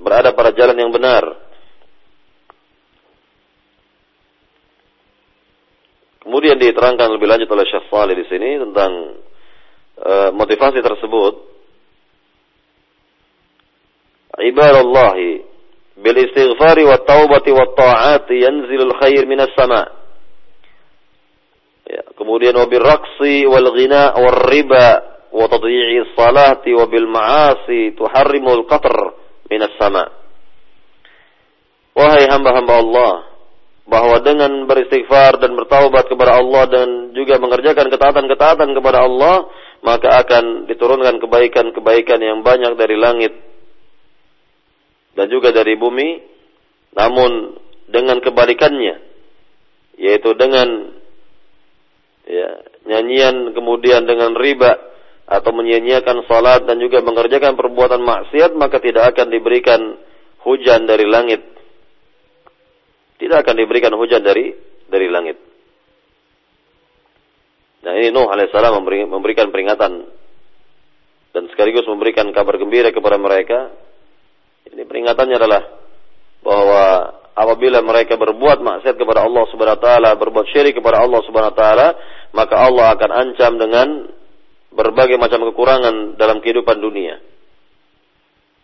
berada 0.00 0.34
pada 0.34 0.50
jalan 0.54 0.74
yang 0.74 0.90
benar 0.90 1.22
Kemudian 6.22 6.54
diterangkan 6.54 7.18
lebih 7.18 7.26
lanjut 7.26 7.50
oleh 7.50 7.66
Syekh 7.66 7.90
Salih 7.90 8.14
di 8.14 8.26
sini 8.30 8.62
tentang 8.62 8.92
uh, 9.98 10.30
motivasi 10.30 10.78
tersebut. 10.78 11.34
Ibadallah 14.32 15.18
bil 15.98 16.16
istighfari 16.22 16.86
wa 16.86 16.96
taubati 17.02 17.50
wa 17.50 17.66
ta'ati 17.74 18.38
yanzilul 18.38 18.94
khair 19.02 19.26
minas 19.26 19.50
sama. 19.58 19.82
Ya, 21.90 22.06
kemudian 22.14 22.54
wa 22.54 22.70
bil 22.70 22.86
raqsi 22.86 23.44
wal 23.44 23.68
ghina 23.74 24.14
wal 24.14 24.46
riba 24.46 24.86
wa 25.34 25.46
tadyi'i 25.50 26.06
salati 26.14 26.70
wa 26.70 26.86
bil 26.86 27.10
ma'asi 27.10 27.98
tuharrimul 27.98 28.62
qatr 28.70 28.94
minas 29.50 29.74
sama. 29.74 30.06
Wahai 31.92 32.24
hamba-hamba 32.30 32.74
Allah, 32.78 33.12
bahwa 33.82 34.22
dengan 34.22 34.64
beristighfar 34.70 35.42
dan 35.42 35.58
bertaubat 35.58 36.06
kepada 36.06 36.38
Allah 36.38 36.64
dan 36.70 36.88
juga 37.18 37.42
mengerjakan 37.42 37.90
ketaatan-ketaatan 37.90 38.70
kepada 38.78 39.02
Allah, 39.02 39.50
maka 39.82 40.22
akan 40.22 40.70
diturunkan 40.70 41.18
kebaikan-kebaikan 41.18 42.20
yang 42.22 42.46
banyak 42.46 42.78
dari 42.78 42.94
langit 42.94 43.34
dan 45.18 45.26
juga 45.26 45.50
dari 45.50 45.74
bumi. 45.74 46.30
Namun 46.92 47.56
dengan 47.88 48.20
kebalikannya, 48.20 49.00
yaitu 49.96 50.36
dengan 50.36 50.92
ya, 52.28 52.48
nyanyian 52.84 53.56
kemudian 53.56 54.04
dengan 54.04 54.36
riba 54.36 54.76
atau 55.24 55.50
menyia-nyiakan 55.56 56.28
salat 56.28 56.68
dan 56.68 56.76
juga 56.78 57.00
mengerjakan 57.00 57.56
perbuatan 57.56 58.04
maksiat, 58.04 58.52
maka 58.60 58.76
tidak 58.78 59.16
akan 59.16 59.32
diberikan 59.32 59.80
hujan 60.44 60.84
dari 60.84 61.08
langit 61.08 61.51
tidak 63.22 63.46
akan 63.46 63.54
diberikan 63.54 63.94
hujan 63.94 64.26
dari 64.26 64.50
dari 64.90 65.06
langit. 65.06 65.38
Nah 67.86 67.94
ini 67.94 68.10
Nuh 68.10 68.26
alaihissalam 68.26 68.82
memberikan 69.06 69.54
peringatan 69.54 70.10
dan 71.30 71.42
sekaligus 71.54 71.86
memberikan 71.86 72.26
kabar 72.34 72.58
gembira 72.58 72.90
kepada 72.90 73.22
mereka. 73.22 73.70
Ini 74.66 74.82
peringatannya 74.82 75.38
adalah 75.38 75.62
bahwa 76.42 76.82
apabila 77.38 77.78
mereka 77.86 78.18
berbuat 78.18 78.58
maksiat 78.58 78.98
kepada 78.98 79.22
Allah 79.22 79.44
Subhanahu 79.54 79.78
wa 79.78 79.82
taala, 79.82 80.10
berbuat 80.18 80.46
syirik 80.50 80.82
kepada 80.82 81.06
Allah 81.06 81.22
Subhanahu 81.22 81.54
wa 81.54 81.58
taala, 81.58 81.88
maka 82.34 82.54
Allah 82.58 82.86
akan 82.98 83.10
ancam 83.10 83.52
dengan 83.54 83.88
berbagai 84.74 85.14
macam 85.14 85.46
kekurangan 85.46 86.18
dalam 86.18 86.42
kehidupan 86.42 86.82
dunia. 86.82 87.22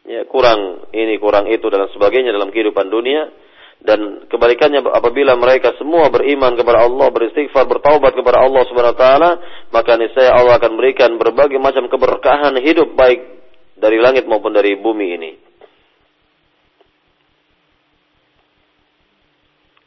Ya, 0.09 0.25
kurang 0.27 0.89
ini, 0.91 1.21
kurang 1.21 1.47
itu 1.47 1.69
dan 1.69 1.87
sebagainya 1.95 2.33
dalam 2.33 2.49
kehidupan 2.51 2.91
dunia 2.91 3.29
dan 3.79 4.27
kebalikannya 4.27 4.83
apabila 4.83 5.39
mereka 5.39 5.73
semua 5.79 6.11
beriman 6.11 6.59
kepada 6.59 6.83
Allah, 6.83 7.09
beristighfar, 7.15 7.63
bertaubat 7.71 8.11
kepada 8.11 8.43
Allah 8.43 8.63
Subhanahu 8.67 8.95
wa 8.95 9.01
taala, 9.01 9.31
maka 9.71 9.95
niscaya 9.95 10.35
Allah 10.35 10.59
akan 10.59 10.73
berikan 10.75 11.15
berbagai 11.15 11.63
macam 11.63 11.87
keberkahan 11.87 12.59
hidup 12.59 12.99
baik 12.99 13.23
dari 13.79 14.03
langit 14.03 14.27
maupun 14.27 14.51
dari 14.51 14.75
bumi 14.75 15.07
ini. 15.15 15.33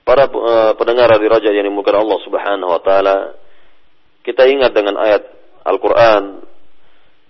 Para 0.07 0.27
uh, 0.27 0.73
pendengar 0.79 1.11
di 1.19 1.27
Raja 1.27 1.51
yang 1.51 1.67
dimuliakan 1.67 2.03
Allah 2.07 2.19
Subhanahu 2.23 2.71
wa 2.71 2.81
taala, 2.81 3.17
kita 4.23 4.47
ingat 4.47 4.71
dengan 4.71 4.97
ayat 5.03 5.23
Al-Qur'an 5.67 6.47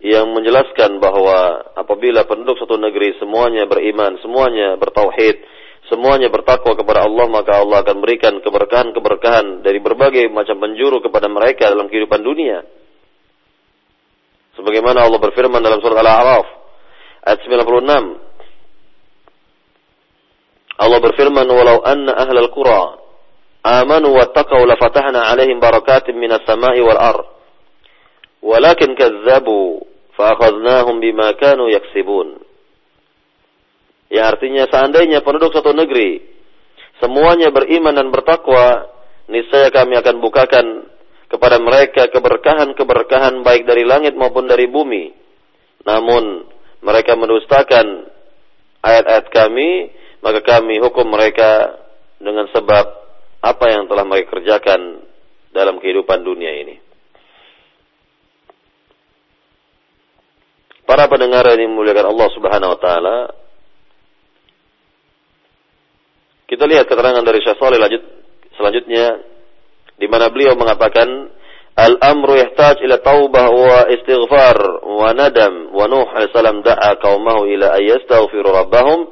yang 0.01 0.33
menjelaskan 0.33 0.97
bahwa 0.97 1.61
apabila 1.77 2.25
penduduk 2.25 2.57
satu 2.57 2.77
negeri 2.77 3.17
semuanya 3.21 3.69
beriman, 3.69 4.17
semuanya 4.21 4.77
bertauhid, 4.81 5.60
semuanya 5.91 6.31
bertakwa 6.31 6.71
kepada 6.79 7.03
Allah 7.03 7.27
maka 7.27 7.59
Allah 7.59 7.83
akan 7.83 7.99
berikan 7.99 8.39
keberkahan-keberkahan 8.39 9.59
dari 9.59 9.83
berbagai 9.83 10.31
macam 10.31 10.55
penjuru 10.63 11.03
kepada 11.03 11.27
mereka 11.27 11.67
dalam 11.67 11.91
kehidupan 11.91 12.23
dunia. 12.23 12.63
Sebagaimana 14.55 15.03
Allah 15.03 15.19
berfirman 15.19 15.59
dalam 15.59 15.83
surat 15.83 15.99
Al-A'raf 15.99 16.47
ayat 17.27 17.39
96. 17.43 18.31
Allah 20.81 20.99
berfirman, 21.03 21.45
"Walau 21.45 21.83
anna 21.85 22.15
ahlal 22.15 22.49
qura 22.55 22.97
amanu 23.61 24.15
wattaqau 24.15 24.63
lafatahna 24.65 25.29
'alaihim 25.29 25.61
barakatin 25.61 26.17
minas 26.17 26.41
sama'i 26.47 26.81
wal 26.81 26.97
ard. 26.97 27.27
Walakin 28.41 28.97
kazzabu 28.97 29.85
fa 30.17 30.33
akhadnahum 30.39 30.97
bima 31.03 31.35
kanu 31.37 31.69
yaksibun." 31.69 32.50
Ya 34.11 34.27
artinya 34.27 34.67
seandainya 34.67 35.23
penduduk 35.23 35.55
satu 35.55 35.71
negeri 35.71 36.31
semuanya 37.01 37.49
beriman 37.49 37.97
dan 37.97 38.13
bertakwa, 38.13 38.85
niscaya 39.25 39.73
kami 39.73 39.97
akan 39.97 40.21
bukakan 40.21 40.65
kepada 41.27 41.57
mereka 41.57 42.07
keberkahan-keberkahan 42.13 43.41
baik 43.41 43.65
dari 43.65 43.83
langit 43.83 44.13
maupun 44.13 44.45
dari 44.45 44.69
bumi. 44.69 45.09
Namun 45.81 46.45
mereka 46.85 47.17
mendustakan 47.17 48.05
ayat-ayat 48.85 49.33
kami, 49.33 49.89
maka 50.21 50.45
kami 50.45 50.77
hukum 50.77 51.09
mereka 51.09 51.81
dengan 52.21 52.45
sebab 52.53 52.85
apa 53.41 53.65
yang 53.73 53.89
telah 53.89 54.05
mereka 54.05 54.37
kerjakan 54.37 55.01
dalam 55.49 55.81
kehidupan 55.81 56.21
dunia 56.21 56.53
ini. 56.61 56.77
Para 60.85 61.07
pendengar 61.07 61.47
yang 61.55 61.71
dimuliakan 61.71 62.13
Allah 62.13 62.29
Subhanahu 62.35 62.71
wa 62.77 62.79
taala, 62.83 63.17
Kita 66.51 66.67
lihat 66.67 66.83
keterangan 66.83 67.23
dari 67.23 67.39
Syekh 67.39 67.55
Saleh 67.55 67.79
lanjut 67.79 68.03
selanjutnya 68.59 69.23
di 69.95 70.03
mana 70.11 70.27
beliau 70.27 70.51
mengatakan 70.59 71.31
al-amru 71.79 72.35
yahtaj 72.35 72.83
ila 72.83 72.99
taubah 72.99 73.47
wa 73.47 73.87
istighfar 73.87 74.83
wa 74.83 75.15
nadam 75.15 75.71
wa 75.71 75.87
Nuh 75.87 76.11
alaihissalam 76.11 76.59
da'a 76.59 76.99
qaumahu 76.99 77.47
ila 77.55 77.79
ay 77.79 77.95
yastaghfiru 77.95 78.51
rabbahum 78.51 79.07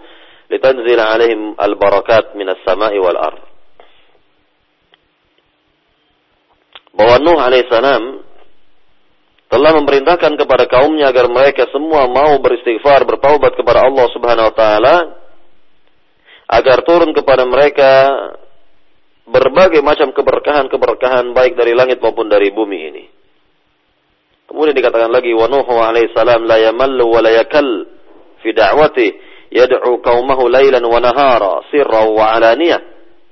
litanzila 0.52 1.16
alaihim 1.16 1.56
al-barakat 1.56 2.36
minas 2.36 2.60
sama'i 2.68 3.00
wal 3.00 3.16
ard. 3.16 3.40
Bahwa 6.92 7.16
Nuh 7.24 7.40
alaihissalam 7.40 8.04
telah 9.48 9.72
memerintahkan 9.80 10.36
kepada 10.36 10.68
kaumnya 10.68 11.08
agar 11.08 11.32
mereka 11.32 11.72
semua 11.72 12.04
mau 12.12 12.36
beristighfar, 12.44 13.08
bertaubat 13.08 13.56
kepada 13.56 13.88
Allah 13.88 14.12
Subhanahu 14.12 14.52
wa 14.52 14.56
taala 14.60 14.96
agar 16.50 16.82
turun 16.82 17.14
kepada 17.14 17.46
mereka 17.46 17.92
berbagai 19.30 19.86
macam 19.86 20.10
keberkahan-keberkahan 20.10 21.38
baik 21.38 21.54
dari 21.54 21.78
langit 21.78 22.02
maupun 22.02 22.26
dari 22.26 22.50
bumi 22.50 22.80
ini. 22.90 23.06
Kemudian 24.50 24.74
dikatakan 24.74 25.14
lagi 25.14 25.30
wa 25.38 25.46
Nuh 25.46 25.70
alaihi 25.70 26.10
salam 26.18 26.50
la 26.50 26.58
yamallu 26.58 27.06
wa 27.06 27.22
la 27.22 27.30
yakal 27.38 27.86
fi 28.42 28.50
da'wati 28.50 29.08
yad'u 29.54 30.02
qaumahu 30.02 30.50
lailan 30.50 30.82
wa 30.82 30.98
nahara 30.98 31.62
sirra 31.70 32.10
wa 32.10 32.34
alaniyah 32.34 32.82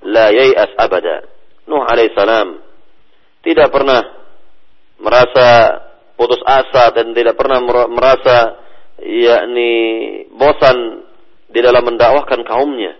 la 0.05 0.30
yai'as 0.30 0.78
abada. 0.78 1.26
Nuh 1.65 1.84
alaihissalam 1.84 2.61
tidak 3.41 3.74
pernah 3.74 4.01
merasa 5.01 5.47
putus 6.18 6.41
asa 6.45 6.93
dan 6.93 7.13
tidak 7.13 7.38
pernah 7.38 7.61
merasa 7.89 8.61
yakni 9.01 9.72
bosan 10.34 11.05
di 11.49 11.59
dalam 11.61 11.86
mendakwahkan 11.86 12.41
kaumnya. 12.45 12.97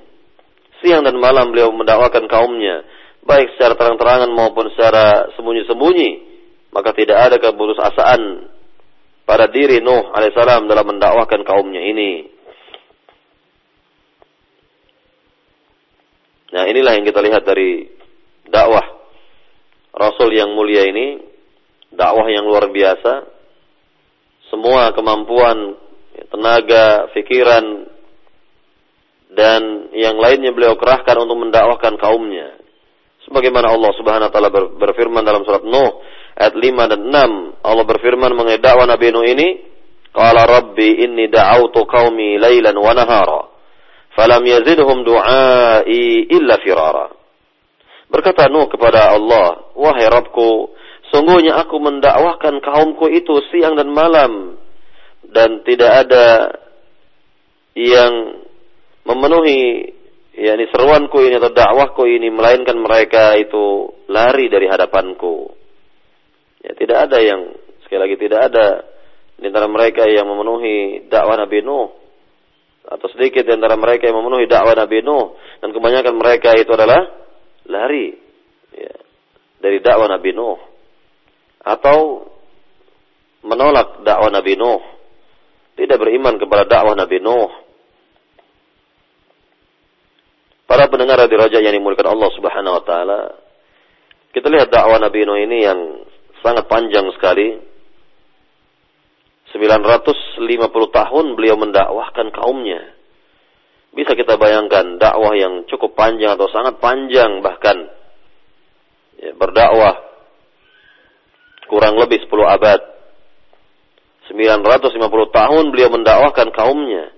Siang 0.82 1.02
dan 1.02 1.18
malam 1.18 1.50
beliau 1.50 1.74
mendakwahkan 1.74 2.30
kaumnya, 2.30 2.86
baik 3.26 3.58
secara 3.58 3.74
terang-terangan 3.74 4.30
maupun 4.30 4.70
secara 4.74 5.34
sembunyi-sembunyi. 5.34 6.28
Maka 6.70 6.94
tidak 6.94 7.18
ada 7.18 7.36
keputus 7.42 7.80
asaan 7.82 8.52
pada 9.26 9.50
diri 9.50 9.82
Nuh 9.82 10.14
alaihissalam 10.14 10.70
dalam 10.70 10.86
mendakwahkan 10.86 11.42
kaumnya 11.42 11.82
ini. 11.82 12.30
Nah 16.54 16.64
inilah 16.64 16.96
yang 16.96 17.06
kita 17.08 17.20
lihat 17.20 17.44
dari 17.44 17.92
dakwah 18.48 18.86
Rasul 19.98 20.32
yang 20.38 20.54
mulia 20.54 20.86
ini, 20.86 21.20
dakwah 21.92 22.30
yang 22.30 22.46
luar 22.46 22.70
biasa. 22.70 23.36
Semua 24.48 24.96
kemampuan, 24.96 25.76
tenaga, 26.32 27.12
pikiran, 27.12 27.97
dan 29.32 29.92
yang 29.92 30.16
lainnya 30.16 30.56
beliau 30.56 30.80
kerahkan 30.80 31.20
untuk 31.20 31.38
mendakwahkan 31.48 32.00
kaumnya. 32.00 32.56
Sebagaimana 33.28 33.76
Allah 33.76 33.92
Subhanahu 34.00 34.28
wa 34.32 34.34
taala 34.34 34.52
berfirman 34.52 35.24
dalam 35.28 35.44
surat 35.44 35.68
Nuh 35.68 36.00
ayat 36.38 36.56
5 36.56 36.92
dan 36.96 37.02
6, 37.12 37.60
Allah 37.66 37.86
berfirman 37.86 38.32
mengenai 38.32 38.64
dakwah 38.64 38.88
Nabi 38.88 39.08
Nuh 39.12 39.26
ini, 39.28 39.48
"Qala 40.16 40.48
rabbi 40.48 41.04
inni 41.04 41.28
da'awtu 41.28 41.84
qaumi 41.84 42.40
lailan 42.40 42.78
wa 42.80 42.96
nahara, 42.96 43.52
falam 44.16 44.48
yazidhum 44.48 45.04
du'ai 45.04 46.32
illa 46.32 46.56
firara." 46.64 47.12
Berkata 48.08 48.48
Nuh 48.48 48.72
kepada 48.72 49.12
Allah, 49.12 49.76
"Wahai 49.76 50.08
Rabbku, 50.08 50.72
sungguhnya 51.12 51.60
aku 51.60 51.84
mendakwahkan 51.84 52.64
kaumku 52.64 53.12
itu 53.12 53.44
siang 53.52 53.76
dan 53.76 53.92
malam 53.92 54.56
dan 55.28 55.68
tidak 55.68 56.08
ada 56.08 56.56
yang 57.76 58.47
memenuhi 59.08 59.96
yakni 60.38 60.68
seruanku 60.70 61.18
ini 61.24 61.40
atau 61.40 61.50
dakwahku 61.50 62.04
ini 62.06 62.28
melainkan 62.30 62.76
mereka 62.78 63.40
itu 63.40 63.96
lari 64.12 64.52
dari 64.52 64.68
hadapanku. 64.68 65.50
Ya 66.62 66.76
tidak 66.76 67.08
ada 67.10 67.18
yang 67.24 67.56
sekali 67.88 68.00
lagi 68.04 68.16
tidak 68.20 68.42
ada 68.52 68.68
di 69.40 69.48
antara 69.48 69.72
mereka 69.72 70.04
yang 70.06 70.28
memenuhi 70.28 71.08
dakwah 71.08 71.40
Nabi 71.40 71.64
Nuh. 71.64 71.90
Atau 72.88 73.12
sedikit 73.12 73.44
di 73.44 73.52
antara 73.52 73.76
mereka 73.76 74.08
yang 74.08 74.20
memenuhi 74.20 74.46
dakwah 74.46 74.76
Nabi 74.76 75.00
Nuh. 75.02 75.40
Dan 75.64 75.72
kebanyakan 75.72 76.16
mereka 76.20 76.54
itu 76.60 76.72
adalah 76.76 77.08
lari 77.68 78.14
ya, 78.76 78.94
dari 79.64 79.80
dakwah 79.80 80.12
Nabi 80.12 80.32
Nuh. 80.36 80.60
Atau 81.64 82.28
menolak 83.48 84.04
dakwah 84.04 84.30
Nabi 84.30 84.54
Nuh. 84.60 84.82
Tidak 85.78 85.98
beriman 85.98 86.42
kepada 86.42 86.66
dakwah 86.66 86.98
Nabi 86.98 87.18
Nuh 87.22 87.67
Para 90.68 90.92
pendengar 90.92 91.24
di 91.32 91.36
Raja 91.40 91.64
yang 91.64 91.72
dimuliakan 91.80 92.12
Allah 92.12 92.30
Subhanahu 92.36 92.76
wa 92.76 92.84
taala, 92.84 93.22
kita 94.36 94.52
lihat 94.52 94.68
dakwah 94.68 95.00
Nabi 95.00 95.24
Nuh 95.24 95.40
ini 95.40 95.64
yang 95.64 95.80
sangat 96.44 96.68
panjang 96.68 97.08
sekali. 97.16 97.64
950 99.56 100.68
tahun 100.92 101.26
beliau 101.40 101.56
mendakwahkan 101.56 102.36
kaumnya. 102.36 102.84
Bisa 103.96 104.12
kita 104.14 104.36
bayangkan 104.36 105.00
dakwah 105.00 105.34
yang 105.34 105.64
cukup 105.72 105.96
panjang 105.96 106.36
atau 106.36 106.52
sangat 106.52 106.78
panjang 106.84 107.40
bahkan 107.40 107.88
ya, 109.18 109.34
berdakwah 109.40 109.98
kurang 111.72 111.96
lebih 111.96 112.28
10 112.28 112.30
abad. 112.44 112.80
950 114.30 115.00
tahun 115.32 115.64
beliau 115.72 115.90
mendakwahkan 115.96 116.52
kaumnya. 116.52 117.17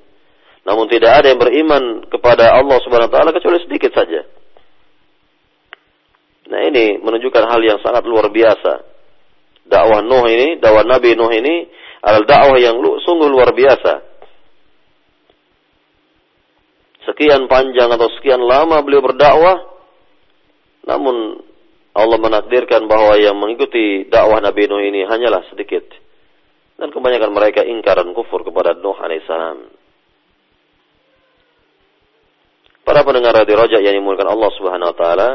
Namun 0.70 0.86
tidak 0.86 1.12
ada 1.18 1.34
yang 1.34 1.42
beriman 1.42 2.06
kepada 2.14 2.54
Allah 2.54 2.78
Subhanahu 2.86 3.10
wa 3.10 3.14
taala 3.18 3.34
kecuali 3.34 3.58
sedikit 3.66 3.90
saja. 3.90 4.22
Nah, 6.50 6.62
ini 6.70 7.02
menunjukkan 7.02 7.42
hal 7.50 7.62
yang 7.66 7.82
sangat 7.82 8.06
luar 8.06 8.30
biasa. 8.30 8.86
Dakwah 9.66 10.06
Nuh 10.06 10.30
ini, 10.30 10.62
dakwah 10.62 10.86
Nabi 10.86 11.18
Nuh 11.18 11.34
ini 11.34 11.66
adalah 12.06 12.26
dakwah 12.26 12.58
yang 12.62 12.78
sungguh 13.02 13.30
luar 13.34 13.50
biasa. 13.50 13.94
Sekian 17.10 17.50
panjang 17.50 17.90
atau 17.90 18.06
sekian 18.22 18.42
lama 18.42 18.86
beliau 18.86 19.02
berdakwah, 19.02 19.66
namun 20.86 21.42
Allah 21.98 22.18
menakdirkan 22.22 22.86
bahwa 22.86 23.18
yang 23.18 23.34
mengikuti 23.42 24.06
dakwah 24.06 24.38
Nabi 24.38 24.70
Nuh 24.70 24.86
ini 24.86 25.02
hanyalah 25.02 25.50
sedikit. 25.50 25.90
Dan 26.78 26.94
kebanyakan 26.94 27.34
mereka 27.34 27.66
ingkar 27.66 27.98
kufur 28.14 28.46
kepada 28.46 28.78
Nuh 28.78 28.98
alaihissalam. 29.02 29.79
Para 32.84 33.06
pendengar 33.06 33.36
radio 33.36 33.56
Roja 33.60 33.78
yang 33.80 33.96
dimulakan 34.00 34.34
Allah 34.34 34.52
Subhanahu 34.58 34.90
wa 34.92 34.98
taala, 34.98 35.30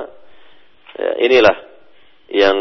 ya, 0.99 1.11
inilah 1.22 1.57
yang 2.32 2.57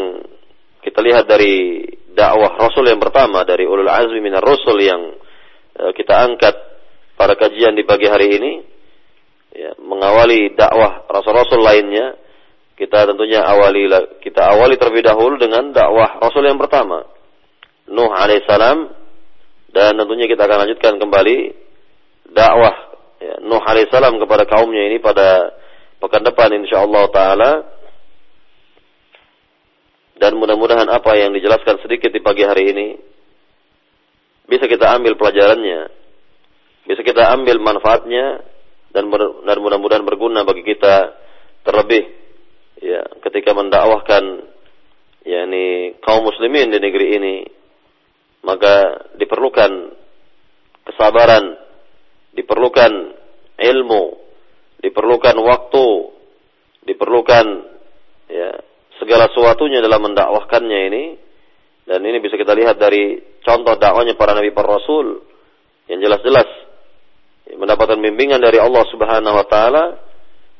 kita 0.84 1.00
lihat 1.00 1.24
dari 1.26 1.82
dakwah 2.14 2.54
Rasul 2.60 2.86
yang 2.86 3.00
pertama 3.02 3.42
dari 3.42 3.66
ulul 3.66 3.88
azmi 3.90 4.20
minar 4.22 4.44
Rasul 4.44 4.78
yang 4.78 5.18
uh, 5.80 5.92
kita 5.96 6.14
angkat 6.28 6.54
pada 7.18 7.34
kajian 7.34 7.74
di 7.74 7.82
pagi 7.86 8.06
hari 8.06 8.38
ini 8.38 8.52
ya, 9.54 9.78
mengawali 9.78 10.54
dakwah 10.54 11.06
rasul-rasul 11.06 11.62
lainnya. 11.62 12.18
Kita 12.74 13.06
tentunya 13.06 13.38
awali 13.46 13.86
kita 14.18 14.50
awali 14.50 14.74
terlebih 14.74 15.06
dahulu 15.06 15.38
dengan 15.38 15.70
dakwah 15.70 16.18
Rasul 16.18 16.42
yang 16.42 16.58
pertama 16.58 17.06
Nuh 17.90 18.10
alaihissalam. 18.10 19.02
Dan 19.74 19.98
tentunya 19.98 20.30
kita 20.30 20.46
akan 20.46 20.58
lanjutkan 20.66 21.02
kembali 21.02 21.36
dakwah 22.30 22.93
ya, 23.24 23.34
Nuh 23.40 23.64
alaihissalam 23.64 24.20
kepada 24.20 24.44
kaumnya 24.44 24.92
ini 24.92 25.00
pada 25.00 25.56
pekan 25.98 26.20
depan 26.20 26.52
insyaallah 26.60 27.04
taala. 27.08 27.52
Dan 30.14 30.38
mudah-mudahan 30.38 30.86
apa 30.92 31.18
yang 31.18 31.34
dijelaskan 31.34 31.82
sedikit 31.82 32.12
di 32.12 32.22
pagi 32.22 32.46
hari 32.46 32.70
ini 32.70 32.88
bisa 34.46 34.68
kita 34.68 34.94
ambil 34.94 35.18
pelajarannya 35.18 36.04
bisa 36.84 37.00
kita 37.00 37.32
ambil 37.32 37.56
manfaatnya 37.64 38.44
dan 38.92 39.08
dan 39.42 39.56
mudah-mudahan 39.58 40.04
berguna 40.04 40.44
bagi 40.44 40.62
kita 40.62 41.16
terlebih 41.64 42.04
ya 42.78 43.02
ketika 43.24 43.56
mendakwahkan 43.56 44.44
yakni 45.24 45.96
kaum 46.04 46.28
muslimin 46.28 46.70
di 46.70 46.78
negeri 46.78 47.06
ini. 47.16 47.36
Maka 48.44 49.08
diperlukan 49.16 49.72
kesabaran 50.84 51.56
diperlukan 52.34 52.92
ilmu, 53.56 54.04
diperlukan 54.82 55.36
waktu, 55.38 55.88
diperlukan 56.84 57.46
ya 58.28 58.50
segala 58.98 59.30
sesuatunya 59.30 59.80
dalam 59.82 60.10
mendakwahkannya 60.10 60.80
ini 60.92 61.04
dan 61.84 62.00
ini 62.00 62.18
bisa 62.20 62.38
kita 62.40 62.56
lihat 62.56 62.80
dari 62.80 63.20
contoh 63.44 63.76
dakwahnya 63.76 64.16
para 64.16 64.32
nabi 64.32 64.54
para 64.54 64.80
rasul 64.80 65.20
yang 65.90 66.00
jelas-jelas 66.00 66.48
mendapatkan 67.52 68.00
bimbingan 68.00 68.40
dari 68.40 68.56
Allah 68.56 68.84
Subhanahu 68.88 69.36
wa 69.36 69.46
taala 69.46 69.84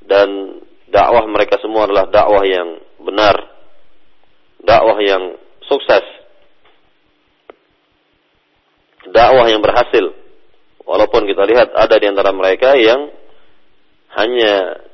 dan 0.04 0.60
dakwah 0.88 1.24
mereka 1.26 1.56
semua 1.58 1.88
adalah 1.88 2.06
dakwah 2.12 2.44
yang 2.44 2.78
benar, 3.00 3.36
dakwah 4.60 4.98
yang 5.00 5.40
sukses, 5.64 6.04
dakwah 9.08 9.48
yang 9.48 9.64
berhasil. 9.64 10.23
Walaupun 10.85 11.24
kita 11.24 11.49
lihat 11.49 11.72
ada 11.72 11.97
di 11.97 12.07
antara 12.09 12.30
mereka 12.37 12.76
yang 12.76 13.09
hanya 14.14 14.85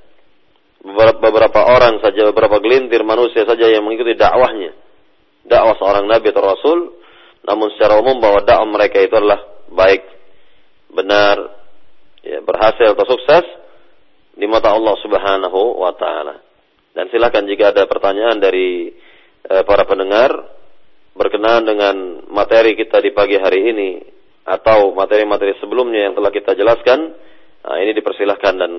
beberapa 1.20 1.60
orang 1.66 1.98
saja, 2.00 2.30
beberapa 2.30 2.62
gelintir 2.62 3.02
manusia 3.02 3.44
saja 3.44 3.68
yang 3.68 3.84
mengikuti 3.84 4.16
dakwahnya. 4.16 4.72
Dakwah 5.44 5.76
seorang 5.76 6.06
nabi 6.06 6.30
atau 6.30 6.44
rasul, 6.46 6.78
namun 7.44 7.74
secara 7.74 7.98
umum 7.98 8.22
bahwa 8.22 8.40
dakwah 8.46 8.68
mereka 8.70 9.02
itu 9.02 9.12
adalah 9.18 9.42
baik, 9.74 10.02
benar, 10.94 11.36
ya, 12.22 12.38
berhasil 12.40 12.94
atau 12.94 13.06
sukses 13.10 13.44
di 14.38 14.46
mata 14.46 14.72
Allah 14.72 14.94
Subhanahu 15.02 15.82
wa 15.82 15.92
taala. 15.98 16.38
Dan 16.94 17.10
silakan 17.10 17.50
jika 17.50 17.74
ada 17.74 17.84
pertanyaan 17.90 18.38
dari 18.38 18.94
eh, 19.46 19.62
para 19.66 19.84
pendengar 19.84 20.30
berkenaan 21.18 21.66
dengan 21.66 21.94
materi 22.30 22.78
kita 22.78 23.02
di 23.02 23.10
pagi 23.10 23.36
hari 23.36 23.74
ini 23.74 24.19
atau 24.44 24.96
materi-materi 24.96 25.54
sebelumnya 25.60 26.10
yang 26.10 26.14
telah 26.16 26.32
kita 26.32 26.56
jelaskan, 26.56 27.14
nah 27.64 27.76
ini 27.78 27.92
dipersilahkan 27.94 28.54
dan 28.56 28.72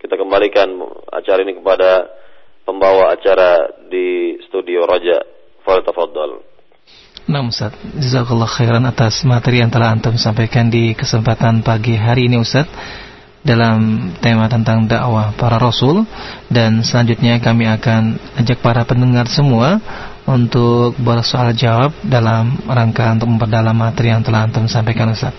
kita 0.00 0.16
kembalikan 0.16 0.80
acara 1.12 1.44
ini 1.44 1.60
kepada 1.60 2.08
pembawa 2.64 3.12
acara 3.12 3.84
di 3.90 4.38
studio 4.48 4.88
Raja. 4.88 5.20
Fal 5.60 5.84
tafadhal. 5.84 6.40
Nah 7.28 7.44
Ustaz, 7.44 7.76
jazakallah 8.00 8.48
khairan 8.48 8.88
atas 8.88 9.22
materi 9.28 9.60
yang 9.60 9.68
telah 9.68 9.92
Antum 9.92 10.16
sampaikan 10.16 10.72
di 10.72 10.96
kesempatan 10.96 11.60
pagi 11.60 11.94
hari 11.94 12.32
ini 12.32 12.40
Ustaz. 12.40 12.66
dalam 13.40 14.12
tema 14.20 14.52
tentang 14.52 14.84
dakwah 14.84 15.32
para 15.32 15.56
rasul 15.56 16.04
dan 16.52 16.84
selanjutnya 16.84 17.40
kami 17.40 17.64
akan 17.72 18.20
ajak 18.36 18.60
para 18.60 18.84
pendengar 18.84 19.24
semua 19.32 19.80
untuk 20.28 20.98
bersoal 21.00 21.56
jawab 21.56 21.94
dalam 22.04 22.58
rangka 22.68 23.12
untuk 23.14 23.28
memperdalam 23.30 23.76
materi 23.76 24.12
yang 24.12 24.20
telah 24.20 24.44
antum 24.44 24.68
sampaikan 24.68 25.12
Ustaz. 25.14 25.32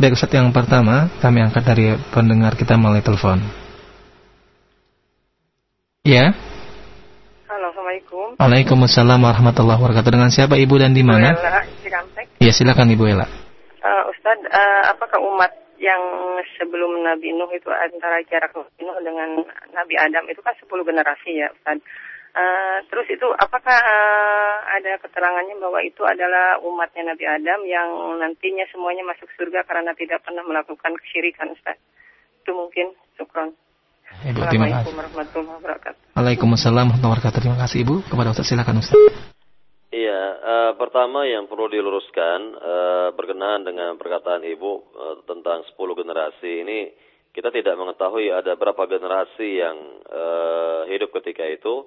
Baik 0.00 0.16
Ustaz 0.16 0.32
yang 0.32 0.48
pertama 0.50 1.12
kami 1.20 1.44
angkat 1.44 1.60
dari 1.60 1.92
pendengar 2.08 2.56
kita 2.56 2.74
melalui 2.80 3.04
telepon. 3.04 3.38
Ya. 6.08 6.32
Halo, 7.44 7.76
Assalamualaikum. 7.76 8.40
Waalaikumsalam 8.40 9.20
warahmatullahi 9.20 9.76
wabarakatuh. 9.76 10.10
Dengan 10.10 10.32
siapa 10.32 10.56
Ibu 10.56 10.80
dan 10.80 10.96
di 10.96 11.04
mana? 11.04 11.36
Ya, 12.40 12.52
silakan 12.56 12.88
Ibu 12.96 13.04
Ella. 13.04 13.28
Uh, 13.84 14.02
Ustadz, 14.08 14.48
uh, 14.48 14.82
apakah 14.96 15.20
umat 15.20 15.52
yang 15.80 16.02
sebelum 16.60 17.00
Nabi 17.00 17.32
Nuh 17.32 17.48
itu 17.56 17.72
antara 17.72 18.20
jarak 18.28 18.52
Nabi 18.52 18.80
Nuh 18.84 19.00
dengan 19.00 19.28
Nabi 19.72 19.96
Adam 19.96 20.28
itu 20.28 20.44
kan 20.44 20.52
10 20.52 20.68
generasi 20.68 21.40
ya 21.40 21.48
Ustadz. 21.56 21.82
Uh, 22.30 22.78
terus 22.86 23.10
itu 23.10 23.26
apakah 23.42 23.74
uh, 23.74 24.62
ada 24.70 25.02
keterangannya 25.02 25.58
bahwa 25.58 25.82
itu 25.82 25.98
adalah 26.06 26.62
umatnya 26.62 27.10
Nabi 27.10 27.26
Adam 27.26 27.66
yang 27.66 27.90
nantinya 28.22 28.62
semuanya 28.70 29.02
masuk 29.02 29.26
surga 29.34 29.66
karena 29.66 29.90
tidak 29.98 30.22
pernah 30.22 30.46
melakukan 30.46 30.94
kesyirikan 30.94 31.50
Ustaz? 31.50 31.74
Itu 32.44 32.54
mungkin, 32.54 32.94
syukron. 33.18 33.50
Ibu, 34.30 34.46
terima 34.46 34.70
kasih. 34.78 34.94
warahmatullahi 34.94 35.58
wabarakatuh. 35.58 36.02
Waalaikumsalam 36.14 36.86
warahmatullahi 36.86 37.14
wabarakatuh. 37.18 37.38
Terima 37.42 37.58
kasih 37.66 37.78
Ibu. 37.82 37.94
Kepada 38.06 38.30
Ustaz 38.30 38.46
silakan 38.46 38.78
Ustaz. 38.78 39.29
Uh, 40.50 40.74
pertama 40.74 41.30
yang 41.30 41.46
perlu 41.46 41.70
diluruskan 41.70 42.38
uh, 42.58 43.08
berkenaan 43.14 43.62
dengan 43.62 43.94
perkataan 43.94 44.42
Ibu 44.42 44.72
uh, 44.74 45.16
tentang 45.22 45.62
10 45.62 45.78
generasi 45.78 46.66
ini 46.66 46.90
kita 47.30 47.54
tidak 47.54 47.78
mengetahui 47.78 48.34
ada 48.34 48.58
berapa 48.58 48.82
generasi 48.90 49.62
yang 49.62 49.78
uh, 50.10 50.90
hidup 50.90 51.14
ketika 51.22 51.46
itu. 51.46 51.86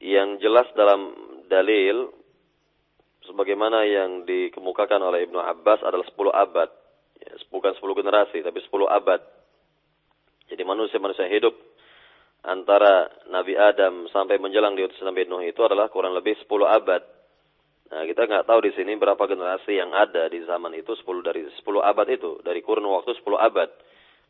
Yang 0.00 0.40
jelas 0.40 0.72
dalam 0.72 1.12
dalil 1.52 2.08
sebagaimana 3.28 3.84
yang 3.84 4.24
dikemukakan 4.24 5.12
oleh 5.12 5.28
Ibnu 5.28 5.36
Abbas 5.36 5.84
adalah 5.84 6.08
10 6.08 6.16
abad. 6.32 6.70
Ya, 7.20 7.36
bukan 7.52 7.76
10 7.76 8.00
generasi 8.00 8.40
tapi 8.40 8.64
10 8.64 8.88
abad. 8.88 9.20
Jadi 10.48 10.62
manusia-manusia 10.64 11.28
hidup 11.28 11.52
antara 12.40 13.12
Nabi 13.28 13.52
Adam 13.52 14.08
sampai 14.08 14.40
menjelang 14.40 14.80
diutus 14.80 14.96
Nabi 15.04 15.28
Nuh 15.28 15.44
itu 15.44 15.60
adalah 15.60 15.92
kurang 15.92 16.16
lebih 16.16 16.40
10 16.40 16.48
abad. 16.64 17.21
Nah, 17.92 18.08
kita 18.08 18.24
nggak 18.24 18.48
tahu 18.48 18.60
di 18.64 18.72
sini 18.72 18.96
berapa 18.96 19.20
generasi 19.20 19.76
yang 19.76 19.92
ada 19.92 20.24
di 20.32 20.40
zaman 20.48 20.72
itu 20.72 20.96
10 20.96 21.20
dari 21.20 21.44
10 21.44 21.60
abad 21.84 22.06
itu, 22.08 22.40
dari 22.40 22.64
kurun 22.64 22.88
waktu 22.88 23.12
10 23.20 23.36
abad. 23.36 23.68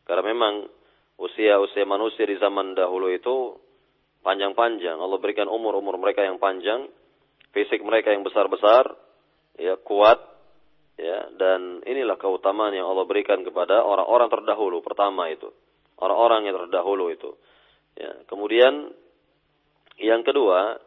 Karena 0.03 0.23
memang 0.27 0.67
usia-usia 1.15 1.87
manusia 1.87 2.27
di 2.27 2.35
zaman 2.35 2.75
dahulu 2.75 3.07
itu 3.07 3.55
panjang-panjang. 4.19 4.99
Allah 4.99 5.15
berikan 5.15 5.47
umur-umur 5.47 5.95
mereka 5.95 6.27
yang 6.27 6.43
panjang, 6.43 6.91
fisik 7.55 7.79
mereka 7.87 8.11
yang 8.11 8.27
besar-besar, 8.27 8.91
ya 9.55 9.79
kuat, 9.79 10.19
ya 10.99 11.31
dan 11.39 11.79
inilah 11.87 12.19
keutamaan 12.19 12.75
yang 12.75 12.91
Allah 12.91 13.07
berikan 13.07 13.47
kepada 13.47 13.79
orang-orang 13.79 14.27
terdahulu 14.27 14.83
pertama 14.83 15.31
itu 15.31 15.49
orang-orang 16.03 16.49
yang 16.49 16.55
terdahulu 16.67 17.13
itu. 17.13 17.31
Ya, 17.93 18.11
kemudian 18.25 18.89
yang 20.01 20.25
kedua 20.25 20.81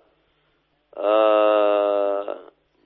uh, 0.99 2.31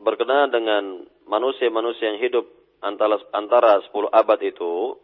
berkenaan 0.00 0.50
dengan 0.50 1.04
manusia-manusia 1.28 2.16
yang 2.16 2.20
hidup 2.20 2.48
antara 2.80 3.20
antara 3.36 3.84
10 3.84 4.08
abad 4.10 4.40
itu 4.40 4.96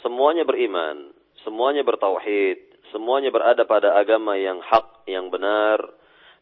semuanya 0.00 0.46
beriman, 0.46 1.10
semuanya 1.42 1.82
bertauhid, 1.82 2.58
semuanya 2.94 3.34
berada 3.34 3.66
pada 3.66 3.98
agama 3.98 4.38
yang 4.38 4.62
hak, 4.62 5.06
yang 5.10 5.28
benar 5.28 5.82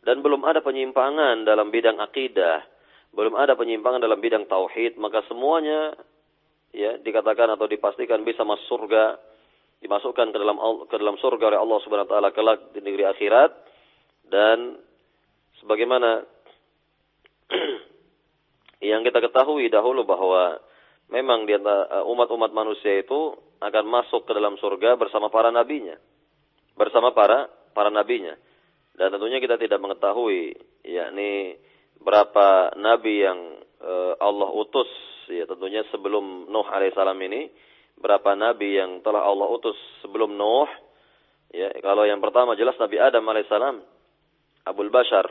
dan 0.05 0.21
belum 0.21 0.45
ada 0.45 0.61
penyimpangan 0.61 1.49
dalam 1.49 1.73
bidang 1.73 1.97
akidah, 1.97 2.61
belum 3.17 3.35
ada 3.41 3.57
penyimpangan 3.57 4.05
dalam 4.05 4.21
bidang 4.21 4.45
tauhid, 4.45 5.01
maka 5.01 5.25
semuanya 5.25 5.97
ya 6.77 7.01
dikatakan 7.01 7.57
atau 7.57 7.65
dipastikan 7.65 8.21
bisa 8.27 8.45
masuk 8.45 8.67
surga 8.69 9.17
dimasukkan 9.81 10.33
ke 10.33 10.39
dalam 10.41 10.57
ke 10.89 10.97
dalam 10.97 11.17
surga 11.21 11.55
oleh 11.55 11.61
Allah 11.61 11.79
Subhanahu 11.85 12.09
wa 12.09 12.13
taala 12.13 12.31
kelak 12.33 12.73
di 12.73 12.81
negeri 12.81 13.05
akhirat 13.05 13.51
dan 14.33 14.81
sebagaimana 15.61 16.25
yang 18.85 19.01
kita 19.01 19.25
ketahui 19.25 19.73
dahulu 19.73 20.05
bahwa 20.05 20.61
memang 21.09 21.49
uh, 21.49 22.05
umat-umat 22.09 22.53
manusia 22.53 23.01
itu 23.01 23.33
akan 23.61 23.85
masuk 23.89 24.29
ke 24.29 24.33
dalam 24.37 24.61
surga 24.61 25.01
bersama 25.01 25.33
para 25.33 25.49
nabinya. 25.49 25.97
Bersama 26.77 27.17
para 27.17 27.49
para 27.73 27.89
nabinya. 27.89 28.37
Dan 28.95 29.11
tentunya 29.11 29.43
kita 29.43 29.59
tidak 29.59 29.81
mengetahui 29.83 30.55
yakni 30.87 31.59
berapa 31.99 32.77
nabi 32.79 33.25
yang 33.25 33.41
uh, 33.81 34.15
Allah 34.21 34.53
utus. 34.53 34.91
Ya 35.33 35.49
tentunya 35.49 35.83
sebelum 35.89 36.53
Nuh 36.53 36.69
alaihissalam 36.69 37.17
ini 37.25 37.49
berapa 37.97 38.37
nabi 38.37 38.77
yang 38.77 39.01
telah 39.01 39.25
Allah 39.25 39.49
utus 39.49 39.77
sebelum 40.05 40.37
Nuh. 40.37 40.69
Ya, 41.55 41.71
kalau 41.87 42.03
yang 42.03 42.19
pertama 42.19 42.59
jelas 42.59 42.75
Nabi 42.83 42.99
Adam 42.99 43.23
alaihissalam, 43.31 43.79
Abul 44.67 44.91
Bashar, 44.91 45.23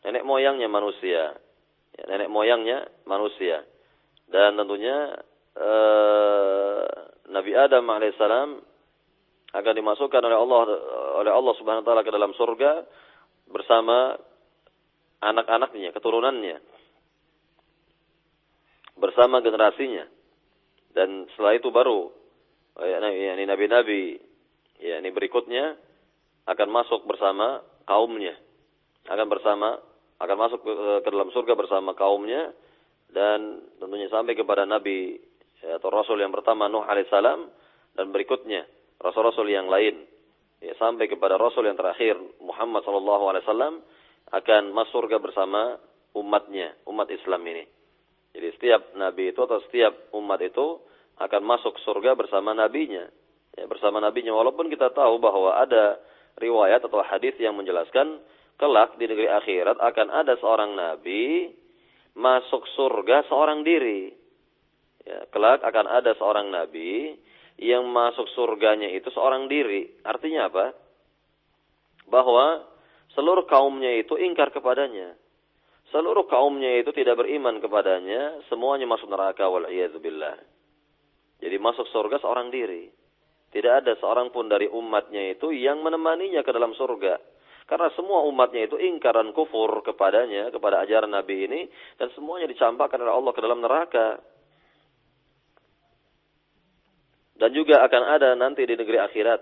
nenek 0.00 0.24
moyangnya 0.24 0.64
manusia, 0.64 1.36
nenek 2.06 2.30
moyangnya 2.30 2.86
manusia. 3.08 3.64
Dan 4.28 4.54
tentunya 4.60 5.18
eh, 5.56 6.84
Nabi 7.32 7.52
Adam 7.56 7.84
alaihissalam 7.88 8.50
akan 9.48 9.74
dimasukkan 9.74 10.22
oleh 10.22 10.38
Allah 10.38 10.58
oleh 11.24 11.32
Allah 11.32 11.54
Subhanahu 11.56 11.82
wa 11.82 11.88
taala 11.88 12.04
ke 12.04 12.12
dalam 12.12 12.36
surga 12.36 12.84
bersama 13.48 14.14
anak-anaknya, 15.24 15.90
keturunannya. 15.96 16.60
Bersama 18.98 19.40
generasinya 19.40 20.18
dan 20.98 21.30
setelah 21.30 21.54
itu 21.54 21.70
baru 21.70 22.10
yakni 22.82 23.46
nabi-nabi 23.46 24.18
yakni 24.82 25.14
berikutnya 25.14 25.78
akan 26.50 26.68
masuk 26.74 27.06
bersama 27.06 27.62
kaumnya 27.86 28.34
akan 29.06 29.26
bersama 29.30 29.78
akan 30.18 30.36
masuk 30.36 30.60
ke, 30.66 30.72
ke 31.06 31.08
dalam 31.14 31.30
surga 31.30 31.52
bersama 31.54 31.94
kaumnya 31.94 32.50
dan 33.14 33.62
tentunya 33.78 34.10
sampai 34.10 34.34
kepada 34.34 34.68
nabi 34.68 35.16
ya, 35.62 35.78
atau 35.78 35.88
rasul 35.88 36.18
yang 36.20 36.34
pertama 36.34 36.66
Nuh 36.66 36.84
alaihissalam 36.84 37.48
dan 37.94 38.06
berikutnya 38.10 38.66
rasul-rasul 39.02 39.48
yang 39.48 39.70
lain. 39.70 40.06
Ya, 40.58 40.74
sampai 40.74 41.06
kepada 41.06 41.38
rasul 41.38 41.70
yang 41.70 41.78
terakhir 41.78 42.18
Muhammad 42.42 42.82
sallallahu 42.82 43.30
alaihi 43.30 43.46
wasallam 43.46 43.74
akan 44.34 44.62
masuk 44.74 45.06
surga 45.06 45.22
bersama 45.22 45.78
umatnya 46.18 46.74
umat 46.90 47.06
Islam 47.14 47.46
ini. 47.46 47.62
Jadi 48.34 48.48
setiap 48.58 48.82
nabi 48.98 49.30
itu 49.30 49.38
atau 49.38 49.62
setiap 49.70 50.10
umat 50.18 50.42
itu 50.42 50.82
akan 51.22 51.42
masuk 51.46 51.78
surga 51.86 52.18
bersama 52.18 52.58
nabinya. 52.58 53.06
Ya, 53.54 53.70
bersama 53.70 54.02
nabinya. 54.02 54.34
Walaupun 54.34 54.66
kita 54.66 54.90
tahu 54.90 55.22
bahwa 55.22 55.54
ada 55.54 55.98
riwayat 56.38 56.82
atau 56.82 57.02
hadis 57.06 57.34
yang 57.38 57.54
menjelaskan 57.54 58.18
kelak 58.58 58.98
di 58.98 59.06
negeri 59.06 59.30
akhirat 59.30 59.78
akan 59.78 60.08
ada 60.10 60.34
seorang 60.42 60.74
nabi 60.74 61.54
masuk 62.18 62.66
surga 62.74 63.24
seorang 63.30 63.62
diri. 63.62 64.10
Ya, 65.06 65.24
kelak 65.30 65.62
akan 65.62 65.86
ada 65.86 66.12
seorang 66.18 66.50
nabi 66.50 67.14
yang 67.58 67.86
masuk 67.90 68.26
surganya 68.34 68.90
itu 68.90 69.08
seorang 69.14 69.46
diri. 69.46 70.02
Artinya 70.02 70.50
apa? 70.50 70.74
Bahwa 72.10 72.66
seluruh 73.14 73.46
kaumnya 73.46 73.94
itu 73.98 74.18
ingkar 74.18 74.50
kepadanya. 74.50 75.14
Seluruh 75.88 76.28
kaumnya 76.28 76.84
itu 76.84 76.92
tidak 76.92 77.16
beriman 77.24 77.64
kepadanya, 77.64 78.44
semuanya 78.52 78.84
masuk 78.84 79.08
neraka 79.08 79.48
wal 79.48 79.64
billah. 80.02 80.36
Jadi 81.38 81.56
masuk 81.56 81.88
surga 81.88 82.20
seorang 82.20 82.52
diri. 82.52 82.90
Tidak 83.48 83.72
ada 83.72 83.96
seorang 83.96 84.28
pun 84.28 84.52
dari 84.52 84.68
umatnya 84.68 85.32
itu 85.32 85.48
yang 85.54 85.80
menemaninya 85.80 86.44
ke 86.44 86.50
dalam 86.52 86.76
surga. 86.76 87.16
Karena 87.68 87.92
semua 87.92 88.24
umatnya 88.24 88.64
itu 88.64 88.80
ingkar 88.80 89.12
dan 89.12 89.36
kufur 89.36 89.84
kepadanya, 89.84 90.48
kepada 90.48 90.80
ajaran 90.88 91.12
Nabi 91.12 91.44
ini. 91.44 91.60
Dan 92.00 92.08
semuanya 92.16 92.48
dicampakkan 92.48 92.96
oleh 93.04 93.12
Allah 93.12 93.32
ke 93.36 93.40
dalam 93.44 93.60
neraka. 93.60 94.24
Dan 97.38 97.52
juga 97.52 97.84
akan 97.84 98.02
ada 98.18 98.32
nanti 98.34 98.64
di 98.64 98.72
negeri 98.74 98.98
akhirat. 98.98 99.40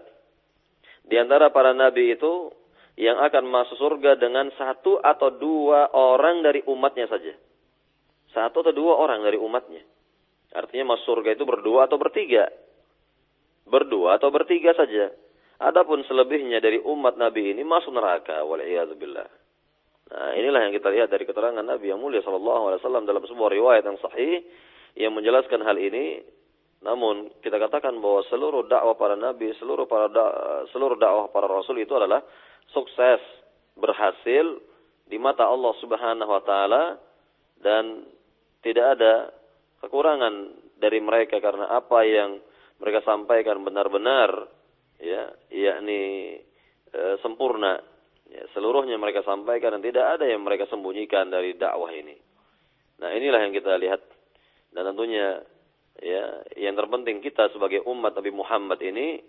Di 1.06 1.16
antara 1.16 1.54
para 1.54 1.70
nabi 1.70 2.12
itu 2.18 2.50
yang 2.98 3.16
akan 3.22 3.46
masuk 3.46 3.78
surga 3.78 4.20
dengan 4.20 4.52
satu 4.58 5.00
atau 5.00 5.32
dua 5.32 5.94
orang 5.94 6.42
dari 6.42 6.60
umatnya 6.66 7.08
saja. 7.08 7.32
Satu 8.34 8.60
atau 8.66 8.74
dua 8.74 9.00
orang 9.00 9.24
dari 9.24 9.40
umatnya. 9.40 9.80
Artinya 10.52 10.92
masuk 10.92 11.08
surga 11.08 11.40
itu 11.40 11.48
berdua 11.48 11.88
atau 11.88 11.96
bertiga. 11.96 12.50
Berdua 13.64 14.20
atau 14.20 14.28
bertiga 14.28 14.76
saja. 14.76 15.14
Adapun 15.56 16.04
selebihnya 16.04 16.60
dari 16.60 16.80
umat 16.84 17.16
Nabi 17.16 17.56
ini 17.56 17.64
masuk 17.64 17.96
neraka. 17.96 18.44
Waliyahzubillah. 18.44 19.28
Nah 20.06 20.30
inilah 20.38 20.68
yang 20.68 20.74
kita 20.76 20.88
lihat 20.92 21.08
dari 21.10 21.24
keterangan 21.26 21.64
Nabi 21.64 21.90
yang 21.90 21.98
mulia 21.98 22.22
Wasallam 22.22 23.08
dalam 23.08 23.24
sebuah 23.26 23.50
riwayat 23.50 23.82
yang 23.82 23.98
sahih 23.98 24.44
yang 24.96 25.12
menjelaskan 25.12 25.60
hal 25.66 25.76
ini 25.76 26.22
Namun 26.86 27.32
kita 27.40 27.56
katakan 27.56 27.98
bahwa 27.98 28.20
seluruh 28.28 28.68
dakwah 28.68 28.94
para 28.94 29.16
nabi, 29.16 29.50
seluruh 29.56 29.88
para 29.88 30.12
da 30.12 30.24
seluruh 30.70 30.94
dakwah 30.94 31.32
para 31.32 31.48
rasul 31.48 31.80
itu 31.80 31.90
adalah 31.96 32.20
sukses, 32.70 33.18
berhasil 33.74 34.60
di 35.08 35.16
mata 35.16 35.48
Allah 35.48 35.72
Subhanahu 35.82 36.30
wa 36.30 36.42
taala 36.44 37.00
dan 37.58 38.06
tidak 38.60 38.86
ada 39.00 39.32
kekurangan 39.82 40.52
dari 40.76 41.00
mereka 41.00 41.40
karena 41.40 41.74
apa 41.74 41.98
yang 42.04 42.44
mereka 42.76 43.00
sampaikan 43.08 43.64
benar-benar 43.64 44.50
ya 45.00 45.32
yakni 45.52 46.00
e, 46.92 47.00
sempurna. 47.20 47.80
Ya, 48.26 48.42
seluruhnya 48.58 48.98
mereka 48.98 49.22
sampaikan 49.22 49.78
dan 49.78 49.82
tidak 49.86 50.18
ada 50.18 50.26
yang 50.26 50.42
mereka 50.42 50.66
sembunyikan 50.66 51.30
dari 51.30 51.54
dakwah 51.54 51.94
ini. 51.94 52.18
Nah, 52.98 53.14
inilah 53.14 53.38
yang 53.38 53.54
kita 53.54 53.78
lihat. 53.78 54.02
Dan 54.74 54.82
tentunya 54.82 55.46
ya 56.02 56.44
yang 56.58 56.76
terpenting 56.76 57.24
kita 57.24 57.48
sebagai 57.54 57.86
umat 57.88 58.12
Nabi 58.12 58.32
Muhammad 58.34 58.82
ini 58.84 59.22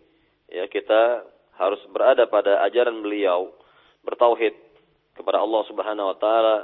ya 0.52 0.68
kita 0.68 1.24
harus 1.56 1.80
berada 1.92 2.28
pada 2.28 2.64
ajaran 2.68 3.00
beliau 3.00 3.56
bertauhid 4.04 4.56
kepada 5.16 5.40
Allah 5.40 5.62
Subhanahu 5.68 6.08
wa 6.12 6.18
taala 6.20 6.58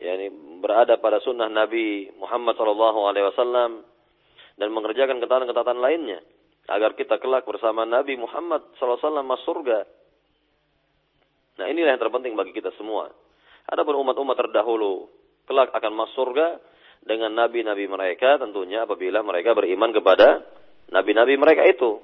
yakni 0.00 0.32
berada 0.60 0.96
pada 1.00 1.20
sunnah 1.24 1.48
Nabi 1.48 2.08
Muhammad 2.16 2.56
sallallahu 2.56 3.00
alaihi 3.08 3.26
wasallam 3.32 3.84
dan 4.60 4.68
mengerjakan 4.72 5.20
ketaatan-ketaatan 5.24 5.80
lainnya 5.80 6.20
agar 6.68 6.98
kita 6.98 7.16
kelak 7.22 7.46
bersama 7.48 7.88
Nabi 7.88 8.18
Muhammad 8.20 8.74
wasallam 8.76 9.24
masuk 9.24 9.62
surga. 9.62 9.86
Nah, 11.60 11.66
inilah 11.68 11.96
yang 11.96 12.02
terpenting 12.02 12.34
bagi 12.36 12.56
kita 12.56 12.72
semua. 12.76 13.12
Adapun 13.68 14.00
umat-umat 14.00 14.36
terdahulu 14.36 15.08
kelak 15.44 15.72
akan 15.72 15.92
masuk 15.92 16.14
surga 16.24 16.58
dengan 17.00 17.32
nabi-nabi 17.32 17.88
mereka 17.88 18.36
tentunya 18.36 18.84
apabila 18.84 19.24
mereka 19.24 19.56
beriman 19.56 19.90
kepada 19.92 20.44
nabi-nabi 20.92 21.36
mereka 21.40 21.64
itu. 21.64 22.00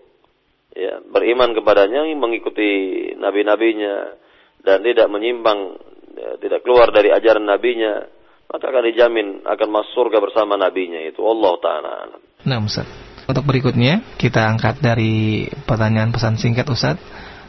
Ya, 0.76 1.00
beriman 1.00 1.56
kepadanya 1.56 2.04
mengikuti 2.18 3.12
nabi-nabinya 3.16 4.12
dan 4.60 4.82
tidak 4.84 5.08
menyimpang 5.08 5.78
ya, 6.16 6.36
tidak 6.42 6.66
keluar 6.66 6.90
dari 6.92 7.14
ajaran 7.14 7.48
nabinya 7.48 8.02
maka 8.46 8.64
akan 8.70 8.84
dijamin 8.92 9.28
akan 9.46 9.68
masuk 9.72 9.92
surga 9.94 10.18
bersama 10.20 10.54
nabinya 10.58 11.00
itu 11.02 11.22
Allah 11.22 11.52
taala. 11.62 11.92
Nah, 12.46 12.58
Ustaz. 12.62 13.15
Untuk 13.26 13.42
berikutnya 13.42 14.06
kita 14.16 14.46
angkat 14.46 14.78
dari 14.78 15.50
pertanyaan 15.66 16.14
pesan 16.14 16.38
singkat 16.38 16.66
Ustaz 16.70 16.94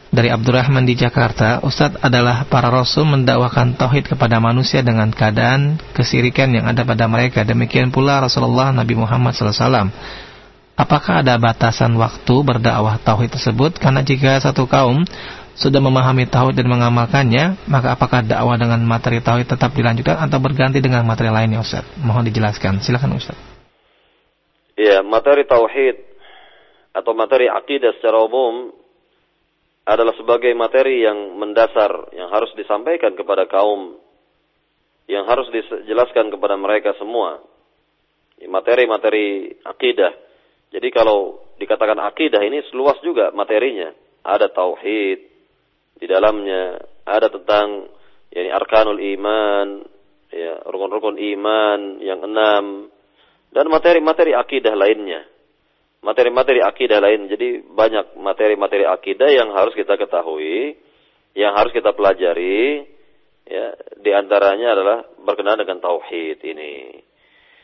dari 0.08 0.32
Abdurrahman 0.32 0.88
di 0.88 0.96
Jakarta, 0.96 1.60
Ustadz 1.60 2.00
adalah 2.00 2.48
para 2.48 2.72
rasul 2.72 3.04
mendakwakan 3.04 3.76
tauhid 3.76 4.08
kepada 4.08 4.40
manusia 4.40 4.80
dengan 4.80 5.12
keadaan 5.12 5.76
kesirikan 5.92 6.48
yang 6.48 6.64
ada 6.64 6.80
pada 6.80 7.04
mereka. 7.04 7.44
Demikian 7.44 7.92
pula 7.92 8.16
Rasulullah 8.24 8.72
Nabi 8.72 8.96
Muhammad 8.96 9.36
SAW. 9.36 9.92
Apakah 10.78 11.20
ada 11.20 11.36
batasan 11.36 11.92
waktu 12.00 12.34
berdakwah 12.40 12.96
tauhid 13.04 13.36
tersebut? 13.36 13.76
Karena 13.76 14.00
jika 14.00 14.40
satu 14.40 14.64
kaum 14.64 15.04
sudah 15.58 15.82
memahami 15.82 16.24
tauhid 16.24 16.56
dan 16.56 16.70
mengamalkannya, 16.70 17.68
maka 17.68 17.92
apakah 17.92 18.24
dakwah 18.24 18.56
dengan 18.56 18.80
materi 18.88 19.20
tauhid 19.20 19.44
tetap 19.44 19.76
dilanjutkan 19.76 20.16
atau 20.16 20.38
berganti 20.40 20.80
dengan 20.80 21.04
materi 21.04 21.28
lainnya, 21.28 21.60
Ustaz? 21.60 21.84
Mohon 22.00 22.30
dijelaskan. 22.32 22.80
Silakan, 22.80 23.18
Ustaz. 23.18 23.57
Ya, 24.78 25.02
materi 25.02 25.42
tauhid 25.42 25.96
atau 26.94 27.10
materi 27.10 27.50
akidah 27.50 27.98
secara 27.98 28.22
umum 28.22 28.70
adalah 29.82 30.14
sebagai 30.14 30.54
materi 30.54 31.02
yang 31.02 31.34
mendasar 31.34 32.14
yang 32.14 32.30
harus 32.30 32.54
disampaikan 32.54 33.18
kepada 33.18 33.50
kaum 33.50 33.98
yang 35.10 35.26
harus 35.26 35.50
dijelaskan 35.50 36.30
kepada 36.30 36.54
mereka 36.54 36.94
semua. 36.94 37.42
Materi-materi 38.38 39.58
akidah 39.66 40.14
jadi 40.68 40.88
kalau 40.92 41.40
dikatakan 41.56 41.96
akidah 41.98 42.44
ini 42.44 42.60
seluas 42.68 43.00
juga 43.00 43.32
materinya. 43.32 43.90
Ada 44.22 44.52
tauhid 44.52 45.18
di 45.98 46.06
dalamnya 46.06 46.78
ada 47.08 47.32
tentang 47.32 47.88
yakni 48.28 48.50
arkanul 48.52 49.00
iman 49.00 49.82
ya 50.28 50.60
rukun-rukun 50.68 51.16
iman 51.16 51.80
yang 52.04 52.20
enam 52.22 52.92
dan 53.52 53.64
materi-materi 53.68 54.36
akidah 54.36 54.74
lainnya 54.76 55.24
materi-materi 56.02 56.62
akidah 56.62 56.98
lain. 57.02 57.26
Jadi 57.30 57.62
banyak 57.66 58.18
materi-materi 58.18 58.86
akidah 58.86 59.28
yang 59.30 59.50
harus 59.54 59.74
kita 59.74 59.98
ketahui, 59.98 60.78
yang 61.34 61.54
harus 61.54 61.74
kita 61.74 61.94
pelajari. 61.94 62.86
Ya, 63.48 63.72
di 63.96 64.12
antaranya 64.12 64.76
adalah 64.76 64.98
berkenaan 65.24 65.64
dengan 65.64 65.80
tauhid 65.80 66.44
ini. 66.44 67.00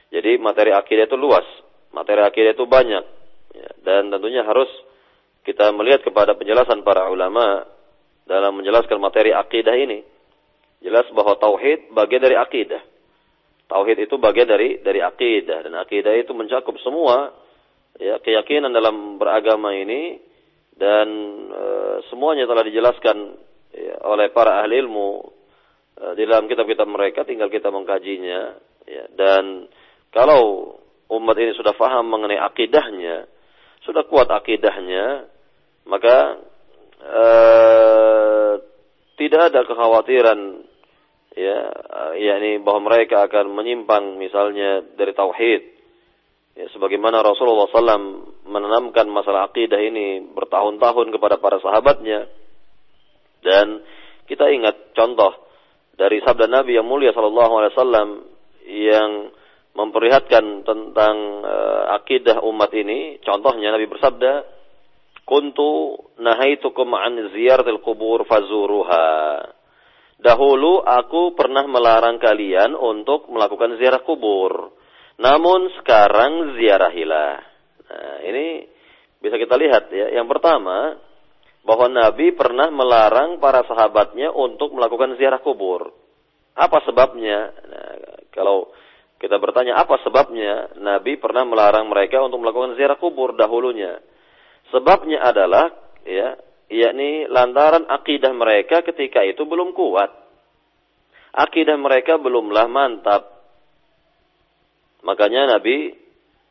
Jadi 0.09 0.41
materi 0.41 0.72
akidah 0.72 1.05
itu 1.05 1.18
luas, 1.20 1.45
materi 1.93 2.24
akidah 2.24 2.57
itu 2.57 2.64
banyak, 2.64 3.05
ya, 3.53 3.68
dan 3.85 4.09
tentunya 4.09 4.47
harus 4.47 4.70
kita 5.45 5.76
melihat 5.76 6.01
kepada 6.01 6.32
penjelasan 6.41 6.80
para 6.87 7.12
ulama 7.12 7.68
dalam 8.24 8.57
menjelaskan 8.57 8.97
materi 8.97 9.37
akidah 9.37 9.76
ini. 9.76 10.01
Jelas 10.80 11.05
bahwa 11.12 11.37
tauhid 11.37 11.93
bagian 11.93 12.24
dari 12.24 12.37
akidah. 12.41 12.80
Tauhid 13.65 13.99
itu 14.05 14.21
bagian 14.21 14.49
dari 14.49 14.81
dari 14.85 15.01
akidah. 15.01 15.65
Dan 15.65 15.75
akidah 15.81 16.12
itu 16.17 16.37
mencakup 16.37 16.77
semua 16.85 17.33
ya 17.97 18.21
keyakinan 18.21 18.73
dalam 18.73 19.17
beragama 19.17 19.73
ini. 19.73 20.21
Dan 20.75 21.09
e, 21.55 21.65
semuanya 22.11 22.51
telah 22.51 22.67
dijelaskan 22.67 23.17
ya, 23.71 23.95
oleh 24.11 24.35
para 24.35 24.59
ahli 24.59 24.83
ilmu 24.83 25.23
e, 25.95 26.05
di 26.19 26.27
dalam 26.27 26.51
kitab-kitab 26.51 26.87
mereka 26.91 27.23
tinggal 27.23 27.47
kita 27.47 27.71
mengkajinya 27.71 28.59
ya, 28.83 29.05
dan 29.15 29.71
kalau 30.11 30.75
umat 31.15 31.37
ini 31.39 31.55
sudah 31.55 31.79
faham 31.79 32.11
mengenai 32.11 32.43
akidahnya 32.43 33.31
sudah 33.87 34.03
kuat 34.11 34.27
akidahnya 34.35 35.31
maka 35.87 36.43
e, 36.99 37.27
tidak 39.15 39.55
ada 39.55 39.61
kekhawatiran 39.62 40.41
ya 41.35 41.59
yakni 42.14 42.62
bahwa 42.62 42.91
mereka 42.95 43.26
akan 43.26 43.51
menyimpang 43.51 44.18
misalnya 44.18 44.87
dari 44.95 45.12
tauhid 45.12 45.74
Ya, 46.55 46.70
sebagaimana 46.70 47.18
Rasulullah 47.18 47.66
SAW 47.66 48.30
menanamkan 48.47 49.11
masalah 49.11 49.51
akidah 49.51 49.82
ini 49.82 50.22
bertahun-tahun 50.39 51.11
kepada 51.11 51.43
para 51.43 51.59
sahabatnya. 51.59 52.30
Dan 53.43 53.82
kita 54.30 54.47
ingat 54.55 54.95
contoh 54.95 55.35
dari 55.99 56.22
sabda 56.22 56.47
Nabi 56.47 56.78
yang 56.78 56.87
mulia 56.87 57.11
SAW 57.11 57.66
yang 58.70 59.35
memperlihatkan 59.74 60.62
tentang 60.62 61.16
uh, 61.43 61.91
akidah 61.99 62.39
umat 62.47 62.70
ini. 62.70 63.18
Contohnya 63.26 63.74
Nabi 63.74 63.91
bersabda, 63.91 64.55
Kuntu 65.26 65.99
nahaitukum 66.22 66.87
an 66.95 67.35
ziyaratil 67.35 67.82
kubur 67.82 68.22
fazuruha. 68.30 69.07
Dahulu 70.19 70.83
aku 70.83 71.35
pernah 71.35 71.67
melarang 71.67 72.23
kalian 72.23 72.75
untuk 72.79 73.29
melakukan 73.29 73.77
ziarah 73.79 74.03
kubur 74.07 74.75
namun 75.19 75.71
sekarang 75.79 76.59
ziarahilah. 76.59 77.35
Nah, 77.87 78.17
ini 78.27 78.67
bisa 79.23 79.39
kita 79.39 79.55
lihat 79.55 79.87
ya. 79.95 80.11
Yang 80.11 80.27
pertama, 80.27 80.99
bahwa 81.62 81.87
Nabi 81.87 82.35
pernah 82.35 82.69
melarang 82.75 83.39
para 83.39 83.62
sahabatnya 83.65 84.35
untuk 84.35 84.75
melakukan 84.75 85.15
ziarah 85.15 85.39
kubur. 85.39 85.95
Apa 86.59 86.83
sebabnya? 86.83 87.51
Nah, 87.51 87.91
kalau 88.35 88.75
kita 89.23 89.39
bertanya 89.39 89.79
apa 89.79 90.03
sebabnya, 90.03 90.75
Nabi 90.83 91.17
pernah 91.17 91.47
melarang 91.47 91.87
mereka 91.87 92.19
untuk 92.27 92.43
melakukan 92.43 92.75
ziarah 92.75 92.99
kubur 92.99 93.39
dahulunya. 93.39 94.03
Sebabnya 94.75 95.23
adalah 95.23 95.71
ya, 96.03 96.35
yakni 96.73 97.29
lantaran 97.29 97.85
akidah 97.89 98.33
mereka 98.33 98.85
ketika 98.85 99.21
itu 99.25 99.45
belum 99.45 99.77
kuat. 99.77 100.11
Akidah 101.35 101.75
mereka 101.75 102.17
belumlah 102.17 102.71
mantap. 102.71 103.27
Makanya 105.03 105.59
Nabi 105.59 105.93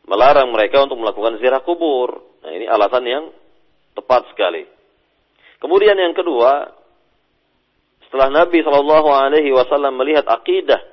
melarang 0.05 0.51
mereka 0.51 0.83
untuk 0.83 0.99
melakukan 0.99 1.39
ziarah 1.39 1.63
kubur. 1.63 2.21
Nah, 2.43 2.51
ini 2.51 2.67
alasan 2.67 3.05
yang 3.07 3.23
tepat 3.95 4.27
sekali. 4.35 4.67
Kemudian 5.63 5.95
yang 5.95 6.11
kedua, 6.11 6.67
setelah 8.03 8.43
Nabi 8.43 8.59
Shallallahu 8.59 9.09
Alaihi 9.09 9.55
Wasallam 9.55 9.95
melihat 9.95 10.27
akidah 10.27 10.83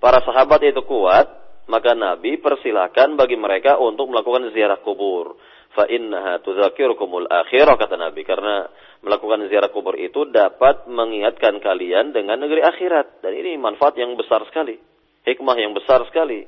para 0.00 0.24
sahabat 0.24 0.64
itu 0.64 0.80
kuat, 0.88 1.28
maka 1.68 1.92
Nabi 1.92 2.40
persilahkan 2.40 3.14
bagi 3.20 3.36
mereka 3.36 3.76
untuk 3.76 4.08
melakukan 4.08 4.48
ziarah 4.56 4.80
kubur. 4.80 5.36
Fa 5.74 5.90
innaha 5.90 6.38
tudzakirukumul 6.38 7.26
akhirah 7.26 7.74
kata 7.74 7.98
Nabi 7.98 8.22
karena 8.22 8.70
melakukan 9.02 9.50
ziarah 9.50 9.74
kubur 9.74 9.98
itu 9.98 10.22
dapat 10.30 10.86
mengingatkan 10.86 11.58
kalian 11.58 12.14
dengan 12.14 12.38
negeri 12.38 12.62
akhirat 12.62 13.20
dan 13.26 13.34
ini 13.34 13.58
manfaat 13.58 13.98
yang 13.98 14.14
besar 14.14 14.46
sekali, 14.46 14.78
hikmah 15.26 15.58
yang 15.58 15.74
besar 15.74 16.06
sekali. 16.06 16.46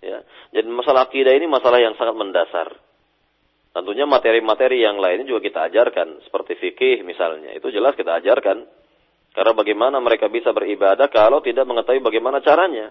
Ya. 0.00 0.24
Jadi 0.56 0.72
masalah 0.72 1.04
akidah 1.04 1.36
ini 1.36 1.44
masalah 1.44 1.84
yang 1.84 1.92
sangat 2.00 2.16
mendasar. 2.16 2.68
Tentunya 3.76 4.08
materi-materi 4.08 4.80
yang 4.80 4.96
lainnya 4.96 5.28
juga 5.28 5.44
kita 5.44 5.68
ajarkan, 5.68 6.24
seperti 6.24 6.56
fikih 6.56 7.04
misalnya. 7.04 7.52
Itu 7.52 7.68
jelas 7.68 7.92
kita 7.92 8.24
ajarkan. 8.24 8.64
Karena 9.36 9.52
bagaimana 9.52 10.00
mereka 10.00 10.32
bisa 10.32 10.56
beribadah 10.56 11.12
kalau 11.12 11.44
tidak 11.44 11.68
mengetahui 11.68 12.00
bagaimana 12.00 12.40
caranya. 12.40 12.88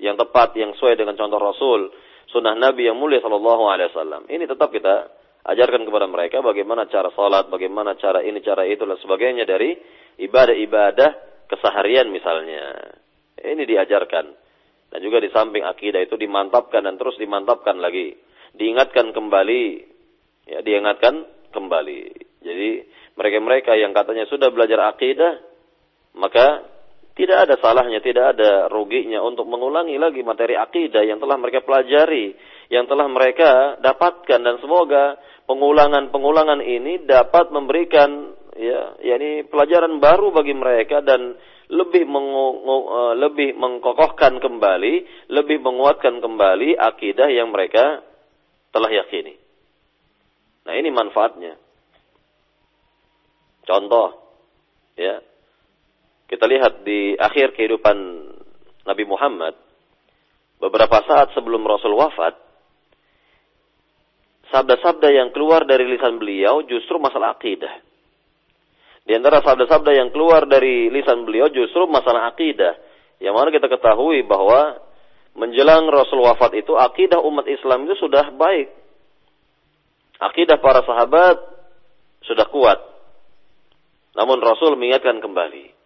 Yang 0.00 0.24
tepat, 0.24 0.56
yang 0.56 0.72
sesuai 0.72 0.96
dengan 0.96 1.20
contoh 1.20 1.36
Rasul 1.36 1.92
sunnah 2.32 2.56
Nabi 2.56 2.88
yang 2.88 2.96
mulia 2.96 3.20
Shallallahu 3.20 3.64
Alaihi 3.68 3.92
Wasallam. 3.92 4.22
Ini 4.26 4.44
tetap 4.48 4.72
kita 4.72 5.12
ajarkan 5.46 5.84
kepada 5.84 6.06
mereka 6.08 6.40
bagaimana 6.40 6.88
cara 6.88 7.12
salat, 7.14 7.52
bagaimana 7.52 7.94
cara 8.00 8.24
ini, 8.24 8.40
cara 8.40 8.64
itu 8.64 8.82
dan 8.82 8.98
sebagainya 8.98 9.44
dari 9.44 9.76
ibadah-ibadah 10.18 11.10
keseharian 11.52 12.08
misalnya. 12.08 12.96
Ini 13.36 13.62
diajarkan. 13.62 14.26
Dan 14.92 15.00
juga 15.00 15.24
di 15.24 15.32
samping 15.32 15.64
akidah 15.64 16.04
itu 16.04 16.20
dimantapkan 16.20 16.84
dan 16.84 17.00
terus 17.00 17.16
dimantapkan 17.16 17.80
lagi. 17.80 18.12
Diingatkan 18.52 19.16
kembali. 19.16 19.64
Ya, 20.52 20.60
diingatkan 20.60 21.24
kembali. 21.52 22.00
Jadi 22.44 22.68
mereka-mereka 23.16 23.72
yang 23.76 23.96
katanya 23.96 24.28
sudah 24.28 24.52
belajar 24.52 24.92
akidah, 24.92 25.40
maka 26.16 26.66
tidak 27.12 27.44
ada 27.44 27.54
salahnya, 27.60 28.00
tidak 28.00 28.36
ada 28.36 28.72
ruginya 28.72 29.20
untuk 29.20 29.44
mengulangi 29.44 30.00
lagi 30.00 30.24
materi 30.24 30.56
akidah 30.56 31.04
yang 31.04 31.20
telah 31.20 31.36
mereka 31.36 31.60
pelajari, 31.60 32.32
yang 32.72 32.88
telah 32.88 33.04
mereka 33.04 33.76
dapatkan 33.84 34.40
dan 34.40 34.56
semoga 34.64 35.20
pengulangan-pengulangan 35.44 36.64
ini 36.64 37.04
dapat 37.04 37.52
memberikan 37.52 38.32
ya 38.56 38.96
yakni 39.04 39.44
pelajaran 39.44 40.00
baru 40.00 40.32
bagi 40.32 40.56
mereka 40.56 41.04
dan 41.04 41.36
lebih 41.72 42.04
uh, 42.08 43.12
lebih 43.16 43.56
mengkokohkan 43.56 44.40
kembali, 44.40 44.94
lebih 45.32 45.60
menguatkan 45.60 46.20
kembali 46.20 46.76
akidah 46.76 47.28
yang 47.28 47.52
mereka 47.52 48.00
telah 48.72 48.88
yakini. 48.88 49.36
Nah, 50.68 50.74
ini 50.76 50.88
manfaatnya. 50.92 51.56
Contoh 53.64 54.08
ya, 55.00 55.20
kita 56.32 56.48
lihat 56.48 56.80
di 56.80 57.12
akhir 57.12 57.52
kehidupan 57.52 57.96
Nabi 58.88 59.04
Muhammad, 59.04 59.52
beberapa 60.56 61.04
saat 61.04 61.36
sebelum 61.36 61.60
Rasul 61.60 61.92
wafat, 61.92 62.32
sabda-sabda 64.48 65.12
yang 65.12 65.28
keluar 65.36 65.68
dari 65.68 65.84
lisan 65.84 66.16
beliau 66.16 66.64
justru 66.64 66.96
masalah 66.96 67.36
akidah. 67.36 67.84
Di 69.04 69.12
antara 69.12 69.44
sabda-sabda 69.44 69.92
yang 69.92 70.08
keluar 70.08 70.48
dari 70.48 70.88
lisan 70.88 71.28
beliau 71.28 71.52
justru 71.52 71.84
masalah 71.84 72.32
akidah. 72.32 72.80
Yang 73.20 73.34
mana 73.36 73.48
kita 73.52 73.68
ketahui 73.68 74.24
bahwa 74.24 74.80
menjelang 75.36 75.84
Rasul 75.92 76.24
wafat 76.24 76.56
itu 76.56 76.72
akidah 76.80 77.20
umat 77.20 77.44
Islam 77.44 77.84
itu 77.84 78.00
sudah 78.00 78.32
baik. 78.32 78.72
Akidah 80.16 80.56
para 80.64 80.80
sahabat 80.80 81.36
sudah 82.24 82.48
kuat. 82.48 82.80
Namun 84.16 84.40
Rasul 84.40 84.80
mengingatkan 84.80 85.20
kembali. 85.20 85.81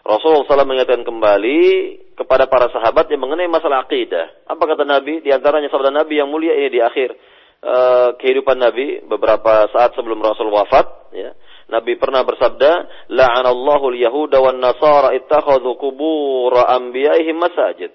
Rasulullah 0.00 0.48
SAW 0.48 0.64
mengingatkan 0.64 1.04
kembali 1.04 1.60
kepada 2.16 2.48
para 2.48 2.72
sahabat 2.72 3.08
yang 3.12 3.20
mengenai 3.20 3.48
masalah 3.48 3.84
akidah. 3.84 4.48
Apa 4.48 4.64
kata 4.64 4.88
Nabi? 4.88 5.20
Di 5.20 5.28
antaranya 5.32 5.68
sabda 5.68 5.92
Nabi 5.92 6.20
yang 6.20 6.32
mulia 6.32 6.56
ini 6.56 6.72
di 6.72 6.80
akhir 6.80 7.08
uh, 7.60 8.16
kehidupan 8.16 8.56
Nabi 8.56 9.04
beberapa 9.04 9.68
saat 9.68 9.92
sebelum 9.92 10.20
Rasul 10.24 10.48
wafat. 10.48 11.12
Ya. 11.12 11.36
Nabi 11.68 12.00
pernah 12.00 12.24
bersabda, 12.24 13.06
"La'anallahu 13.12 13.92
al-yahuda 13.92 14.40
wan 14.40 14.58
nasara 14.58 15.12
ittakhadhu 15.14 15.76
qubur 15.76 16.56
anbiya'ihim 16.56 17.36
masajid." 17.36 17.92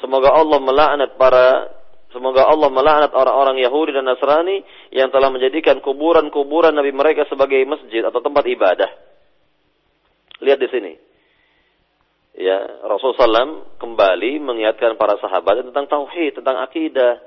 Semoga 0.00 0.36
Allah 0.36 0.60
melaknat 0.60 1.16
para 1.16 1.46
Semoga 2.14 2.48
Allah 2.48 2.72
melaknat 2.72 3.12
orang-orang 3.12 3.60
Yahudi 3.60 3.92
dan 3.92 4.08
Nasrani 4.08 4.64
yang 4.88 5.12
telah 5.12 5.28
menjadikan 5.28 5.84
kuburan-kuburan 5.84 6.72
Nabi 6.72 6.88
mereka 6.88 7.28
sebagai 7.28 7.60
masjid 7.68 8.00
atau 8.08 8.24
tempat 8.24 8.40
ibadah. 8.48 8.88
Lihat 10.40 10.56
di 10.56 10.68
sini 10.72 10.92
ya 12.36 12.84
Rasulullah 12.84 13.48
SAW 13.48 13.80
kembali 13.80 14.44
mengingatkan 14.44 15.00
para 15.00 15.16
sahabat 15.18 15.64
tentang 15.64 15.88
tauhid, 15.88 16.40
tentang 16.40 16.60
akidah. 16.60 17.18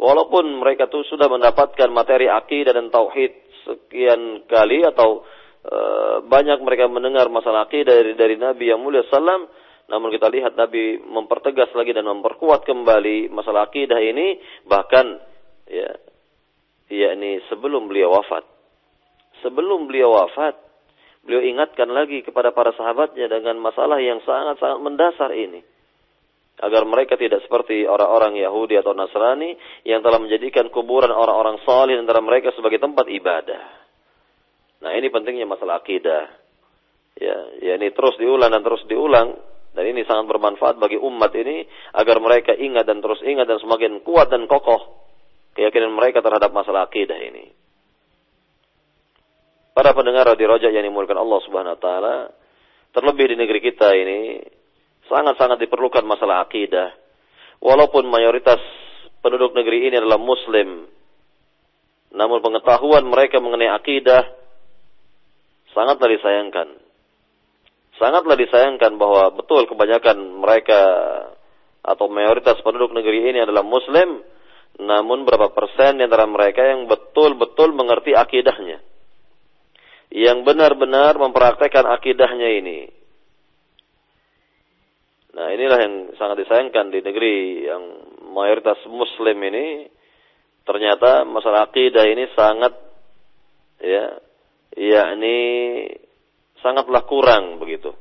Walaupun 0.00 0.64
mereka 0.64 0.88
tuh 0.88 1.04
sudah 1.04 1.28
mendapatkan 1.28 1.92
materi 1.92 2.24
akidah 2.24 2.72
dan 2.72 2.88
tauhid 2.88 3.36
sekian 3.68 4.48
kali 4.48 4.80
atau 4.80 5.20
e, 5.60 5.78
banyak 6.24 6.56
mereka 6.64 6.88
mendengar 6.88 7.28
masalah 7.28 7.68
akidah 7.68 7.92
dari, 8.00 8.16
dari 8.16 8.36
Nabi 8.40 8.72
yang 8.72 8.80
mulia 8.80 9.04
sallam, 9.12 9.44
namun 9.92 10.08
kita 10.08 10.32
lihat 10.32 10.56
Nabi 10.56 11.04
mempertegas 11.04 11.68
lagi 11.76 11.92
dan 11.92 12.08
memperkuat 12.08 12.64
kembali 12.64 13.28
masalah 13.28 13.68
akidah 13.68 14.00
ini 14.00 14.40
bahkan 14.64 15.20
ya 15.68 15.92
yakni 16.88 17.44
sebelum 17.52 17.92
beliau 17.92 18.16
wafat. 18.16 18.48
Sebelum 19.44 19.84
beliau 19.84 20.16
wafat, 20.16 20.69
Beliau 21.20 21.44
ingatkan 21.44 21.88
lagi 21.92 22.24
kepada 22.24 22.50
para 22.50 22.72
sahabatnya 22.72 23.28
dengan 23.28 23.60
masalah 23.60 24.00
yang 24.00 24.24
sangat-sangat 24.24 24.78
mendasar 24.80 25.30
ini. 25.36 25.60
Agar 26.60 26.84
mereka 26.84 27.16
tidak 27.16 27.40
seperti 27.44 27.88
orang-orang 27.88 28.36
Yahudi 28.36 28.76
atau 28.76 28.92
Nasrani 28.92 29.56
yang 29.88 30.04
telah 30.04 30.20
menjadikan 30.20 30.68
kuburan 30.68 31.08
orang-orang 31.08 31.56
salih 31.64 31.96
antara 31.96 32.20
mereka 32.20 32.52
sebagai 32.52 32.76
tempat 32.76 33.08
ibadah. 33.08 33.62
Nah 34.84 34.92
ini 34.96 35.08
pentingnya 35.08 35.48
masalah 35.48 35.80
akidah. 35.80 36.24
Ya, 37.20 37.36
ya 37.64 37.72
ini 37.76 37.92
terus 37.92 38.16
diulang 38.16 38.52
dan 38.52 38.64
terus 38.64 38.84
diulang 38.88 39.36
dan 39.76 39.84
ini 39.86 40.04
sangat 40.08 40.24
bermanfaat 40.28 40.80
bagi 40.80 40.96
umat 40.96 41.32
ini 41.36 41.68
agar 41.96 42.16
mereka 42.18 42.56
ingat 42.56 42.88
dan 42.88 43.04
terus 43.04 43.20
ingat 43.24 43.44
dan 43.44 43.60
semakin 43.60 44.00
kuat 44.04 44.32
dan 44.32 44.48
kokoh 44.48 45.00
keyakinan 45.54 45.92
mereka 45.92 46.24
terhadap 46.24 46.50
masalah 46.50 46.88
akidah 46.88 47.16
ini. 47.16 47.59
Para 49.70 49.94
pendengar 49.94 50.26
di 50.34 50.44
Roja 50.46 50.66
yang 50.66 50.82
dimulakan 50.82 51.22
Allah 51.22 51.40
Subhanahu 51.46 51.74
wa 51.78 51.80
taala, 51.80 52.14
terlebih 52.90 53.30
di 53.30 53.36
negeri 53.38 53.62
kita 53.62 53.94
ini 53.94 54.42
sangat-sangat 55.06 55.62
diperlukan 55.62 56.02
masalah 56.02 56.42
akidah. 56.42 56.90
Walaupun 57.62 58.10
mayoritas 58.10 58.58
penduduk 59.22 59.54
negeri 59.54 59.92
ini 59.92 60.02
adalah 60.02 60.18
muslim, 60.18 60.90
namun 62.10 62.42
pengetahuan 62.42 63.06
mereka 63.06 63.38
mengenai 63.38 63.70
akidah 63.70 64.26
sangatlah 65.70 66.18
disayangkan. 66.18 66.68
Sangatlah 67.94 68.34
disayangkan 68.34 68.98
bahwa 68.98 69.38
betul 69.38 69.70
kebanyakan 69.70 70.18
mereka 70.40 70.80
atau 71.84 72.10
mayoritas 72.10 72.58
penduduk 72.66 72.90
negeri 72.90 73.30
ini 73.30 73.38
adalah 73.44 73.62
muslim, 73.62 74.24
namun 74.82 75.22
berapa 75.22 75.54
persen 75.54 76.00
di 76.00 76.02
antara 76.08 76.26
mereka 76.26 76.64
yang 76.64 76.90
betul-betul 76.90 77.70
mengerti 77.76 78.18
akidahnya 78.18 78.82
yang 80.10 80.42
benar-benar 80.42 81.14
mempraktekkan 81.16 81.86
akidahnya 81.86 82.50
ini. 82.58 82.90
Nah, 85.30 85.54
inilah 85.54 85.78
yang 85.78 85.94
sangat 86.18 86.42
disayangkan 86.42 86.90
di 86.90 86.98
negeri 87.06 87.62
yang 87.62 87.82
mayoritas 88.34 88.82
muslim 88.90 89.38
ini 89.38 89.86
ternyata 90.66 91.22
masalah 91.22 91.70
akidah 91.70 92.02
ini 92.06 92.26
sangat 92.34 92.74
ya 93.78 94.18
yakni 94.74 95.38
sangatlah 96.58 97.06
kurang 97.06 97.62
begitu. 97.62 97.94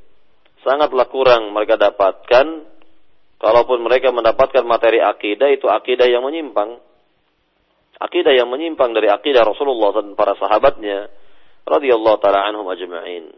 Sangatlah 0.66 1.08
kurang 1.08 1.54
mereka 1.54 1.78
dapatkan 1.78 2.66
kalaupun 3.40 3.80
mereka 3.86 4.10
mendapatkan 4.10 4.66
materi 4.66 5.00
akidah 5.00 5.54
itu 5.54 5.70
akidah 5.70 6.10
yang 6.10 6.26
menyimpang. 6.26 6.82
Akidah 8.02 8.34
yang 8.34 8.50
menyimpang 8.50 8.98
dari 8.98 9.08
akidah 9.12 9.46
Rasulullah 9.46 10.02
dan 10.02 10.18
para 10.18 10.34
sahabatnya 10.36 11.12
radhiyallahu 11.68 12.18
taala 12.22 12.46
anhum 12.48 12.68
ajma'in. 12.70 13.32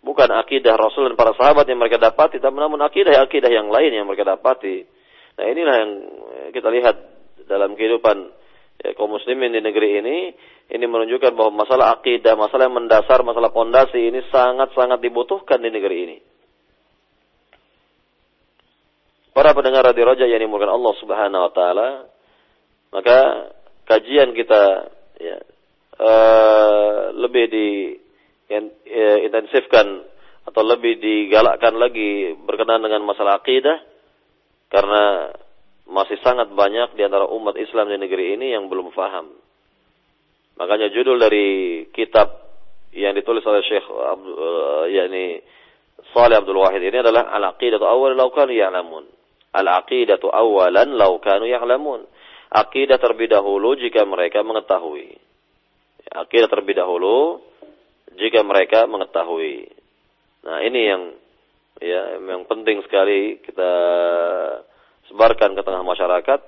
Bukan 0.00 0.32
akidah 0.32 0.80
Rasul 0.80 1.12
dan 1.12 1.16
para 1.20 1.36
sahabat 1.36 1.68
yang 1.68 1.76
mereka 1.76 2.00
dapati, 2.00 2.40
tapi 2.40 2.56
namun 2.56 2.80
akidah-akidah 2.80 3.52
yang 3.52 3.68
lain 3.68 3.92
yang 3.92 4.08
mereka 4.08 4.24
dapati. 4.24 4.88
Nah 5.36 5.44
inilah 5.44 5.74
yang 5.76 5.90
kita 6.56 6.68
lihat 6.72 6.96
dalam 7.44 7.76
kehidupan 7.76 8.16
ya, 8.80 8.96
kaum 8.96 9.12
muslimin 9.12 9.52
di 9.52 9.60
negeri 9.60 10.00
ini. 10.00 10.16
Ini 10.70 10.86
menunjukkan 10.86 11.34
bahwa 11.34 11.66
masalah 11.66 11.98
akidah, 11.98 12.38
masalah 12.38 12.70
yang 12.70 12.78
mendasar, 12.78 13.20
masalah 13.26 13.50
pondasi 13.50 14.06
ini 14.06 14.22
sangat-sangat 14.30 15.02
dibutuhkan 15.02 15.58
di 15.58 15.68
negeri 15.68 15.96
ini. 16.06 16.16
Para 19.34 19.50
pendengar 19.50 19.86
Radio 19.86 20.10
Roja 20.10 20.26
yang 20.30 20.42
dimulakan 20.42 20.74
Allah 20.74 20.94
Subhanahu 21.02 21.42
wa 21.42 21.52
taala, 21.54 21.88
maka 22.94 23.18
kajian 23.86 24.30
kita 24.34 24.90
ya, 25.18 25.36
uh, 26.00 27.12
lebih 27.12 27.44
diintensifkan 28.48 29.86
ya, 29.86 30.08
atau 30.48 30.62
lebih 30.64 30.96
digalakkan 30.98 31.76
lagi 31.76 32.32
berkenaan 32.34 32.80
dengan 32.82 33.04
masalah 33.04 33.38
akidah 33.38 33.76
karena 34.72 35.30
masih 35.90 36.16
sangat 36.24 36.48
banyak 36.54 36.96
di 36.96 37.02
antara 37.04 37.28
umat 37.28 37.58
Islam 37.60 37.92
di 37.92 37.98
negeri 38.00 38.34
ini 38.38 38.54
yang 38.56 38.70
belum 38.72 38.90
faham. 38.96 39.28
Makanya 40.56 40.88
judul 40.92 41.18
dari 41.20 41.84
kitab 41.92 42.30
yang 42.90 43.14
ditulis 43.14 43.44
oleh 43.46 43.62
Syekh 43.66 43.86
uh, 43.86 44.86
yakni 44.90 45.42
Salih 46.10 46.40
Abdul 46.42 46.58
Wahid 46.58 46.82
ini 46.82 46.98
adalah 47.04 47.30
Al-Aqidatu 47.36 47.84
Awal 47.86 48.16
Law 48.16 48.32
Kanu 48.32 48.56
Ya'lamun. 48.56 49.04
Al-Aqidatu 49.50 50.30
Awalan 50.30 50.94
Law 50.94 51.18
Kanu 51.22 51.46
Ya'lamun. 51.46 52.06
Akidah 52.50 52.98
terlebih 52.98 53.30
dahulu 53.30 53.78
jika 53.78 54.02
mereka 54.02 54.42
mengetahui 54.42 55.29
akidah 56.10 56.48
terlebih 56.50 56.78
dahulu 56.78 57.40
jika 58.18 58.42
mereka 58.42 58.86
mengetahui. 58.90 59.70
Nah, 60.46 60.64
ini 60.66 60.80
yang 60.86 61.02
ya 61.80 62.18
yang 62.20 62.44
penting 62.44 62.82
sekali 62.84 63.40
kita 63.40 63.72
sebarkan 65.10 65.56
ke 65.58 65.62
tengah 65.64 65.82
masyarakat 65.82 66.40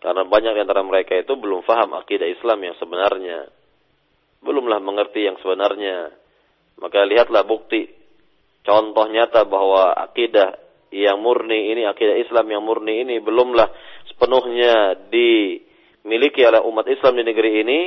Karena 0.00 0.24
banyak 0.24 0.56
di 0.56 0.60
antara 0.64 0.80
mereka 0.80 1.12
itu 1.12 1.36
belum 1.36 1.60
faham 1.68 1.92
akidah 1.92 2.24
Islam 2.24 2.64
yang 2.64 2.72
sebenarnya. 2.80 3.52
Belumlah 4.40 4.80
mengerti 4.80 5.28
yang 5.28 5.36
sebenarnya. 5.44 6.08
Maka 6.80 7.04
lihatlah 7.04 7.44
bukti. 7.44 7.84
Contoh 8.64 9.04
nyata 9.12 9.44
bahwa 9.44 9.92
akidah 9.92 10.56
yang 10.88 11.20
murni 11.20 11.76
ini, 11.76 11.84
akidah 11.84 12.16
Islam 12.16 12.48
yang 12.48 12.64
murni 12.64 13.04
ini 13.04 13.20
belumlah 13.20 13.68
sepenuhnya 14.08 15.04
dimiliki 15.12 16.48
oleh 16.48 16.64
umat 16.64 16.88
Islam 16.88 17.20
di 17.20 17.24
negeri 17.28 17.50
ini. 17.60 17.80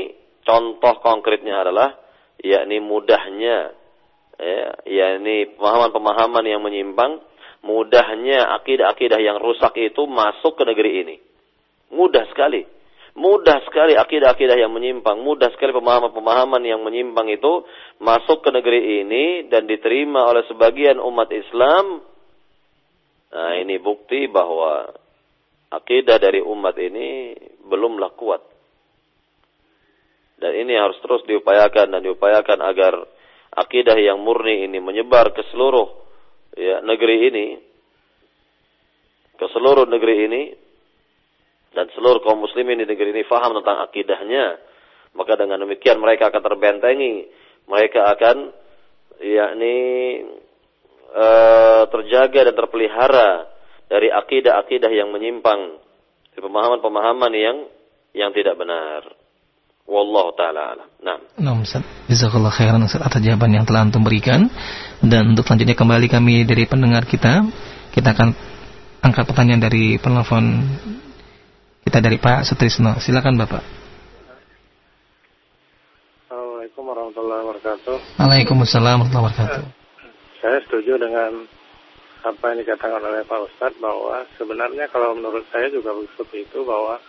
Contoh 0.43 0.99
konkretnya 0.99 1.63
adalah 1.63 1.95
yakni 2.43 2.83
mudahnya 2.83 3.71
ya, 4.39 4.67
yakni 4.83 5.55
pemahaman-pemahaman 5.55 6.43
yang 6.43 6.61
menyimpang, 6.63 7.23
mudahnya 7.63 8.51
akidah-akidah 8.59 9.19
yang 9.23 9.39
rusak 9.39 9.75
itu 9.79 10.03
masuk 10.03 10.59
ke 10.59 10.63
negeri 10.67 10.91
ini. 11.05 11.15
Mudah 11.95 12.27
sekali. 12.31 12.67
Mudah 13.13 13.61
sekali 13.69 13.93
akidah-akidah 13.93 14.57
yang 14.57 14.73
menyimpang, 14.73 15.21
mudah 15.21 15.53
sekali 15.53 15.69
pemahaman-pemahaman 15.69 16.65
yang 16.65 16.81
menyimpang 16.81 17.29
itu 17.29 17.61
masuk 18.01 18.41
ke 18.41 18.49
negeri 18.49 19.05
ini 19.05 19.45
dan 19.53 19.69
diterima 19.69 20.25
oleh 20.25 20.41
sebagian 20.49 20.97
umat 20.97 21.29
Islam. 21.29 22.01
Nah, 23.33 23.53
ini 23.61 23.77
bukti 23.77 24.25
bahwa 24.25 24.89
akidah 25.69 26.17
dari 26.17 26.41
umat 26.41 26.73
ini 26.81 27.37
belumlah 27.69 28.17
kuat. 28.17 28.52
Dan 30.43 30.59
ini 30.59 30.75
harus 30.75 30.99
terus 30.99 31.23
diupayakan 31.23 31.87
dan 31.87 32.03
diupayakan 32.03 32.59
agar 32.67 32.99
akidah 33.55 33.95
yang 33.95 34.19
murni 34.19 34.67
ini 34.67 34.83
menyebar 34.83 35.31
ke 35.31 35.39
seluruh 35.55 35.87
ya, 36.59 36.83
negeri 36.83 37.31
ini, 37.31 37.47
ke 39.39 39.45
seluruh 39.55 39.87
negeri 39.87 40.15
ini, 40.27 40.41
dan 41.71 41.87
seluruh 41.95 42.19
kaum 42.27 42.43
muslimin 42.43 42.83
di 42.83 42.91
negeri 42.91 43.15
ini 43.15 43.23
faham 43.23 43.55
tentang 43.55 43.87
akidahnya, 43.87 44.59
maka 45.15 45.39
dengan 45.39 45.63
demikian 45.63 46.03
mereka 46.03 46.27
akan 46.27 46.43
terbentengi, 46.43 47.23
mereka 47.71 48.11
akan 48.11 48.51
yakni 49.23 49.77
e, 51.07 51.27
terjaga 51.87 52.51
dan 52.51 52.55
terpelihara 52.59 53.47
dari 53.87 54.11
akidah-akidah 54.11 54.91
yang 54.91 55.07
menyimpang, 55.07 55.79
pemahaman-pemahaman 56.35 57.31
yang 57.31 57.57
yang 58.11 58.35
tidak 58.35 58.59
benar. 58.59 59.22
Wallahu 59.83 60.31
taala 60.39 60.79
alam. 60.79 60.87
Nah. 61.03 61.19
Nah, 61.35 61.59
Ustaz. 61.59 61.83
Jazakallah 62.07 62.55
khairan 62.55 62.79
Ustaz 62.87 63.03
atas 63.03 63.19
jawaban 63.19 63.51
yang 63.51 63.67
telah 63.67 63.83
Antum 63.83 63.99
berikan. 63.99 64.47
Dan 65.03 65.35
untuk 65.35 65.43
selanjutnya 65.43 65.75
kembali 65.75 66.07
kami 66.07 66.47
dari 66.47 66.63
pendengar 66.63 67.03
kita, 67.03 67.43
kita 67.91 68.15
akan 68.15 68.31
angkat 69.03 69.23
pertanyaan 69.27 69.59
dari 69.59 69.99
penelpon 69.99 70.63
kita 71.83 71.99
dari 71.99 72.15
Pak 72.15 72.47
Sutrisno. 72.47 72.95
Silakan 73.03 73.35
Bapak. 73.35 73.63
Assalamualaikum 76.31 76.83
warahmatullahi 76.87 77.41
wabarakatuh. 77.43 77.95
Waalaikumsalam 78.23 78.97
warahmatullahi 79.03 79.25
wabarakatuh. 79.35 79.63
Saya 80.39 80.57
setuju 80.63 80.95
dengan 80.95 81.43
apa 82.23 82.55
yang 82.55 82.63
dikatakan 82.63 83.03
oleh 83.03 83.27
Pak 83.27 83.39
Ustadz 83.51 83.83
bahwa 83.83 84.23
sebenarnya 84.39 84.87
kalau 84.87 85.11
menurut 85.11 85.43
saya 85.51 85.67
juga 85.67 85.91
seperti 86.15 86.47
itu 86.47 86.63
bahwa 86.63 87.03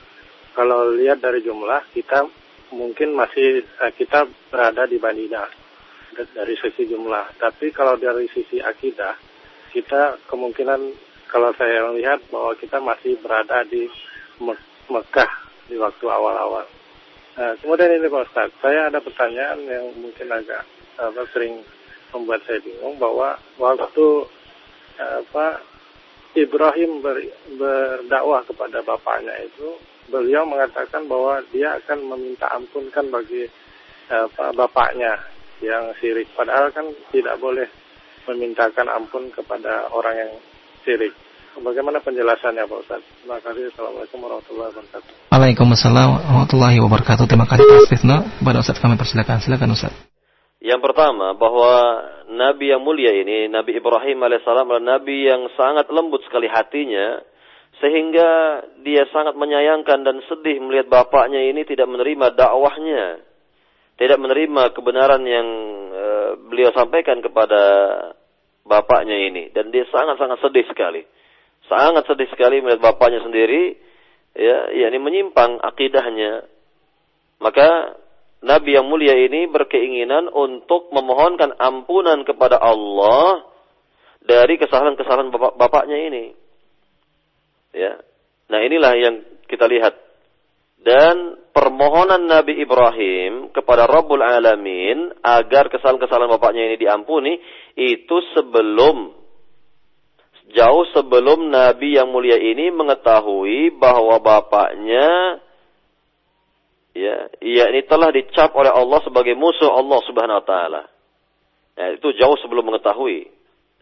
kalau 0.58 0.90
lihat 0.90 1.22
dari 1.22 1.38
jumlah 1.46 1.86
kita 1.94 2.26
mungkin 2.74 3.14
masih 3.14 3.62
uh, 3.80 3.92
kita 3.94 4.26
berada 4.50 4.84
di 4.90 4.98
Bandina 4.98 5.46
dari 6.14 6.54
sisi 6.58 6.86
jumlah. 6.86 7.38
Tapi 7.38 7.74
kalau 7.74 7.98
dari 7.98 8.26
sisi 8.30 8.62
akidah, 8.62 9.14
kita 9.74 10.18
kemungkinan 10.30 10.80
kalau 11.26 11.50
saya 11.58 11.90
melihat 11.90 12.22
bahwa 12.30 12.54
kita 12.54 12.78
masih 12.78 13.18
berada 13.18 13.66
di 13.66 13.90
Me 14.38 14.54
Mekah 14.86 15.30
di 15.66 15.80
waktu 15.80 16.06
awal-awal. 16.06 16.68
Nah, 17.34 17.56
kemudian 17.58 17.98
ini 17.98 18.06
Pak 18.06 18.30
Ustaz, 18.30 18.50
saya 18.62 18.92
ada 18.92 19.02
pertanyaan 19.02 19.58
yang 19.66 19.90
mungkin 19.98 20.28
agak 20.30 20.62
apa, 21.00 21.26
sering 21.34 21.64
membuat 22.14 22.46
saya 22.46 22.62
bingung 22.62 22.94
bahwa 23.00 23.34
waktu 23.58 24.06
apa 25.00 25.58
Ibrahim 26.38 27.02
ber, 27.02 27.18
berdakwah 27.58 28.46
kepada 28.46 28.82
bapaknya 28.86 29.34
itu 29.42 29.74
beliau 30.08 30.44
mengatakan 30.44 31.08
bahwa 31.08 31.40
dia 31.52 31.76
akan 31.80 31.98
meminta 32.16 32.48
ampunkan 32.52 33.08
bagi 33.08 33.48
apa, 34.08 34.52
bapaknya 34.52 35.16
yang 35.64 35.92
sirik. 36.00 36.28
Padahal 36.36 36.72
kan 36.72 36.88
tidak 37.12 37.40
boleh 37.40 37.68
memintakan 38.28 38.88
ampun 38.88 39.28
kepada 39.32 39.88
orang 39.92 40.14
yang 40.16 40.32
sirik. 40.84 41.12
Bagaimana 41.54 42.02
penjelasannya 42.02 42.66
Pak 42.66 42.78
Ustaz? 42.82 43.02
Terima 43.22 43.38
kasih. 43.38 43.70
Assalamualaikum 43.70 44.18
warahmatullahi 44.26 44.70
wabarakatuh. 44.74 45.12
Waalaikumsalam 45.30 46.08
warahmatullahi 46.10 46.78
wabarakatuh. 46.82 47.24
Terima 47.30 47.46
kasih 47.46 47.62
Pak 47.62 47.80
Stefno. 47.86 48.16
Pada 48.42 48.58
Ustaz 48.58 48.82
kami 48.82 48.98
persilakan. 48.98 49.38
Silakan 49.38 49.70
Ustaz. 49.70 49.94
Yang 50.58 50.80
pertama 50.80 51.36
bahwa 51.38 52.02
Nabi 52.26 52.72
yang 52.74 52.82
mulia 52.82 53.12
ini, 53.14 53.46
Nabi 53.52 53.78
Ibrahim 53.78 54.18
alaihissalam 54.26 54.66
adalah 54.66 54.98
Nabi 54.98 55.30
yang 55.30 55.46
sangat 55.54 55.86
lembut 55.92 56.26
sekali 56.26 56.50
hatinya 56.50 57.22
sehingga 57.84 58.64
dia 58.80 59.04
sangat 59.12 59.36
menyayangkan 59.36 60.08
dan 60.08 60.24
sedih 60.24 60.56
melihat 60.64 60.88
bapaknya 60.88 61.52
ini 61.52 61.68
tidak 61.68 61.84
menerima 61.84 62.32
dakwahnya. 62.32 63.20
Tidak 64.00 64.16
menerima 64.16 64.72
kebenaran 64.72 65.20
yang 65.28 65.48
e, 65.92 66.06
beliau 66.48 66.72
sampaikan 66.72 67.20
kepada 67.20 67.60
bapaknya 68.64 69.20
ini. 69.28 69.52
Dan 69.52 69.68
dia 69.68 69.84
sangat-sangat 69.92 70.40
sedih 70.40 70.64
sekali. 70.64 71.04
Sangat 71.68 72.08
sedih 72.08 72.24
sekali 72.32 72.64
melihat 72.64 72.80
bapaknya 72.80 73.20
sendiri. 73.20 73.76
Ya, 74.32 74.72
yakni 74.72 75.04
menyimpang 75.04 75.60
akidahnya. 75.60 76.48
Maka 77.44 78.00
Nabi 78.40 78.80
yang 78.80 78.88
mulia 78.88 79.12
ini 79.12 79.44
berkeinginan 79.44 80.32
untuk 80.32 80.88
memohonkan 80.88 81.52
ampunan 81.60 82.24
kepada 82.24 82.56
Allah 82.56 83.44
dari 84.24 84.56
kesalahan-kesalahan 84.56 85.28
bapak 85.28 85.60
bapaknya 85.60 86.00
ini. 86.00 86.43
Ya. 87.74 87.98
Nah 88.48 88.60
inilah 88.62 88.92
yang 88.94 89.14
kita 89.50 89.66
lihat. 89.66 89.98
Dan 90.84 91.40
permohonan 91.50 92.28
Nabi 92.28 92.60
Ibrahim 92.60 93.50
kepada 93.56 93.88
Rabbul 93.88 94.20
Alamin 94.20 95.16
agar 95.24 95.72
kesalahan-kesalahan 95.72 96.28
bapaknya 96.36 96.68
ini 96.68 96.76
diampuni 96.76 97.40
itu 97.72 98.16
sebelum 98.36 99.16
jauh 100.52 100.84
sebelum 100.92 101.48
Nabi 101.48 101.96
yang 101.96 102.12
mulia 102.12 102.36
ini 102.36 102.68
mengetahui 102.68 103.80
bahwa 103.80 104.20
bapaknya 104.20 105.40
ya 106.92 107.32
ia 107.40 107.64
ini 107.72 107.88
telah 107.88 108.12
dicap 108.12 108.52
oleh 108.52 108.68
Allah 108.68 109.00
sebagai 109.08 109.32
musuh 109.32 109.72
Allah 109.72 110.00
Subhanahu 110.04 110.40
wa 110.42 110.46
taala. 110.46 110.82
Ya, 111.74 111.96
itu 111.96 112.12
jauh 112.14 112.38
sebelum 112.38 112.70
mengetahui. 112.70 113.32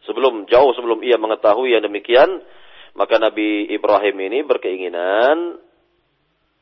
Sebelum 0.08 0.48
jauh 0.48 0.72
sebelum 0.74 1.04
ia 1.04 1.20
mengetahui 1.20 1.76
yang 1.76 1.84
demikian, 1.84 2.40
maka 2.92 3.16
Nabi 3.16 3.72
Ibrahim 3.72 4.16
ini 4.28 4.38
berkeinginan 4.44 5.58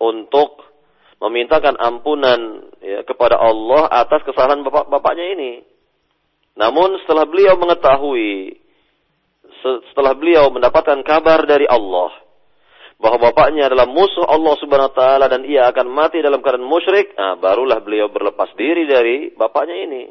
untuk 0.00 0.62
memintakan 1.20 1.76
ampunan 1.76 2.72
ya, 2.80 3.04
kepada 3.04 3.36
Allah 3.36 3.90
atas 3.92 4.24
kesalahan 4.24 4.64
bapak 4.64 4.88
bapaknya 4.88 5.36
ini. 5.36 5.52
Namun 6.56 6.96
setelah 7.04 7.28
beliau 7.28 7.54
mengetahui, 7.60 8.56
setelah 9.92 10.16
beliau 10.16 10.48
mendapatkan 10.48 10.98
kabar 11.04 11.44
dari 11.44 11.68
Allah 11.68 12.10
bahwa 13.00 13.32
bapaknya 13.32 13.68
adalah 13.72 13.88
musuh 13.88 14.28
Allah 14.28 14.54
Subhanahu 14.60 14.92
wa 14.92 14.96
taala 14.96 15.26
dan 15.32 15.48
ia 15.48 15.72
akan 15.72 15.88
mati 15.88 16.20
dalam 16.20 16.44
keadaan 16.44 16.64
musyrik, 16.64 17.16
nah, 17.16 17.36
barulah 17.40 17.80
beliau 17.80 18.12
berlepas 18.12 18.52
diri 18.56 18.84
dari 18.84 19.32
bapaknya 19.32 19.76
ini. 19.88 20.02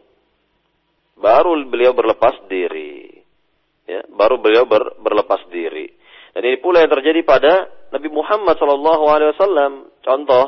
Baru 1.20 1.54
beliau 1.70 1.94
berlepas 1.94 2.50
diri. 2.50 3.14
Ya, 3.86 4.06
baru 4.10 4.42
beliau 4.42 4.66
ber, 4.66 4.98
berlepas 5.02 5.42
diri. 5.54 5.99
Dan 6.34 6.42
ini 6.46 6.58
pula 6.62 6.86
yang 6.86 6.92
terjadi 6.94 7.22
pada 7.26 7.68
Nabi 7.90 8.10
Muhammad 8.14 8.56
SAW. 8.58 9.90
Contoh, 10.00 10.46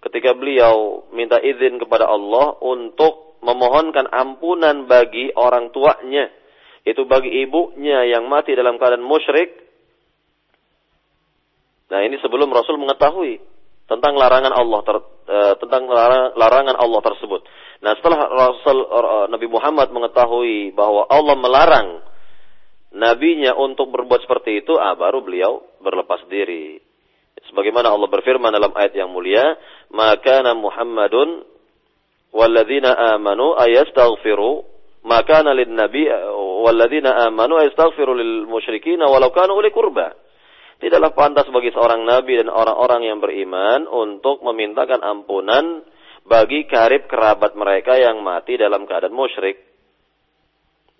ketika 0.00 0.32
beliau 0.32 1.04
minta 1.12 1.36
izin 1.36 1.76
kepada 1.76 2.08
Allah 2.08 2.56
untuk 2.64 3.30
memohonkan 3.44 4.08
ampunan 4.08 4.84
bagi 4.84 5.32
orang 5.32 5.72
tuanya. 5.72 6.28
Itu 6.80 7.04
bagi 7.04 7.44
ibunya 7.44 8.08
yang 8.08 8.28
mati 8.28 8.56
dalam 8.56 8.80
keadaan 8.80 9.04
musyrik. 9.04 9.52
Nah 11.92 12.00
ini 12.06 12.16
sebelum 12.22 12.48
Rasul 12.48 12.80
mengetahui 12.80 13.42
tentang 13.90 14.14
larangan 14.14 14.54
Allah 14.54 14.80
ter, 14.86 14.96
uh, 14.96 15.54
tentang 15.58 15.90
larangan 16.38 16.76
Allah 16.78 17.00
tersebut. 17.02 17.42
Nah 17.84 17.92
setelah 17.98 18.20
Rasul 18.30 18.78
uh, 18.86 19.26
Nabi 19.28 19.46
Muhammad 19.50 19.90
mengetahui 19.92 20.72
bahwa 20.72 21.04
Allah 21.10 21.36
melarang 21.36 21.88
nabinya 22.94 23.54
untuk 23.54 23.90
berbuat 23.94 24.26
seperti 24.26 24.62
itu, 24.62 24.76
ah 24.78 24.94
baru 24.98 25.22
beliau 25.22 25.62
berlepas 25.82 26.26
diri. 26.26 26.78
Sebagaimana 27.48 27.90
Allah 27.90 28.10
berfirman 28.10 28.52
dalam 28.52 28.74
ayat 28.76 28.94
yang 28.94 29.10
mulia, 29.10 29.56
"Maka 29.90 30.44
Muhammadun 30.52 31.42
walladzina 32.30 33.16
amanu 33.16 33.58
ayastaghfiru 33.58 34.62
maka 35.00 35.40
lin 35.42 35.72
nabi 35.74 36.06
walladzina 36.62 37.26
amanu 37.26 37.56
ayastaghfiru 37.58 38.12
lil 38.12 38.44
musyrikin 38.44 39.00
walau 39.00 39.32
kanu 39.32 39.56
uli 39.56 39.72
kurba." 39.72 40.12
Tidaklah 40.80 41.12
pantas 41.12 41.44
bagi 41.52 41.72
seorang 41.76 42.08
nabi 42.08 42.40
dan 42.40 42.48
orang-orang 42.48 43.04
yang 43.04 43.18
beriman 43.20 43.84
untuk 43.84 44.40
memintakan 44.40 45.04
ampunan 45.04 45.84
bagi 46.24 46.64
karib 46.64 47.04
kerabat 47.04 47.52
mereka 47.52 48.00
yang 48.00 48.24
mati 48.24 48.56
dalam 48.56 48.88
keadaan 48.88 49.12
musyrik. 49.12 49.69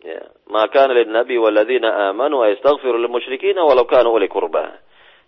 Ya, 0.00 0.32
maka 0.48 0.88
nabi 0.88 1.36
walladzina 1.36 2.08
amanu 2.08 2.40
astaghfiru 2.40 2.96
lil 2.96 3.12
musyrikin 3.12 3.60
walau 3.60 3.84
kanu 3.84 4.16
uli 4.16 4.32
kurba. 4.32 4.80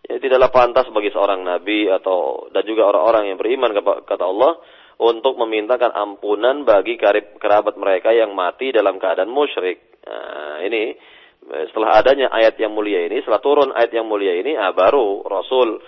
Ya, 0.08 0.16
tidaklah 0.16 0.48
pantas 0.48 0.88
bagi 0.90 1.12
seorang 1.12 1.44
nabi 1.44 1.92
atau 1.92 2.48
dan 2.50 2.64
juga 2.64 2.88
orang-orang 2.88 3.32
yang 3.32 3.38
beriman 3.38 3.70
kata 4.02 4.24
Allah 4.24 4.56
untuk 4.96 5.36
memintakan 5.36 5.92
ampunan 5.92 6.64
bagi 6.64 6.96
karib 6.96 7.36
kerabat 7.36 7.76
mereka 7.76 8.16
yang 8.16 8.32
mati 8.32 8.72
dalam 8.72 8.96
keadaan 8.96 9.28
musyrik. 9.28 10.00
Nah, 10.08 10.64
ini 10.64 10.96
setelah 11.42 11.98
adanya 11.98 12.30
ayat 12.30 12.54
yang 12.56 12.70
mulia 12.70 13.02
ini, 13.02 13.18
setelah 13.20 13.42
turun 13.42 13.70
ayat 13.74 13.90
yang 13.90 14.06
mulia 14.06 14.38
ini, 14.38 14.54
ah, 14.54 14.70
baru 14.70 15.26
Rasul 15.26 15.82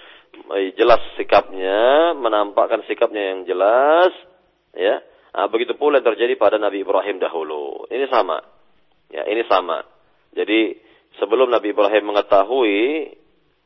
eh, 0.59 0.75
jelas 0.75 0.99
sikapnya, 1.15 2.13
menampakkan 2.19 2.83
sikapnya 2.91 3.35
yang 3.35 3.41
jelas, 3.47 4.11
ya. 4.75 4.99
Ah, 5.35 5.47
begitu 5.51 5.75
pula 5.79 5.99
yang 5.99 6.07
terjadi 6.15 6.35
pada 6.39 6.59
Nabi 6.59 6.83
Ibrahim 6.83 7.19
dahulu. 7.23 7.87
Ini 7.91 8.07
sama, 8.11 8.39
ya, 9.15 9.23
ini 9.31 9.47
sama. 9.47 9.87
Jadi 10.35 10.75
sebelum 11.23 11.47
Nabi 11.47 11.71
Ibrahim 11.71 12.11
mengetahui 12.11 13.15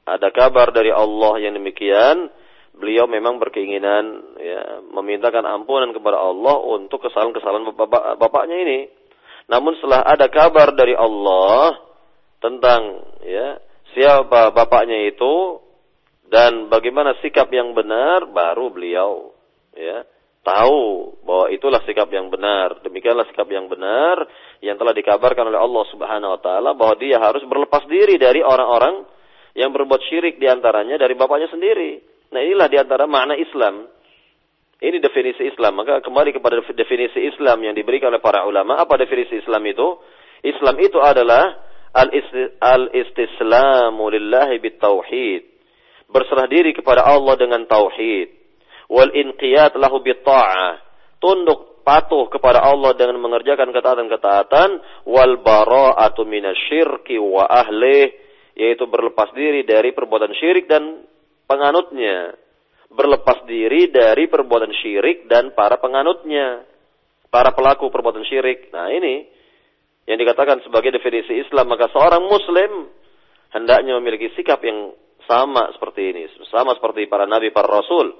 ada 0.05 0.29
kabar 0.29 0.73
dari 0.73 0.93
Allah 0.93 1.41
yang 1.41 1.57
demikian, 1.57 2.29
beliau 2.77 3.09
memang 3.09 3.41
berkeinginan 3.41 4.05
ya, 4.41 4.85
memintakan 4.93 5.45
ampunan 5.45 5.93
kepada 5.97 6.21
Allah 6.21 6.57
untuk 6.65 7.05
kesalahan-kesalahan 7.09 7.73
bapak, 7.73 8.21
bapaknya 8.21 8.57
ini. 8.65 8.81
Namun 9.49 9.77
setelah 9.81 10.05
ada 10.05 10.29
kabar 10.29 10.77
dari 10.77 10.93
Allah 10.93 11.81
tentang 12.39 13.03
ya 13.25 13.57
siapa 13.97 14.53
bapaknya 14.53 15.09
itu 15.09 15.65
dan 16.29 16.69
bagaimana 16.69 17.17
sikap 17.25 17.49
yang 17.49 17.73
benar, 17.73 18.29
baru 18.29 18.69
beliau 18.69 19.33
ya 19.73 20.05
tahu 20.45 21.17
bahwa 21.25 21.47
itulah 21.53 21.81
sikap 21.85 22.09
yang 22.13 22.29
benar. 22.29 22.81
Demikianlah 22.85 23.29
sikap 23.33 23.49
yang 23.49 23.69
benar 23.69 24.29
yang 24.59 24.75
telah 24.75 24.91
dikabarkan 24.91 25.47
oleh 25.51 25.61
Allah 25.61 25.85
Subhanahu 25.95 26.35
wa 26.35 26.41
taala 26.43 26.71
bahwa 26.75 26.95
dia 26.99 27.19
harus 27.23 27.43
berlepas 27.47 27.87
diri 27.87 28.19
dari 28.19 28.43
orang-orang 28.43 29.07
yang 29.55 29.71
berbuat 29.71 30.03
syirik 30.07 30.39
di 30.39 30.47
antaranya 30.51 30.99
dari 30.99 31.15
bapaknya 31.15 31.51
sendiri. 31.51 31.99
Nah 32.31 32.41
inilah 32.43 32.69
di 32.71 32.79
antara 32.79 33.07
makna 33.07 33.35
Islam. 33.39 33.87
Ini 34.79 35.03
definisi 35.03 35.43
Islam. 35.51 35.83
Maka 35.83 35.99
kembali 36.07 36.31
kepada 36.39 36.63
definisi 36.63 37.27
Islam 37.27 37.59
yang 37.67 37.75
diberikan 37.75 38.15
oleh 38.15 38.23
para 38.23 38.47
ulama. 38.47 38.79
Apa 38.79 38.95
definisi 38.95 39.43
Islam 39.43 39.67
itu? 39.67 39.99
Islam 40.47 40.79
itu 40.79 41.03
adalah 41.03 41.59
al-istislamu 42.63 44.07
lillahi 44.07 44.63
bitauhid. 44.63 45.43
Berserah 46.09 46.47
diri 46.47 46.71
kepada 46.73 47.03
Allah 47.05 47.35
dengan 47.35 47.67
tauhid. 47.67 48.31
Wal 48.89 49.11
inqiyat 49.13 49.75
lahu 49.75 49.99
bitta'ah. 49.99 50.79
Tunduk 51.19 51.68
patuh 51.89 52.29
kepada 52.29 52.61
Allah 52.61 52.93
dengan 52.93 53.17
mengerjakan 53.25 53.73
ketaatan-ketaatan. 53.73 54.69
Wal 55.09 55.41
bara'atu 55.41 56.29
minasyirki 56.29 57.17
wa 57.17 57.49
ahlih. 57.49 58.13
Yaitu 58.53 58.85
berlepas 58.85 59.33
diri 59.33 59.65
dari 59.65 59.97
perbuatan 59.97 60.37
syirik 60.37 60.69
dan 60.69 61.09
penganutnya 61.49 62.37
berlepas 62.89 63.45
diri 63.45 63.93
dari 63.93 64.29
perbuatan 64.29 64.73
syirik 64.73 65.29
dan 65.29 65.53
para 65.53 65.77
penganutnya, 65.77 66.65
para 67.29 67.53
pelaku 67.53 67.93
perbuatan 67.93 68.25
syirik. 68.25 68.73
Nah 68.73 68.89
ini 68.89 69.29
yang 70.09 70.17
dikatakan 70.17 70.65
sebagai 70.65 70.97
definisi 70.97 71.45
Islam, 71.45 71.69
maka 71.69 71.93
seorang 71.93 72.25
Muslim 72.25 72.89
hendaknya 73.53 73.97
memiliki 74.01 74.33
sikap 74.33 74.65
yang 74.65 74.97
sama 75.29 75.69
seperti 75.77 76.17
ini, 76.17 76.25
sama 76.49 76.73
seperti 76.81 77.05
para 77.05 77.29
nabi, 77.29 77.53
para 77.53 77.69
rasul. 77.69 78.17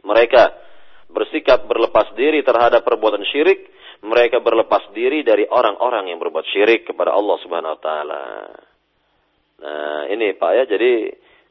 Mereka 0.00 0.65
bersikap 1.10 1.64
berlepas 1.70 2.12
diri 2.18 2.42
terhadap 2.42 2.82
perbuatan 2.82 3.22
syirik, 3.26 3.70
mereka 4.04 4.42
berlepas 4.42 4.92
diri 4.92 5.24
dari 5.24 5.48
orang-orang 5.48 6.12
yang 6.12 6.18
berbuat 6.20 6.44
syirik 6.52 6.86
kepada 6.86 7.14
Allah 7.14 7.36
Subhanahu 7.40 7.74
wa 7.74 7.80
taala. 7.80 8.22
Nah, 9.56 10.02
ini 10.12 10.36
Pak 10.36 10.52
ya, 10.52 10.64
jadi 10.68 10.92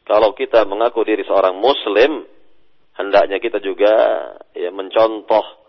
kalau 0.05 0.37
kita 0.37 0.63
mengaku 0.69 1.01
diri 1.01 1.25
seorang 1.25 1.57
muslim, 1.57 2.21
hendaknya 2.95 3.41
kita 3.41 3.57
juga 3.57 3.93
ya 4.53 4.69
mencontoh 4.69 5.65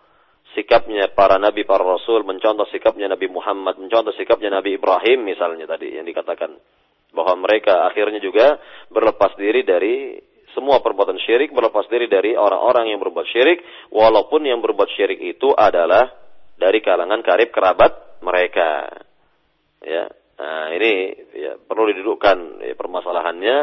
sikapnya 0.52 1.12
para 1.16 1.40
nabi, 1.40 1.64
para 1.64 1.84
rasul, 1.84 2.24
mencontoh 2.24 2.68
sikapnya 2.72 3.12
Nabi 3.12 3.28
Muhammad, 3.28 3.76
mencontoh 3.76 4.12
sikapnya 4.16 4.48
Nabi 4.48 4.76
Ibrahim 4.80 5.24
misalnya 5.24 5.68
tadi 5.68 5.96
yang 5.96 6.08
dikatakan 6.08 6.52
bahwa 7.12 7.48
mereka 7.48 7.88
akhirnya 7.88 8.20
juga 8.20 8.60
berlepas 8.92 9.36
diri 9.40 9.64
dari 9.64 10.16
semua 10.56 10.80
perbuatan 10.80 11.20
syirik, 11.20 11.52
berlepas 11.52 11.84
diri 11.92 12.08
dari 12.08 12.32
orang-orang 12.32 12.88
yang 12.88 12.98
berbuat 13.04 13.28
syirik, 13.28 13.60
walaupun 13.92 14.48
yang 14.48 14.64
berbuat 14.64 14.88
syirik 14.96 15.20
itu 15.20 15.52
adalah 15.52 16.08
dari 16.56 16.80
kalangan 16.80 17.20
karib 17.20 17.52
kerabat 17.52 18.24
mereka. 18.24 18.88
Ya, 19.84 20.08
nah 20.40 20.72
ini 20.72 21.12
ya, 21.36 21.60
perlu 21.60 21.92
didudukkan 21.92 22.64
ya, 22.64 22.74
permasalahannya 22.74 23.56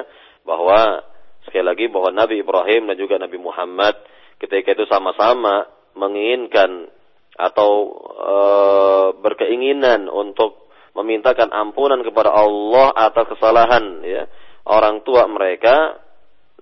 bahwa 0.45 1.02
sekali 1.49 1.65
lagi 1.65 1.86
bahwa 1.90 2.14
Nabi 2.14 2.45
Ibrahim 2.45 2.94
dan 2.94 2.98
juga 3.02 3.18
Nabi 3.18 3.41
Muhammad 3.41 3.98
ketika 4.38 4.78
itu 4.78 4.86
sama-sama 4.88 5.68
menginginkan 5.98 6.88
atau 7.34 7.72
e, 8.14 8.36
berkeinginan 9.20 10.06
untuk 10.07 10.70
memintakan 10.94 11.49
ampunan 11.49 12.06
kepada 12.06 12.30
Allah 12.30 12.94
atas 12.94 13.26
kesalahan 13.34 14.06
ya 14.06 14.30
orang 14.70 15.02
tua 15.02 15.26
mereka 15.26 16.03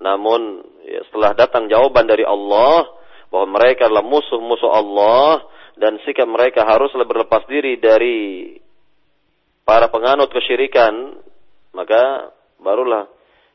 namun 0.02 0.66
ya, 0.84 1.02
setelah 1.08 1.38
datang 1.38 1.70
jawaban 1.70 2.10
dari 2.10 2.26
Allah 2.26 2.90
bahwa 3.30 3.62
mereka 3.62 3.88
adalah 3.88 4.04
musuh-musuh 4.04 4.72
Allah 4.74 5.46
dan 5.78 6.02
sikap 6.04 6.28
mereka 6.28 6.66
haruslah 6.66 7.06
berlepas 7.08 7.46
diri 7.48 7.78
dari 7.80 8.58
para 9.64 9.88
penganut 9.88 10.34
kesyirikan 10.34 11.16
maka 11.72 12.34
barulah 12.60 13.08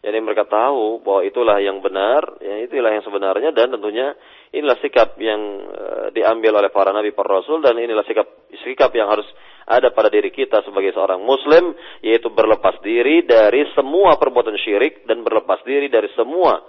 jadi 0.04 0.22
mereka 0.22 0.46
tahu 0.46 1.02
bahwa 1.02 1.26
itulah 1.26 1.58
yang 1.58 1.82
benar, 1.82 2.38
ya 2.38 2.62
itulah 2.62 2.94
yang 2.94 3.02
sebenarnya 3.02 3.50
dan 3.50 3.74
tentunya 3.74 4.14
inilah 4.54 4.78
sikap 4.78 5.18
yang 5.18 5.40
uh, 5.66 6.06
diambil 6.14 6.62
oleh 6.62 6.70
para 6.70 6.94
nabi 6.94 7.10
para 7.10 7.40
rasul 7.40 7.58
dan 7.64 7.74
inilah 7.74 8.06
sikap 8.06 8.28
sikap 8.62 8.94
yang 8.94 9.10
harus 9.10 9.26
ada 9.66 9.90
pada 9.90 10.06
diri 10.06 10.30
kita 10.30 10.62
sebagai 10.62 10.94
seorang 10.94 11.18
muslim 11.18 11.74
yaitu 12.04 12.30
berlepas 12.30 12.78
diri 12.86 13.26
dari 13.26 13.66
semua 13.74 14.14
perbuatan 14.14 14.54
syirik 14.62 15.02
dan 15.10 15.26
berlepas 15.26 15.58
diri 15.66 15.90
dari 15.90 16.06
semua 16.14 16.62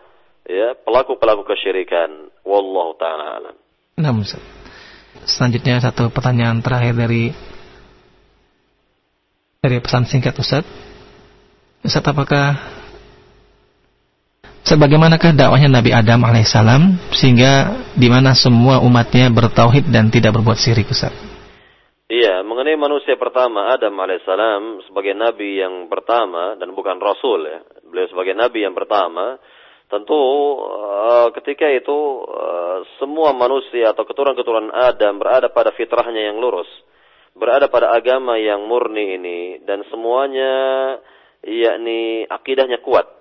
ya 0.48 0.74
pelaku-pelaku 0.82 1.46
kesyirikan. 1.46 2.32
Wallahu 2.48 2.98
taala 2.98 3.38
alam. 3.38 3.56
Nah, 3.98 4.14
Selanjutnya 5.28 5.82
satu 5.82 6.14
pertanyaan 6.14 6.62
terakhir 6.62 6.94
dari 6.94 7.34
dari 9.60 9.78
pesan 9.82 10.06
singkat 10.08 10.38
Ustaz. 10.40 10.64
Ustaz 11.84 12.06
apakah 12.06 12.77
Sebagaimanakah 14.68 15.32
dakwahnya 15.32 15.80
Nabi 15.80 15.96
Adam 15.96 16.28
alaihissalam 16.28 17.00
sehingga 17.16 17.80
di 17.96 18.12
mana 18.12 18.36
semua 18.36 18.84
umatnya 18.84 19.32
bertauhid 19.32 19.88
dan 19.88 20.12
tidak 20.12 20.36
berbuat 20.36 20.60
syirik 20.60 20.92
Ustaz? 20.92 21.16
Iya, 22.12 22.44
mengenai 22.44 22.76
manusia 22.76 23.16
pertama 23.16 23.72
Adam 23.72 23.96
alaihissalam 23.96 24.84
sebagai 24.92 25.16
nabi 25.16 25.64
yang 25.64 25.88
pertama 25.88 26.60
dan 26.60 26.76
bukan 26.76 27.00
rasul 27.00 27.48
ya. 27.48 27.64
Beliau 27.88 28.12
sebagai 28.12 28.36
nabi 28.36 28.68
yang 28.68 28.76
pertama, 28.76 29.40
tentu 29.88 30.20
uh, 30.60 31.32
ketika 31.40 31.72
itu 31.72 32.28
uh, 32.28 32.84
semua 33.00 33.32
manusia 33.32 33.96
atau 33.96 34.04
keturunan-keturunan 34.04 34.76
Adam 34.76 35.16
berada 35.16 35.48
pada 35.48 35.72
fitrahnya 35.72 36.28
yang 36.28 36.44
lurus, 36.44 36.68
berada 37.40 37.72
pada 37.72 37.96
agama 37.96 38.36
yang 38.36 38.68
murni 38.68 39.16
ini 39.16 39.40
dan 39.64 39.88
semuanya 39.88 40.52
yakni 41.40 42.28
akidahnya 42.28 42.84
kuat 42.84 43.17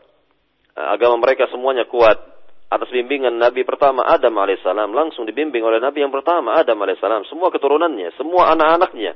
agama 0.77 1.17
mereka 1.25 1.49
semuanya 1.49 1.89
kuat. 1.89 2.37
Atas 2.67 2.91
bimbingan 2.91 3.39
Nabi 3.39 3.63
pertama 3.63 4.03
Adam 4.03 4.35
alaihissalam 4.43 4.91
langsung 4.91 5.23
dibimbing 5.23 5.63
oleh 5.63 5.79
Nabi 5.79 6.03
yang 6.03 6.11
pertama 6.11 6.59
Adam 6.59 6.77
alaihissalam. 6.83 7.25
Semua 7.31 7.49
keturunannya 7.55 8.11
semua 8.19 8.53
anak-anaknya 8.53 9.15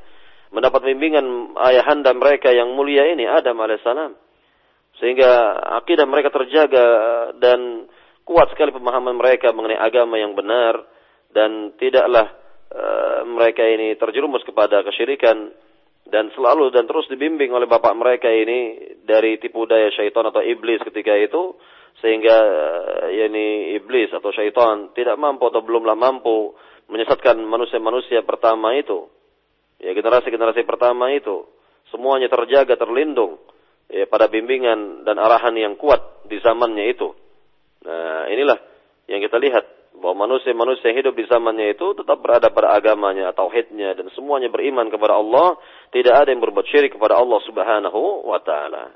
mendapat 0.55 0.87
bimbingan 0.87 1.55
ayahanda 1.59 2.15
mereka 2.15 2.55
yang 2.55 2.73
mulia 2.79 3.11
ini 3.11 3.27
Adam 3.27 3.59
alaihissalam. 3.59 4.15
Sehingga 5.03 5.59
akidah 5.83 6.07
mereka 6.07 6.31
terjaga 6.31 6.87
dan 7.43 7.91
kuat 8.23 8.55
sekali 8.55 8.71
pemahaman 8.71 9.19
mereka 9.19 9.51
mengenai 9.51 9.83
agama 9.83 10.15
yang 10.15 10.39
benar 10.39 10.87
dan 11.35 11.75
tidaklah 11.75 12.31
uh, 12.71 13.27
mereka 13.27 13.67
ini 13.67 13.99
terjerumus 13.99 14.47
kepada 14.47 14.87
kesyirikan 14.87 15.51
dan 16.11 16.29
selalu 16.35 16.75
dan 16.75 16.91
terus 16.91 17.07
dibimbing 17.07 17.55
oleh 17.55 17.71
bapak 17.71 17.95
mereka 17.95 18.27
ini 18.27 18.93
dari 19.07 19.39
tipu 19.39 19.65
daya 19.65 19.89
syaitan 19.95 20.27
atau 20.27 20.43
iblis 20.43 20.83
ketika 20.83 21.15
itu 21.15 21.55
sehingga 22.03 22.37
eh, 23.07 23.25
yakni 23.25 23.79
iblis 23.79 24.11
atau 24.11 24.35
syaitan 24.35 24.91
tidak 24.93 25.17
mampu 25.17 25.47
atau 25.49 25.63
belumlah 25.63 25.95
mampu 25.95 26.55
menyesatkan 26.91 27.39
manusia-manusia 27.47 28.27
pertama 28.27 28.75
itu 28.75 29.07
ya 29.81 29.95
generasi-generasi 29.95 30.67
pertama 30.69 31.15
itu 31.15 31.47
semuanya 31.89 32.29
terjaga 32.29 32.77
terlindung 32.77 33.41
ya, 33.91 34.07
pada 34.07 34.31
bimbingan 34.31 35.03
dan 35.03 35.19
arahan 35.19 35.57
yang 35.59 35.75
kuat 35.75 36.27
di 36.31 36.39
zamannya 36.39 36.95
itu. 36.95 37.11
Nah, 37.85 38.31
inilah 38.31 38.59
yang 39.11 39.21
kita 39.25 39.37
lihat 39.41 39.65
bahwa 39.99 40.27
manusia-manusia 40.27 40.95
hidup 40.95 41.19
di 41.19 41.27
zamannya 41.27 41.75
itu 41.75 41.99
tetap 41.99 42.23
berada 42.23 42.49
pada 42.55 42.73
agamanya, 42.79 43.35
tauhidnya 43.35 43.99
dan 43.99 44.07
semuanya 44.15 44.47
beriman 44.47 44.87
kepada 44.87 45.19
Allah, 45.19 45.59
tidak 45.91 46.15
ada 46.15 46.29
yang 46.31 46.41
berbuat 46.41 46.67
syirik 46.71 46.95
kepada 46.95 47.19
Allah 47.19 47.41
Subhanahu 47.43 48.31
wa 48.31 48.39
taala. 48.39 48.95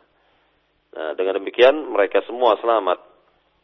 Nah, 0.95 1.11
dengan 1.19 1.43
demikian 1.43 1.91
mereka 1.91 2.23
semua 2.25 2.55
selamat. 2.63 3.03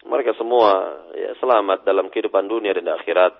Mereka 0.01 0.35
semua 0.35 0.99
ya, 1.15 1.37
selamat 1.39 1.87
dalam 1.87 2.11
kehidupan 2.11 2.51
dunia 2.51 2.75
dan 2.75 2.91
akhirat. 2.99 3.33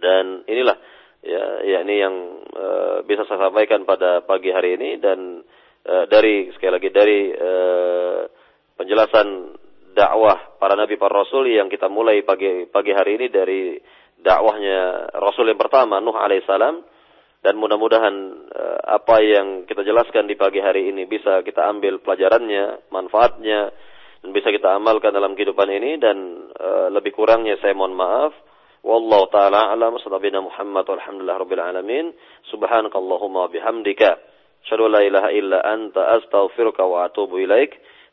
Dan 0.00 0.48
inilah 0.48 0.76
ya, 1.20 1.44
ya 1.68 1.78
ini 1.84 1.94
yang 2.00 2.14
uh, 2.56 2.96
bisa 3.04 3.28
saya 3.28 3.50
sampaikan 3.50 3.84
pada 3.84 4.24
pagi 4.24 4.48
hari 4.48 4.80
ini 4.80 4.96
dan 4.96 5.44
uh, 5.84 6.04
dari 6.08 6.48
sekali 6.56 6.72
lagi 6.80 6.88
dari 6.88 7.20
uh, 7.34 8.22
penjelasan 8.80 9.58
dakwah 9.96 10.60
para 10.60 10.76
nabi 10.76 11.00
para 11.00 11.24
rasul 11.24 11.48
yang 11.48 11.72
kita 11.72 11.88
mulai 11.88 12.20
pagi 12.20 12.68
pagi 12.68 12.92
hari 12.92 13.16
ini 13.16 13.26
dari 13.32 13.80
dakwahnya 14.20 15.08
rasul 15.16 15.48
yang 15.48 15.56
pertama 15.56 15.96
Nuh 16.04 16.12
alaihissalam. 16.12 16.94
Dan 17.46 17.62
mudah-mudahan 17.62 18.14
uh, 18.50 18.80
apa 18.98 19.22
yang 19.22 19.70
kita 19.70 19.86
jelaskan 19.86 20.26
di 20.26 20.34
pagi 20.34 20.58
hari 20.58 20.90
ini 20.90 21.06
bisa 21.06 21.46
kita 21.46 21.62
ambil 21.70 22.02
pelajarannya, 22.02 22.90
manfaatnya 22.90 23.70
dan 24.18 24.30
bisa 24.34 24.50
kita 24.50 24.74
amalkan 24.74 25.14
dalam 25.14 25.38
kehidupan 25.38 25.70
ini. 25.70 25.94
Dan 25.94 26.50
uh, 26.58 26.90
lebih 26.90 27.14
kurangnya 27.14 27.54
saya 27.62 27.70
mohon 27.70 27.94
maaf. 27.94 28.34
Wallahu 28.82 29.30
taala 29.30 29.70
alam. 29.70 29.94
Sallallahu 29.94 30.50
Muhammad 30.50 30.90
walhamdulillah 30.90 31.38
rabbil 31.38 31.62
alamin. 31.62 32.06
Subhanakallahumma 32.50 33.46
bihamdika. 33.54 34.18
Asyhadu 34.66 34.90
la 34.90 35.06
ilaha 35.06 35.30
illa 35.30 35.62
anta 35.62 36.18
astaghfiruka 36.18 36.82
wa 36.82 37.06
atubu 37.06 37.38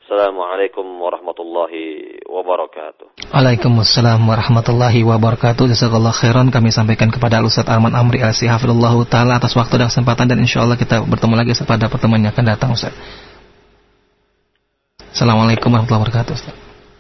Assalamualaikum 0.04 0.84
warahmatullahi 1.00 2.20
wabarakatuh. 2.28 3.32
Waalaikumsalam 3.32 4.20
warahmatullahi 4.20 5.00
wabarakatuh. 5.00 5.64
Jazakallah 5.72 6.12
khairan 6.12 6.52
kami 6.52 6.76
sampaikan 6.76 7.08
kepada 7.08 7.40
Ustaz 7.40 7.64
Arman 7.72 7.96
Amri 7.96 8.20
Alsi 8.20 8.52
Hafidullah 8.52 8.92
Ta'ala 9.08 9.40
atas 9.40 9.56
waktu 9.56 9.80
dan 9.80 9.88
kesempatan 9.88 10.28
dan 10.28 10.44
insya 10.44 10.68
Allah 10.68 10.76
kita 10.76 11.08
bertemu 11.08 11.40
lagi 11.40 11.56
pada 11.64 11.88
pertemuan 11.88 12.20
yang 12.20 12.36
akan 12.36 12.46
datang 12.52 12.76
Ustaz. 12.76 12.92
Assalamualaikum 15.16 15.72
warahmatullahi 15.72 16.04
wabarakatuh 16.04 16.34
Ustaz. 16.36 16.73